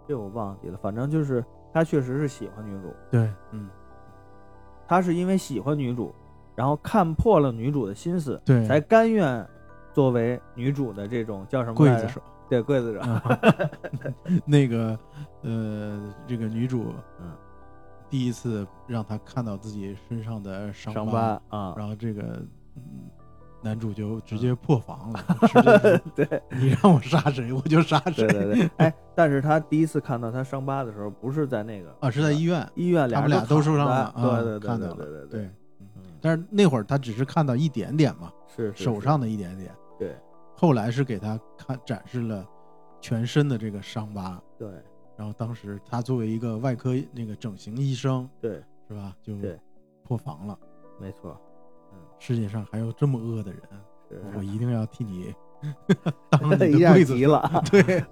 [0.07, 0.77] 这我忘记了。
[0.81, 3.69] 反正就是他确实是喜欢女主，对，嗯，
[4.87, 6.11] 他是因为喜欢女主，
[6.61, 9.43] 然后看破了女主的心思，对，才甘愿
[9.91, 11.75] 作为女主的这种叫什么？
[11.75, 12.21] 刽子手。
[12.47, 12.99] 对，刽子手。
[12.99, 13.39] 啊
[14.45, 14.95] 那个
[15.41, 17.31] 呃，这个女主，嗯，
[18.11, 22.21] 第一次让他看到自己身上的伤伤疤，啊，然后这个
[22.75, 23.09] 嗯，
[23.63, 28.27] 男主就直接破防了， 对你让我杀谁我就杀谁。
[28.27, 28.69] 对对对。
[28.77, 35.49] 哎，但是他第一次看到他伤疤的时候，不是在那个啊，是在医院，医院，他们俩俩都受伤了，对对对对对。
[36.21, 40.15] 嗯，但是那会儿他只是看到一点点嘛，是手上的一点点，对。
[40.55, 42.45] 后来是给他看展示了
[42.99, 44.69] 全身的这个伤疤，对。
[45.17, 49.15] 然后当时他作为一个外科那个整形医生，对，是吧？
[49.21, 49.59] 就对。
[50.03, 50.57] 破防了。
[50.99, 51.39] 没错。
[52.19, 53.61] 世界上还有这么恶的人，
[54.09, 54.21] 是。
[54.35, 55.33] 我一定要替你
[56.29, 57.63] 当你的一下子了。
[57.71, 58.03] 对，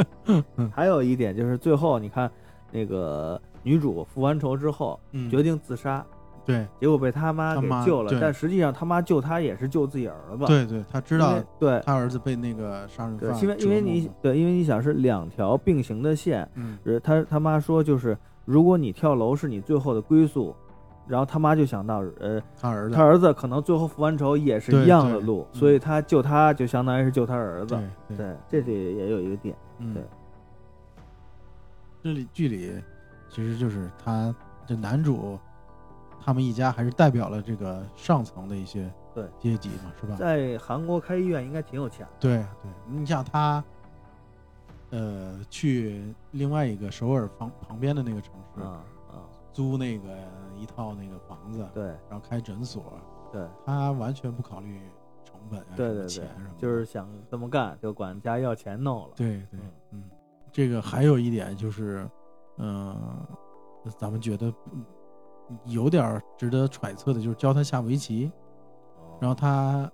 [0.72, 2.30] 还有一点就是最后你看
[2.70, 6.04] 那个女主复完仇之后嗯，决定自杀，
[6.46, 6.66] 对。
[6.80, 10.46] 结果被他妈给救了，但实际上他妈救他也是救自己儿子。
[10.46, 11.82] 对对，他知道对。
[11.84, 16.78] 他儿子被那个杀人因为因为你对，因为你想是两条并行的线，嗯。
[16.84, 20.54] 呃他他妈说就是如果你跳楼是你最后的归宿，
[21.06, 22.94] 然后他妈就想到呃他儿子。
[22.94, 25.58] 他儿子可能最后复完仇也是一样的路，嗯。
[25.58, 27.78] 所以他救他就相当于是救他儿子。
[28.08, 29.54] 对对，对，这里也有一个点。
[29.78, 29.94] 嗯。
[29.94, 30.02] 对，
[32.02, 32.72] 这里剧里
[33.28, 35.38] 其实就是他这男主
[36.26, 39.24] 他们一家还是代表了这个上层的一些对。
[39.38, 40.16] 阶级嘛，是吧？
[40.16, 42.12] 在韩国开医院应该挺有钱的。
[42.18, 43.62] 对对，你像他，
[44.90, 49.22] 呃，去另外一个首尔旁旁边的那个城市，啊啊，
[49.52, 50.08] 租那个
[50.58, 51.84] 一套那个房子，对。
[52.10, 52.92] 然后开诊所，
[53.32, 53.46] 对。
[53.64, 54.80] 他完全不考虑
[55.24, 56.08] 成本啊，对对对。
[56.08, 59.10] 钱什么，就是想这么干，就管家要钱弄了。
[59.14, 59.60] 对对嗯，
[59.92, 60.04] 嗯，
[60.50, 62.04] 这个还有一点就是，
[62.58, 63.24] 嗯、
[63.96, 64.84] 咱们觉得嗯
[65.66, 68.30] 有点儿值得揣测的，就是教他下围棋，
[68.96, 69.18] 哦。
[69.20, 69.90] 然后他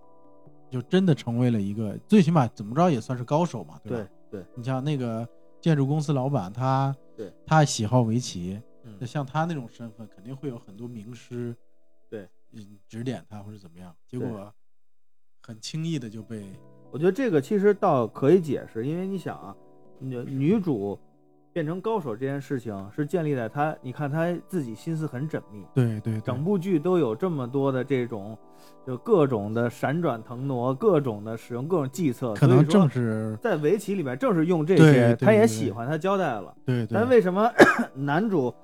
[0.70, 4.08] 就真的成为了一个，最起码怎么着也算是高手嘛，对吧？
[4.30, 5.28] 对对，你像那个
[5.60, 7.32] 建筑公司老板，他对。
[7.46, 8.96] 他喜好围棋，嗯。
[8.98, 11.54] 那像他那种身份，肯定会有很多名师，
[12.08, 14.52] 对，嗯，指点他或者怎么样，结果
[15.42, 16.44] 很轻易的就被，
[16.90, 19.54] 我觉得这个其实倒可以解释，因为你想啊，
[19.98, 20.98] 女女主
[21.52, 26.20] 变成高手这件事情是建立在他，你看他自己心思很缜密，对对对。
[26.22, 28.36] 整部剧都有这么多的这种，
[28.86, 35.46] 就各种的闪转腾挪，各种的使用各种计策，可能正是在围棋里面正是用这对些，他也对。
[35.46, 36.54] 对喜欢，他交代了。
[36.64, 36.94] 对对。
[36.94, 37.50] 但为什么
[37.94, 38.54] 男主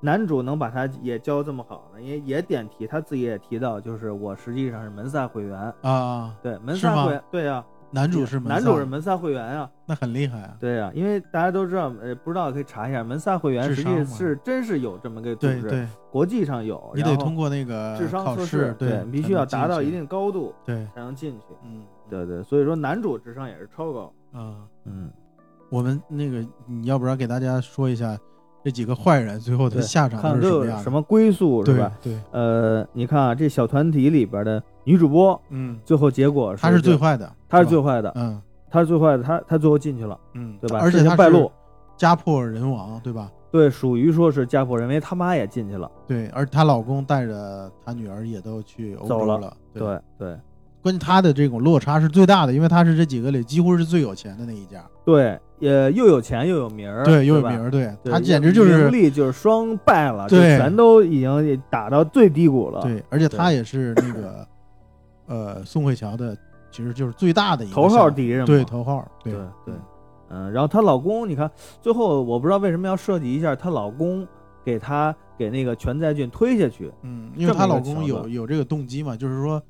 [0.00, 2.00] 男主能把他也教这么好呢？
[2.00, 21.46] 也也点题，他自己也提到，就是我实际上是门萨会员，啊，对门萨会员，对呀、男主是门男主萨是门萨会员啊，那很厉害啊，对呀、因为大家都知道，呃，不知道可以查一下，门萨会员实际是真是有这么个组织，对对，国际上有，你得通过那个智商测试，对，必须要达到一定，定高度对，才能进去。
[21.64, 24.12] 嗯，对对，所以说男主智商也是超高。
[24.32, 25.10] 啊，嗯，
[25.70, 28.18] 我们那个你要不然给大家说一下
[28.68, 30.72] 这几个坏人最后的下场看是什么样的？
[30.72, 31.90] 都有什么归宿是对吧？
[32.02, 38.38] 对，呃，你看啊，这小团体里边的女主播，嗯，最后结果她是最，坏的，她是最坏的，嗯
[38.70, 40.80] 她是最坏的，她她最后进去了，嗯，对吧？
[40.82, 41.50] 而且他是事情败露，
[41.96, 43.32] 家破人亡，对吧？
[43.50, 45.90] 对，属于说是家破人亡，因为他妈也进去了。
[46.06, 50.38] 对，而她老公带着她女儿也都去欧洲了，对，对对
[50.88, 64.48] 关键他的这种落差是最大的，因为他是这几个里几乎是最有钱的那一家，对，也又有钱又有名儿，对，又有名儿，对对他简直就是名利就是双败了，就对全都已经打到最低谷了。，对，而且他也是那个
[65.26, 66.34] 呃宋慧乔的，
[66.70, 69.74] 其实就是最大的一个头号敌人嘛对头号，对对对，
[70.30, 71.50] 嗯，然后她老公，你看
[71.82, 74.26] 最后我不知道为什么要设计一下她老公
[74.64, 79.62] 给她给那个全在俊推下去，嗯，因为她老公有有这个动机嘛，就是说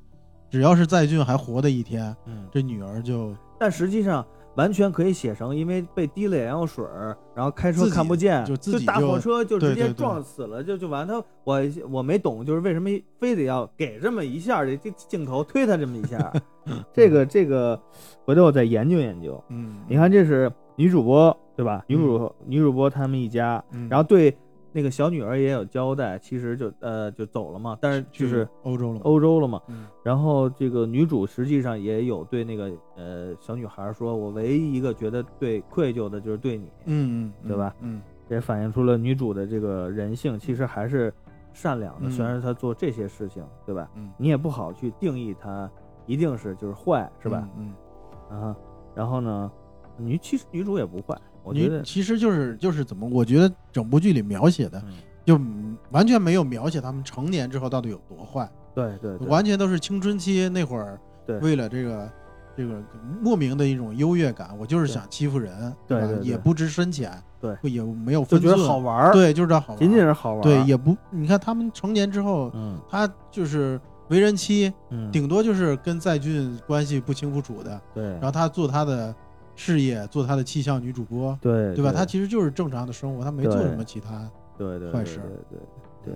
[0.49, 11.07] 只要是在俊还活的一天，嗯，这女儿就但实际上完全可以写成，因为被滴了眼药水儿，然后开车看不见，就自己就大货车就直接撞死了，就就完。
[11.07, 12.89] 他我我没懂，就是为什么
[13.19, 16.33] 非得要给这么一下这这镜头推他这么一下，
[16.91, 17.79] 这个这个
[18.25, 19.41] 回头我再研究研究。
[19.49, 21.83] 嗯，你看，这是女主播对吧？
[21.87, 24.35] 女主、女主播他们一家，嗯，然后对
[24.71, 29.61] 那个小女儿也有交代，其实就呃就走了嘛，但是就是欧洲了，欧洲了嘛。
[29.67, 37.75] 嗯然后这个女主实际上也有对那个呃小女孩说，我唯一一个觉得对愧疚的就是对你，嗯嗯，对吧？
[37.81, 41.13] 嗯，也反映出了女主的这个人性其实还是
[41.53, 43.89] 善良的，嗯虽然是她做这些事情，对吧？
[43.95, 45.69] 嗯，你也不好去定义她
[46.07, 47.47] 一定是就是坏，是吧？
[47.57, 47.73] 嗯，
[48.29, 48.55] 啊，
[48.95, 49.51] 然后呢，
[49.97, 54.93] 女其实女主也不坏，我我觉得，其实就是就是怎么，我觉得整部剧里描写的嗯，
[55.25, 61.37] 就嗯完全没有描写他们成年之后到底有多坏，对对对，完全都是青春期那会儿，对。
[61.39, 62.11] 为了这个
[62.55, 62.81] 这个
[63.21, 65.77] 莫名的一种优越感，我就是想欺负人，吧？
[65.87, 66.17] 对对。
[66.17, 73.79] 对也不知深浅，对也没有就觉得分寸，好玩儿，，对，就是这好玩，仅仅是好玩，对，也不，你看他们成年之后，嗯他就是
[74.09, 79.15] 为人妻，嗯，顶多就是跟在俊关系不清不楚的，对，然后他做他的
[79.59, 81.91] 事业，做他的气象女主播，对对吧？
[81.91, 84.25] 他其实就是正常的生活，他没做什么其他。
[84.57, 85.19] 对对对坏事
[85.49, 86.15] 对对对，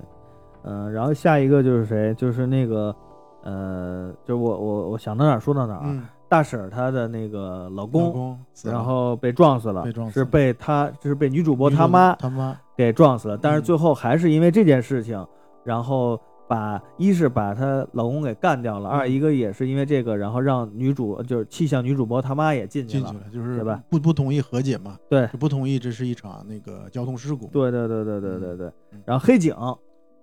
[0.63, 2.13] 嗯、然后下一个就是谁？
[2.15, 2.95] 就是那个，
[3.43, 5.81] 呃，就是我我我想到哪儿说到哪儿。
[5.83, 13.37] 嗯，大婶儿她的那个老公，然后被撞死了，是被撞死了被她就是被女主播女主她妈他妈，给撞死了。
[13.37, 15.25] 但是嗯最后还是因为这件事情，
[15.63, 23.09] 然后把一是把她老公给干掉了，二嗯一个也是因为这个，然后让女主就是气象女主播她妈也进去了。
[23.09, 23.81] 进去了，就是对吧？
[23.89, 29.01] 不不同意和解嘛，对不同意这是一场那个交通事故，对对对对对对对嗯。
[29.05, 29.55] 然后黑警，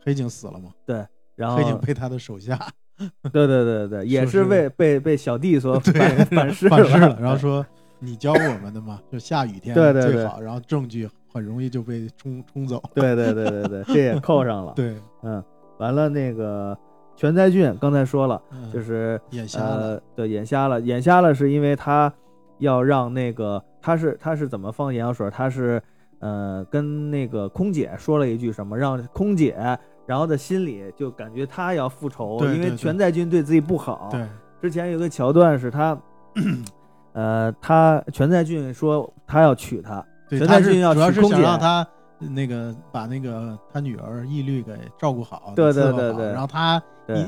[0.04, 0.70] 黑警死了嘛，
[1.34, 2.58] 然后黑警被他的手下
[3.32, 7.64] 对对对对， 也说是为被被被小弟所反 反噬反噬了了，，然后说
[7.98, 14.74] 你教我们的嘛，就下雨天对对对最好，然后证据很容易就被冲冲走，对对对对对， 这也扣上了。
[14.74, 15.42] 对，嗯，
[15.80, 16.76] 完了那个
[17.16, 22.12] 全在俊刚才说了，嗯就是眼瞎了，呃，对，眼瞎了，眼瞎了是因为他
[22.58, 25.28] 要让那个他是他是怎么放眼药水？
[25.30, 25.82] 他是
[26.20, 29.56] 呃跟那个空姐说了一句什么，让空姐
[30.06, 32.70] 然后的心里就感觉他要复仇，因为对对。
[32.70, 34.08] 对全在俊对自己不好。
[34.10, 34.26] 对，
[34.60, 35.96] 之前有个桥段是他，
[37.12, 41.36] 呃，他全在俊说他要娶她，对，全在俊要是主要是娶空姐。
[41.36, 41.86] 想让他
[42.20, 47.24] 那个把那个他女儿义律给照顾好，对对对对然后他一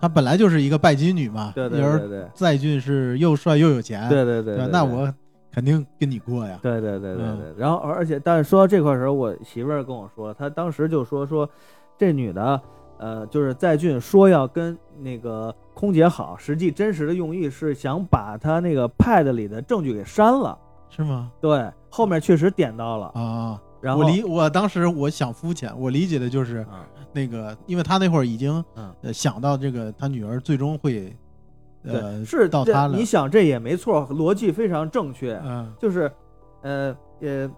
[0.00, 5.12] 他本来就是一个拜金女嘛，对对对对在俊是又帅又有钱，对对对对，那我
[5.52, 11.48] 肯定跟你过呀，对对对对嗯对，然后而而且，但是说到这块儿时候，我媳妇儿跟我说，她当时就说说，
[11.96, 12.60] 这女的，
[12.98, 20.58] 呃，就是在俊说要跟那个空姐好，实际真实的用意是想把他那个 pad 里的证据给删了。
[20.88, 21.30] 是吗？
[21.40, 28.94] 对，后面确实点到了，啊，然后我理我当时我想肤浅，我理解的就是啊那个，因为他那会儿已经嗯。
[29.02, 31.14] 呃想到这个他女儿最终会
[31.82, 35.70] 呃对，是到他了，你想这也没错，逻辑非常正确，嗯。
[35.80, 36.10] 就是，
[36.62, 37.50] 呃呃，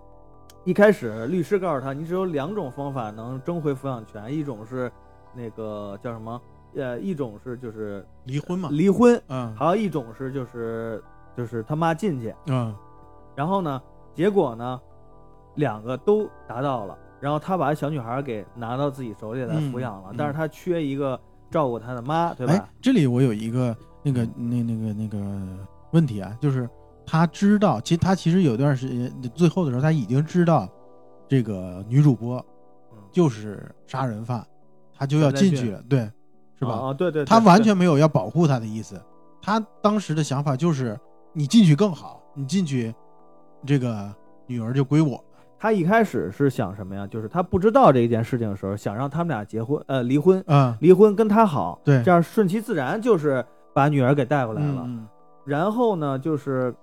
[0.65, 4.91] 一开始律师告诉他，你只有两种方法能争回抚养权，一种是
[5.35, 6.41] 那个叫什么？
[6.75, 9.55] 呃，一种是就是离婚嘛，离婚，嗯。
[9.55, 11.05] 还有一种是就是
[11.37, 12.35] 就是他妈进去。
[12.47, 12.75] 嗯。
[13.37, 13.81] 然后呢，
[14.15, 14.81] 结果呢，
[15.57, 16.97] 两个都达到了。
[17.21, 21.19] 然后他把小女孩给拿到自己手里来抚养了，嗯嗯但是他缺一个
[21.51, 22.53] 照顾他的妈，对吧？
[22.53, 25.19] 哎，这里我有一个那个那那个那个
[25.93, 26.69] 问题啊，就是
[27.07, 30.69] 他知道，其实他其实有段时间最后的时候他已经知道
[31.27, 32.37] 这个女主播
[32.93, 34.47] 嗯就是杀人犯，
[34.95, 36.01] 他就要进去了，对，
[36.59, 36.73] 是吧？
[36.73, 39.01] 啊，哦对对，对他完全没有要保护他的意思，
[39.41, 40.99] 他当时的想法就是
[41.33, 42.95] 你进去更好，你进去，
[43.65, 44.15] 这个
[44.47, 45.25] 女儿就归我了。
[45.59, 47.07] 他一开始是想什么呀？
[47.07, 54.83] 就是他不知道这件事情的时候，想让他们俩结婚，呃，离婚，嗯，离婚跟他好，对这样顺其自然就是把女儿给带过来了。
[54.85, 55.07] 嗯
[55.47, 56.75] 然后呢，就是，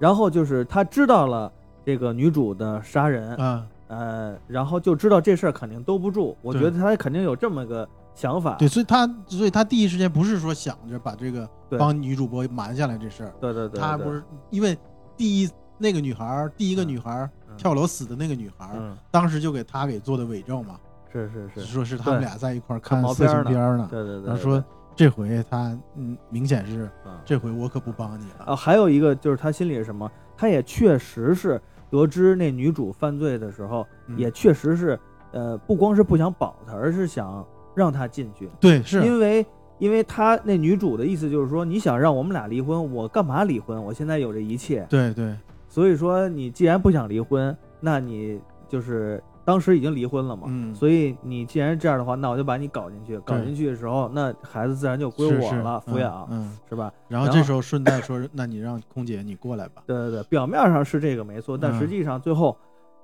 [0.00, 1.52] 然后就是他知道了
[1.84, 6.36] 这个女主的杀人，嗯，呃，然后就知道这事儿肯定兜不住。
[6.42, 8.56] 我觉得他肯定有这么个想法。
[8.56, 14.76] 对，所以他所以他第一时间不是说想着把这个对帮女主播瞒下来这事儿，对对对，对他不是因为
[15.16, 15.48] 第一
[15.80, 16.88] 那个女孩，第一个嗯。
[16.88, 18.68] 女孩跳楼死的那个女孩
[19.10, 20.78] 当时就给他给做的伪证嘛，
[21.12, 24.62] 是是是，说是他们俩在一块儿看看色情片呢，对对对，他说
[24.94, 27.12] 这回他嗯明显是嗯。
[27.24, 30.10] 这回我可不帮你了，啊，还有一个就是他心里是什么？
[30.36, 34.18] 他也确实是得知那女主犯罪的时候，嗯。
[34.18, 34.98] 也确实是
[35.32, 39.04] 呃，不光是不想保她，而是想让她进去，对是。
[39.04, 39.46] 因为
[39.78, 43.82] 因为他那女主的意思就是说，你想让我们俩离婚，我干嘛离婚？
[43.82, 45.34] 我现在有这一切，对对
[45.70, 48.38] 所以说你既然不想离婚，那你
[48.68, 50.48] 就是当时已经离婚了嘛。
[50.48, 55.46] 嗯，所以你既然这样的话，那我就把你搞进去，搞进去的时候，那孩子自然就归是是。
[55.46, 56.92] 我了，抚嗯养、嗯，是吧？
[57.08, 61.78] 然后这时候顺带说，那你让空姐你过来吧，对对对，表面上是这个没错，但嗯。
[61.78, 62.56] 实际上最后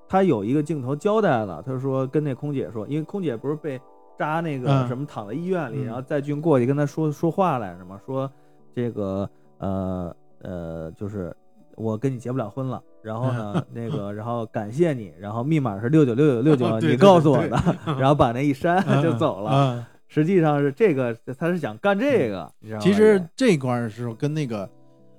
[0.07, 3.79] 他有一个镜头交代了，他说跟那空姐说，因为空姐不是被
[4.17, 4.87] 扎那个嗯。
[4.87, 5.85] 什么躺在医院里，嗯。
[5.85, 8.29] 然后在俊过去跟他说说话来着嘛，说
[8.75, 11.35] 这个呃呃就是
[11.77, 17.57] 我跟你结不了婚了，然后呢 那个然后感谢你，然后密码是六九六九六九，你告诉我的，
[17.97, 19.51] 然后把那一删就走了。
[19.51, 22.81] 嗯实际上是这个，他是想干这个，你知道吗？
[22.81, 24.69] 其实这一块儿的时候跟那个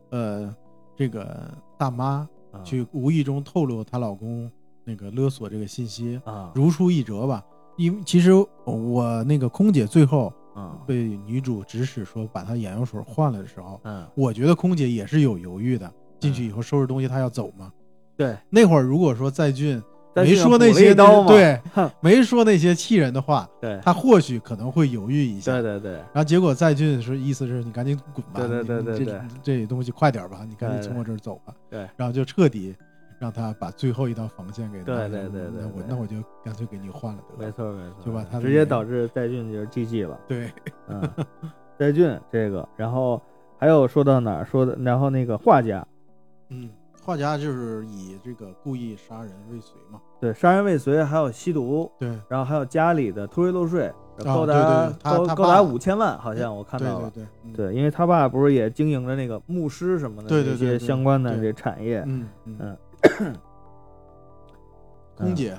[0.09, 0.57] 呃
[0.97, 4.51] 这个大妈啊去无意中透露她老公
[4.85, 7.45] 那个勒索这个信息，啊如出一辙吧。
[7.77, 8.33] 因为其实
[8.65, 10.95] 我那个空姐最后嗯被
[11.27, 15.93] 女主指使说把她眼药水换了的时候，嗯，我觉得空姐也是有犹豫的。
[16.19, 17.73] 进去以后收拾东西，他要走吗。
[18.17, 19.81] 对，那会儿如果说在俊
[20.15, 21.61] 没说那些刀对，
[22.01, 25.53] 没说那些气人的话，对他或许可能会犹豫一下。
[25.53, 25.93] 对对对。
[25.93, 31.55] 然后结果在俊说意思是你赶紧滚吧，对对对对对这这东西快点吧，你赶紧从我这儿走吧。
[31.71, 32.75] 对然后就彻底
[33.21, 37.47] 让他把最后一道防线给对对对对那我那我就干脆给你换了得了。
[37.47, 40.19] 没错没错，就把他直接导致在俊就是 GG 了。
[40.27, 40.51] 对，
[40.89, 41.09] 嗯，
[41.79, 43.23] 在俊这个，然后
[43.57, 45.87] 还有说到哪儿说的，然后那个画家，
[46.51, 46.71] 嗯，
[47.03, 50.01] 画家就是以这个故意杀人未遂嘛。
[50.21, 53.93] 对，杀人未遂，还有吸毒，对然后还有家里的偷税漏税，
[54.25, 57.11] 高对达高高达五千万，好像我看到了。
[57.11, 62.03] 对对对，因为他爸不是也经营着那个牧师什么的对对对对这些相关的这产业。
[62.07, 62.77] 嗯嗯
[63.21, 63.35] 嗯
[65.17, 65.57] 空姐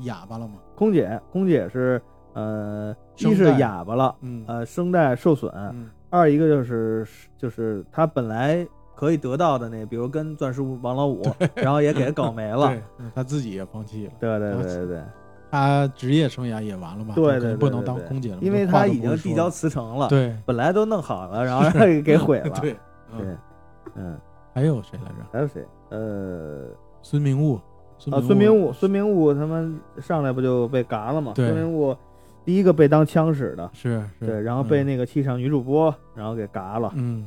[0.00, 0.54] 哑巴了吗？
[0.76, 2.00] 空姐，空姐是
[2.32, 7.06] 呃，一是哑巴了，嗯呃，声带受损，嗯二一个就是
[7.36, 8.66] 就是他本来
[9.00, 11.22] 可以得到的那，比如跟钻石王老五，
[11.54, 12.76] 然后也给他搞没了。
[13.14, 15.02] 他自己也放弃了，对对对对对，
[15.50, 17.14] 他职业生涯也完了嘛？
[17.14, 22.50] 对对不能当空姐了，因为他已经递交辞呈了，对本来都弄好了，然后让他给给毁了。
[22.60, 22.76] 对对
[23.18, 23.38] 嗯，
[23.94, 24.18] 嗯，
[24.52, 25.26] 还有谁来着？
[25.32, 25.64] 还有谁？
[25.88, 26.66] 呃，
[27.00, 27.58] 孙明悟，
[27.96, 31.32] 孙啊，孙明悟，孙明悟他们上来不就被嘎了吗？
[31.34, 31.96] 孙明悟
[32.44, 36.92] 第一个被当枪使的，是是，对，然后被嗯那个气场女主播，然后给嘎了。
[36.94, 37.26] 嗯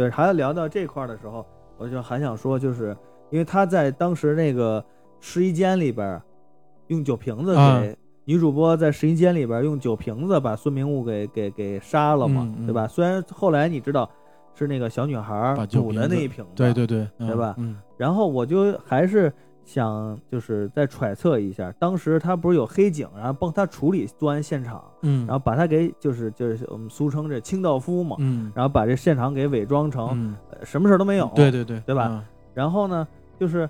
[0.00, 1.44] 对，还要聊到这块儿的时候，
[1.78, 2.96] 我就还想说，就是
[3.30, 4.84] 因为他在当时那个
[5.20, 6.22] 试衣间里边儿
[6.88, 7.82] 用酒瓶子给、啊
[8.26, 12.86] 女主播在试衣间里边儿用酒瓶子把孙明悟给给给杀了嘛，嗯嗯对吧？
[12.86, 14.08] 虽然后来你知道
[14.54, 19.32] 是那个小女孩补的那一瓶子，对对对，嗯对吧嗯然后我就还是
[19.64, 28.50] 想就是再揣测一下，当时他不是有黑警，然后帮他处理作案现场，嗯，然后把他给就是就是我们俗称这清道夫嘛，嗯。
[28.54, 32.08] 然后把这现场给伪装成、嗯，呃什么事儿都没有，对对对，对吧？
[32.10, 32.22] 嗯？
[32.52, 33.06] 然后呢，
[33.38, 33.68] 就是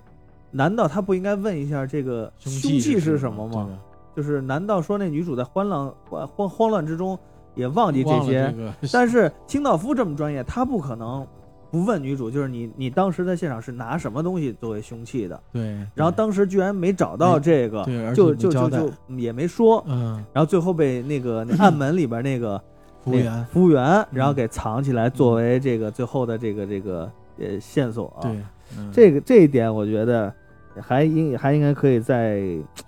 [0.51, 3.47] 难道他不应该问一下这个凶凶器是是什么？
[3.49, 3.69] 吗？
[4.17, 7.17] 就是难道说那女主在慌乱慌慌慌乱之中
[7.55, 8.51] 也忘记这些？
[8.53, 8.73] 个。
[8.93, 11.27] 但是清道夫这么专业，他不可能
[11.71, 15.41] 不问女主，就是你你当时在现场是拿什么东西作为凶器的？
[15.53, 22.61] 对，然后当时居然没找到这个，对，就就就就也没说，嗯，然后最后被那个那暗门里边那个
[23.05, 28.13] 服务员，服务员，然后嗯给藏起来，作为这个最后的这个这个呃线索。
[28.21, 28.33] 对，
[28.77, 30.33] 嗯这个这一点，我觉得
[30.81, 32.43] 还应还应该可以再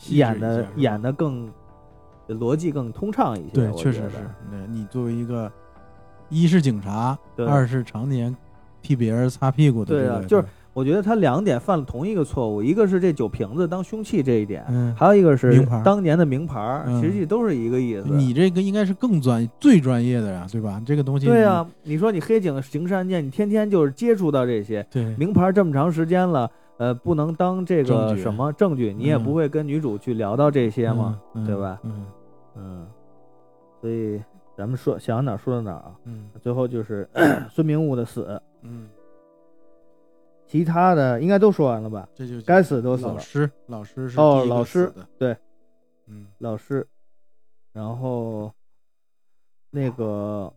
[0.09, 1.51] 演的演的更
[2.29, 3.55] 逻辑更通畅一些。
[3.55, 4.17] 对，确实是。
[4.51, 5.51] 对你作为一个，
[6.29, 8.35] 一是警察，对二是常年
[8.83, 10.45] 替别人擦屁股的这个，对啊就是
[10.75, 18.05] 我觉得他两点犯了同一个错误，一个是这酒瓶子当凶器这一点，嗯，还有一个是名牌当年的名牌实际都是一个意思。
[18.09, 20.83] 你这个应该是更专最专业的呀，对吧？
[20.85, 29.23] 这个东西，对啊，你说你黑警刑事案件，你天天就是接触到这些对，名牌这么长时间了，呃，不能当这个什么证据，你也嗯。
[29.23, 31.79] 不会跟女主去聊到这些嘛，嗯对吧？
[31.85, 32.07] 嗯。
[32.57, 32.87] 嗯，
[33.81, 34.19] 所以
[34.57, 35.93] 咱们说想到哪儿说到哪儿啊。
[36.05, 36.31] 嗯。
[36.41, 37.07] 最后就是
[37.53, 38.89] 孙明悟的死，嗯，
[40.47, 42.09] 其他的应该都说完了吧？
[42.15, 45.37] 这就该死都死了，老师，老师是哦老师对，
[46.07, 46.27] 嗯。
[46.39, 46.87] 老师，
[47.73, 48.53] 然后
[49.71, 50.53] 那个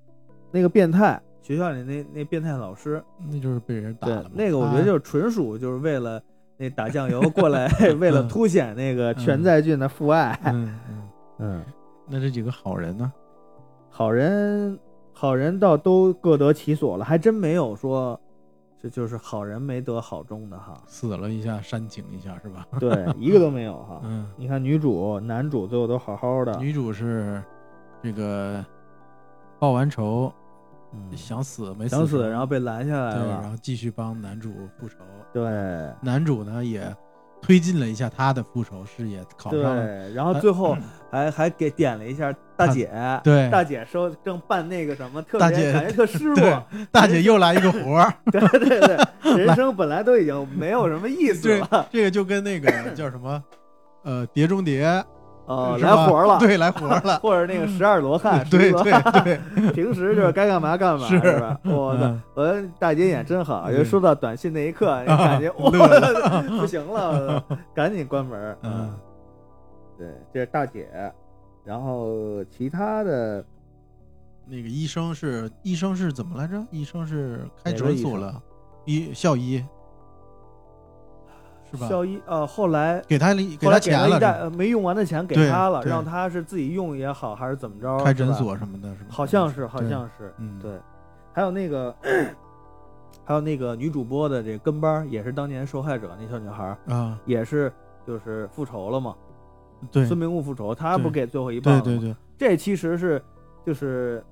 [0.52, 6.22] 那个变态，学校里那那变态老师，那就是被人打对了嘛，那个我觉得就是纯属就是为了
[6.58, 7.68] 那打酱油过来，
[8.00, 8.28] 为了嗯。
[8.28, 10.38] 凸显那个全在俊的父爱。
[10.46, 11.10] 嗯嗯，
[11.40, 11.66] 嗯，
[12.08, 13.12] 那这几个好人呢？
[13.90, 14.78] 好人
[15.16, 18.20] 好人倒都各得其所了，还真没有说。
[18.78, 22.68] 这就是好人没得好终的哈，死了一下，煽情一下是吧？
[22.80, 24.00] 对，一个都没有哈。
[24.04, 27.42] 嗯，你看女主、男主最后都好好的，女主是
[28.04, 28.64] 这个
[29.58, 30.32] 报完仇
[30.94, 33.50] 嗯想死没死想死，然后被拦下来了，然。
[33.50, 34.98] 后继续帮男主复仇。
[35.34, 35.44] 对
[36.00, 36.96] 男主呢也
[37.42, 39.84] 推进了一下他的复仇事业，考上了。
[39.84, 40.78] 对，然后最后
[41.16, 42.90] 还还给点了一下大姐，
[43.24, 46.64] 对大姐说正办那个什么，特别感觉特失 落。
[46.92, 53.42] 大姐又来一个活儿， 对对对，人生本来都已经没有什么意思对了，这个就跟那个叫什么，
[54.04, 54.86] 呃，碟中谍
[55.46, 58.92] 哦，来活了，对，来活儿了， 或者那个十二罗汉，对对
[59.24, 61.56] 对，平时就是该干嘛干嘛，是吧？
[61.66, 65.70] 我操嗯，我跟大姐演真好，嗯就收到短信那一刻，感觉我，
[66.60, 67.44] 不行了，
[67.76, 68.58] 赶紧关门。
[68.64, 68.90] 嗯，
[69.98, 71.12] 对，这是大姐，
[71.64, 73.44] 然后其他的
[74.46, 76.64] 那个医生是医生是怎么来着？
[76.72, 78.42] 医生是开诊所了，
[78.86, 79.64] 医校医
[81.72, 81.88] 是吧？
[81.88, 87.98] 校医呃，后来给他给他钱了，呃没用完的钱给他了，让他是自己用也好，还是怎么着？
[88.04, 89.10] 开诊所什么的，是吧？
[89.10, 90.80] 好像是，好像是，嗯对。
[91.34, 91.94] 还有那个，
[93.26, 97.74] 还有那个女主播的这个跟班，也是当年受害者那小女孩，啊，也是
[98.08, 99.14] 就是复仇了嘛。
[99.92, 100.06] 对。
[100.06, 103.22] 孙明悟复仇，他不给最后一棒了吗对对对，这其实是
[103.66, 104.24] 就是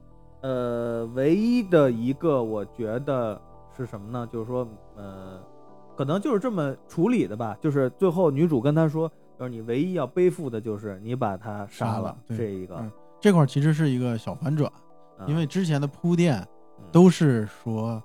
[0.41, 3.39] 呃唯一的一个，我觉得
[3.75, 4.27] 是什么呢？
[4.31, 5.39] 就是说呃，
[5.95, 7.57] 可能就是这么处理的吧。
[7.61, 14.71] 就是最后女主跟他说，就是你唯一要背负的就是你把他杀了这一个嗯，这块其实是一个小反转，
[15.17, 16.35] 啊因为之前的铺垫
[16.80, 16.85] 嗯。
[16.91, 18.01] 都是说，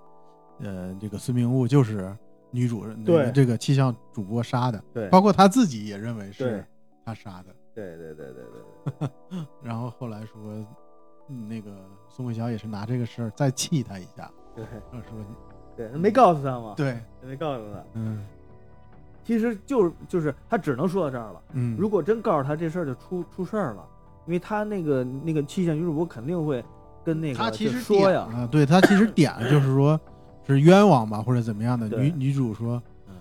[0.61, 2.17] 呃，这个孙明悟就是
[2.51, 3.31] 女主人对。
[3.33, 5.09] 这个气象主播杀的，对。
[5.09, 6.65] 包括他自己也认为是
[7.09, 10.37] 他杀的，对对对对对对， 然后后来说，
[11.29, 11.71] 嗯那个
[12.09, 15.25] 宋慧乔也是拿这个事儿再气他一下， 对然后说
[15.77, 17.83] 对，没告诉他嘛，对，没告诉他。
[17.95, 18.25] 嗯
[19.25, 21.43] 其实就是就是他只能说到这儿了。
[21.53, 23.87] 嗯，如果真告诉他这事儿，就出出事儿了，
[24.27, 26.65] 因为他那个那个气象女主播肯定会
[27.05, 30.01] 跟那个他其实说呀，啊，对他其实点了，就是说
[30.47, 31.87] 是冤枉吧，或者怎么样的。
[32.01, 33.15] 女女主说，嗯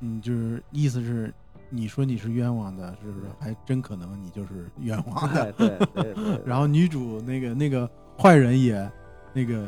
[0.00, 1.32] 嗯，就是意思是
[1.74, 3.26] 你说你是冤枉的，是不是？
[3.40, 5.50] 还真可能你就是冤枉的。
[5.52, 7.88] 对对 然后女主那个那个
[8.18, 8.90] 坏人也
[9.32, 9.66] 那个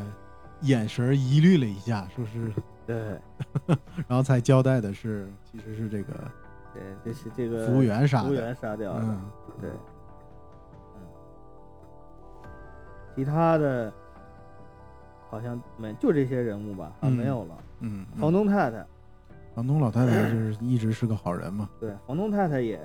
[0.60, 2.52] 眼神疑虑了一下，说是，
[2.86, 3.18] 对
[4.06, 6.12] 然后才交代的是，其实是这个
[6.74, 8.24] 对，这是这个服务员杀的。
[8.24, 9.22] 服务员杀掉的，嗯，
[9.60, 9.70] 对，
[10.96, 11.00] 嗯，
[13.16, 13.90] 其他的
[15.30, 17.54] 好像没就这些人物吧，啊嗯没有了。
[17.80, 18.84] 嗯，嗯房东太太，
[19.54, 21.68] 房东老太太就是一直是个好人嘛。
[21.80, 22.80] 对，房东太太也，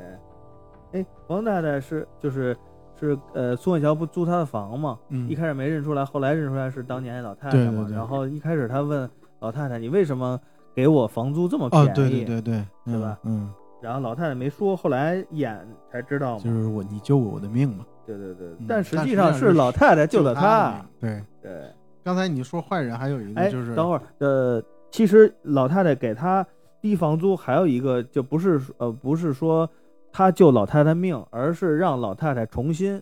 [0.93, 2.55] 哎，房东太太是就是
[2.99, 7.71] 是呃，宋慧乔不租她的房嘛，嗯一开始没认出来，后来认出来是当年那老太太嘛。
[7.71, 9.09] 对对对然后一开始他问
[9.39, 10.39] 老太太：“你为什么
[10.75, 13.51] 给我房租这么便宜？”哦，对对对对，对吧嗯？
[13.81, 15.57] 然后老太太没说，后来演
[15.89, 16.43] 才知道嗯，嘛。
[16.43, 17.85] 就是我你救过我的命嘛。
[18.05, 20.83] 对对对，嗯但实际上是老太太救了他。
[20.99, 21.73] 对，对，
[22.03, 26.45] 刚才你说坏人还有一哎个就是，，等会儿，呃，其实老太太给他
[26.81, 29.69] 低房租，还有一个就不是呃不是说
[30.11, 33.01] 他救老太太命，而是让老太太重新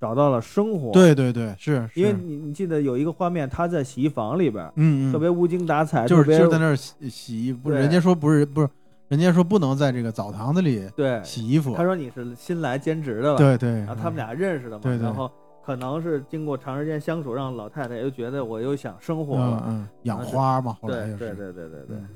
[0.00, 8.68] 找到了生活。，对对对，是因为你你记得有一个画面，他在洗衣房里边儿，嗯嗯，特别无精打采，就是就是在那儿洗洗衣服，不是人家说不是不是，
[9.08, 11.20] 人家说不能在这个澡堂子里对。
[11.24, 13.38] 洗衣服他，说你是新来兼职的吧？
[13.38, 15.30] 对对，然后他们俩认识的嘛，对对然后
[15.64, 19.64] 可能是经过长时间相处，让老太太又觉得我又想生活嗯了。
[19.68, 21.16] 嗯养花嘛，后来是。
[21.16, 22.08] 对对对对对嗯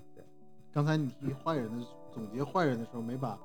[0.72, 3.36] 刚才你提坏人的总结坏人的时候，没把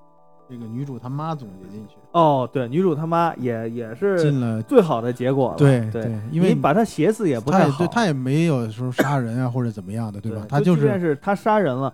[0.50, 5.58] 这个女主他妈总结进去，哦，对，女主他妈也也是进了最好的结果了。
[5.58, 7.78] 对对对因为你把她写死也不太好。
[7.78, 10.42] 对他也没有说杀人啊或者怎么样的，对吧？
[10.42, 11.92] 对他就是即便是他杀人了，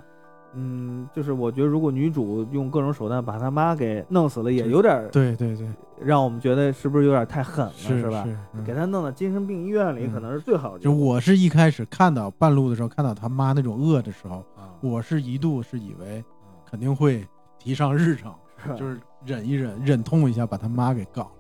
[0.56, 5.68] 嗯，就是我觉得如果女主用各种手段把他妈给弄死了，也有点儿对对对，
[6.01, 8.23] 让我们觉得是不是有点太狠了，是吧？
[8.26, 10.91] 是嗯给他弄到精神病医院里，嗯可能是最好的结就。
[10.91, 16.23] 我是一开始看到半路的时候看到他妈那种恶的时候，啊我是一度是以为
[16.65, 17.27] 肯定会
[17.57, 21.31] 提上日程， 是就是忍一忍，忍痛一下把他妈给告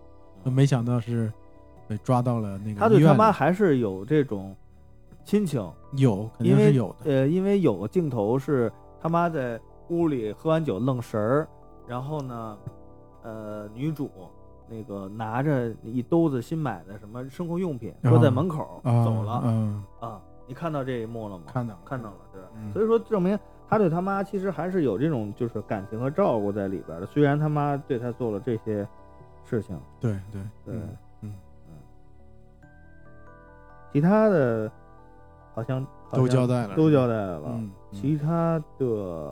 [0.43, 1.31] 了，没想到是
[1.87, 4.55] 被抓到了那个他对他妈还是有这种
[5.23, 5.61] 亲情，
[5.93, 9.59] 有肯定是有的，呃，因为有个镜头是他妈在
[9.89, 11.47] 屋里喝完酒愣神儿，
[11.87, 12.57] 然后呢，
[13.23, 14.09] 呃，女主
[14.69, 20.21] 那个拿着一兜子新买的什么生活用品，搁在门口、啊走了嗯，啊。
[20.49, 21.43] 你看到这一幕了吗？
[21.53, 23.37] 看到了看到了，对所以说证明
[23.69, 28.85] 他对他妈其实还是有这种就是感情和照顾在里边的，虽然他妈对他做了这些
[29.45, 30.89] 事情，对对对，嗯
[31.21, 31.33] 嗯
[33.93, 34.71] 其他的
[35.53, 37.43] 好像好像都交代了，都交代了。
[37.47, 39.31] 嗯，其他的，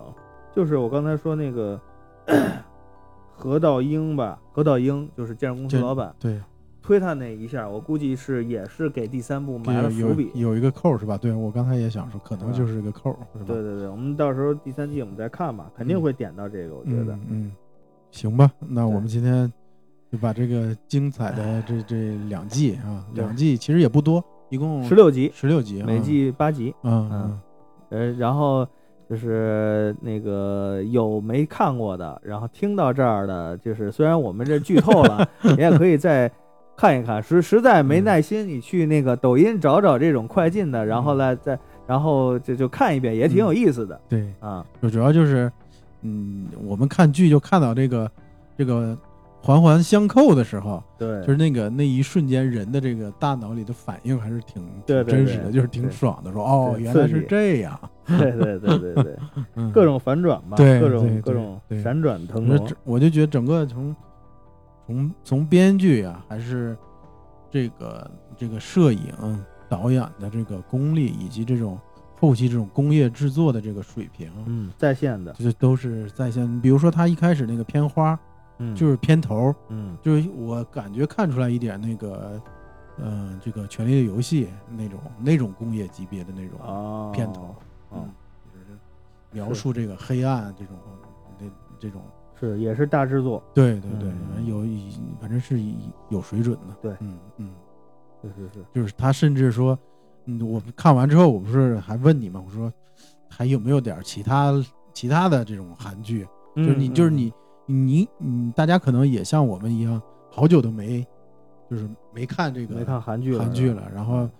[0.54, 1.80] 就是我刚才说那个
[3.36, 6.40] 何道英吧，何道英就是建设公司老板，对，
[6.88, 10.30] 推他那一下，我估计是也是给第三部埋了有伏笔。
[10.34, 11.18] 有一个扣是吧？
[11.18, 13.44] 对我刚才也想说，可能就是个扣，是吧？
[13.48, 17.12] 对对对，我们到时候第三季我们再看吧，肯定嗯会点到这个，我觉得。
[17.12, 17.52] 嗯嗯，
[18.10, 19.52] 行吧，那我们今天
[20.10, 27.40] 就把这个精彩的这这两季啊，两季其实也不多，一共十六集，十六集啊，每季八集，嗯嗯。
[27.90, 28.66] 呃，然后
[29.10, 36.32] 就是那个有没看过的，然后听到这儿的，就是虽然我们这剧透了，你 也可以再
[36.78, 37.20] 看一看。
[37.20, 38.04] 实实在没嗯。
[38.04, 44.00] 耐心，你去那个抖音找找这种快进的，然后来再然后就就看一遍，也挺有意思的。
[44.08, 44.64] 对，啊。
[44.80, 45.50] 就主要就是，
[46.02, 48.08] 嗯，我们看剧就看到这个
[48.56, 48.96] 这个
[49.42, 59.16] 环环相扣的时候，对，就是那个那一瞬间人的这个大脑里的反应还是挺真实的，就是挺爽的，说哦原来是这样，对对对对对，
[59.56, 59.72] 嗯。
[59.72, 61.82] 各种反转吧，对各种各种对。
[61.82, 62.66] 闪转腾挪。
[62.84, 63.94] 我就觉得整个从
[64.88, 66.74] 从从编剧啊，还是
[67.50, 71.78] 这个这个摄影导演的这个功力，以及这种
[72.18, 76.58] 后期这种工业制作的这个水平，嗯，在线的，就是都是在线。
[76.62, 78.18] 比如说他一开始那个片花，
[78.56, 82.40] 嗯，就是片头，嗯就是我感觉看出来一点那个，
[82.96, 87.54] 嗯、这个《权力的游戏》那种那种工业级别的那种哦，片头，
[87.90, 88.10] 哦嗯，
[88.54, 88.78] 就是
[89.32, 90.74] 描述这个黑暗这种
[91.38, 91.46] 那
[91.78, 92.00] 这种。
[92.38, 94.90] 是也是大制作，对对对，嗯有以
[95.20, 95.60] 反正是
[96.10, 96.76] 有水准的。
[96.80, 97.50] 对嗯嗯，
[98.22, 99.78] 是是是，就是他甚至说，
[100.26, 102.42] 嗯，我看完之后，我不是还问你吗？
[102.44, 102.72] 我说
[103.28, 104.52] 还有没有点其他
[104.92, 106.26] 其他的这种韩剧？
[106.56, 107.32] 就是你嗯就是你
[107.66, 110.00] 你你大家可能也像我们一样，
[110.30, 111.06] 好久都没
[111.70, 114.30] 就是没看这个没看韩剧了，韩剧了，然后嗯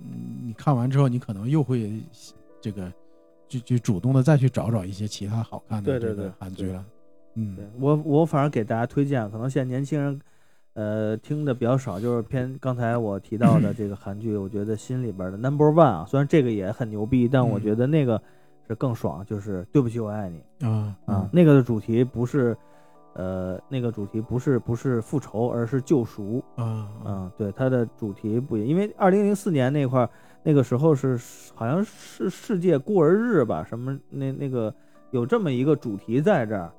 [0.00, 2.02] 嗯，你看完之后，你可能又会
[2.60, 2.90] 这个
[3.48, 6.84] 就就主动的再去找找一些其他好看的这个对对对对韩剧了。
[7.38, 7.56] 嗯。
[7.56, 10.20] 对我我反正给大家推荐，可能现在年轻人，
[10.74, 17.62] 呃，听的比较少，就是偏刚才我提到的这个韩剧，我觉得心里边的 number one 啊，虽然这个也很牛逼，但我嗯。
[17.62, 18.20] 觉得那个
[18.66, 22.56] 是更爽，就是对不起我爱你啊啊，那个的主题不是，
[23.14, 26.64] 呃，那个主题不是不是复仇，而是救赎，啊。
[26.64, 30.10] 啊嗯，对，它的主题不一，因为二零零四年那块儿，
[30.42, 31.18] 那个时候是
[31.54, 34.72] 好像是世界孤儿日吧，什么那那个
[35.10, 36.70] 有这么一个主题在这儿，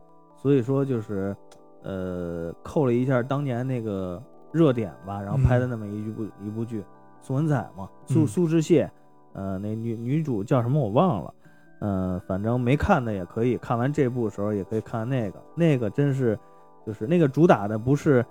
[0.42, 1.36] 所以说就是，
[1.84, 4.22] 呃，扣了一下当年那个
[4.52, 6.84] 热点吧，然后拍的那么一部、一部剧，
[7.22, 8.28] 宋文彩嘛，苏嗯。
[8.28, 8.90] 苏志燮，
[9.34, 11.34] 呃，那女女主叫什么我忘了，
[11.80, 16.40] 呃，反正没看的也可以，看完这部的时候也可以看那个，那个真是
[16.86, 18.26] 就是那个主打的不是。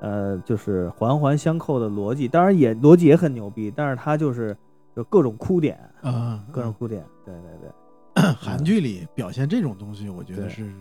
[0.00, 4.56] 呃，就是环环相扣的逻辑，当然也逻辑也很牛逼，但是它就是
[4.96, 10.72] 就各种哭点，啊，各种哭点，对对对，韩剧里表现这种东西，我觉得是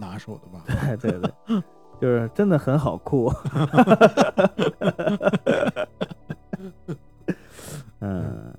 [0.00, 0.64] 拿手的吧。
[0.96, 1.62] 对对对，
[2.00, 3.30] 就是真的很好哭。
[8.00, 8.54] 嗯，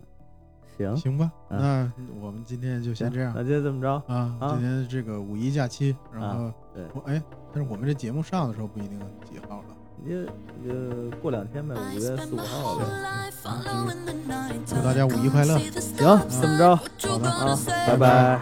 [0.78, 3.92] 行，行吧，嗯那我们今天就先这样那就这么着。
[4.08, 4.38] 啊。
[4.40, 6.54] 啊今天这个五一假期，然后
[7.06, 9.00] 哎，但是我们这节目上的时候不一定
[9.30, 9.66] 几号了。
[10.04, 10.16] 你就
[10.60, 12.86] 你就过两天呗，五月四五号呗。
[14.66, 15.58] 祝大家五一快乐！
[15.60, 17.58] 行，这么着，好的啊，
[17.88, 18.40] 拜拜。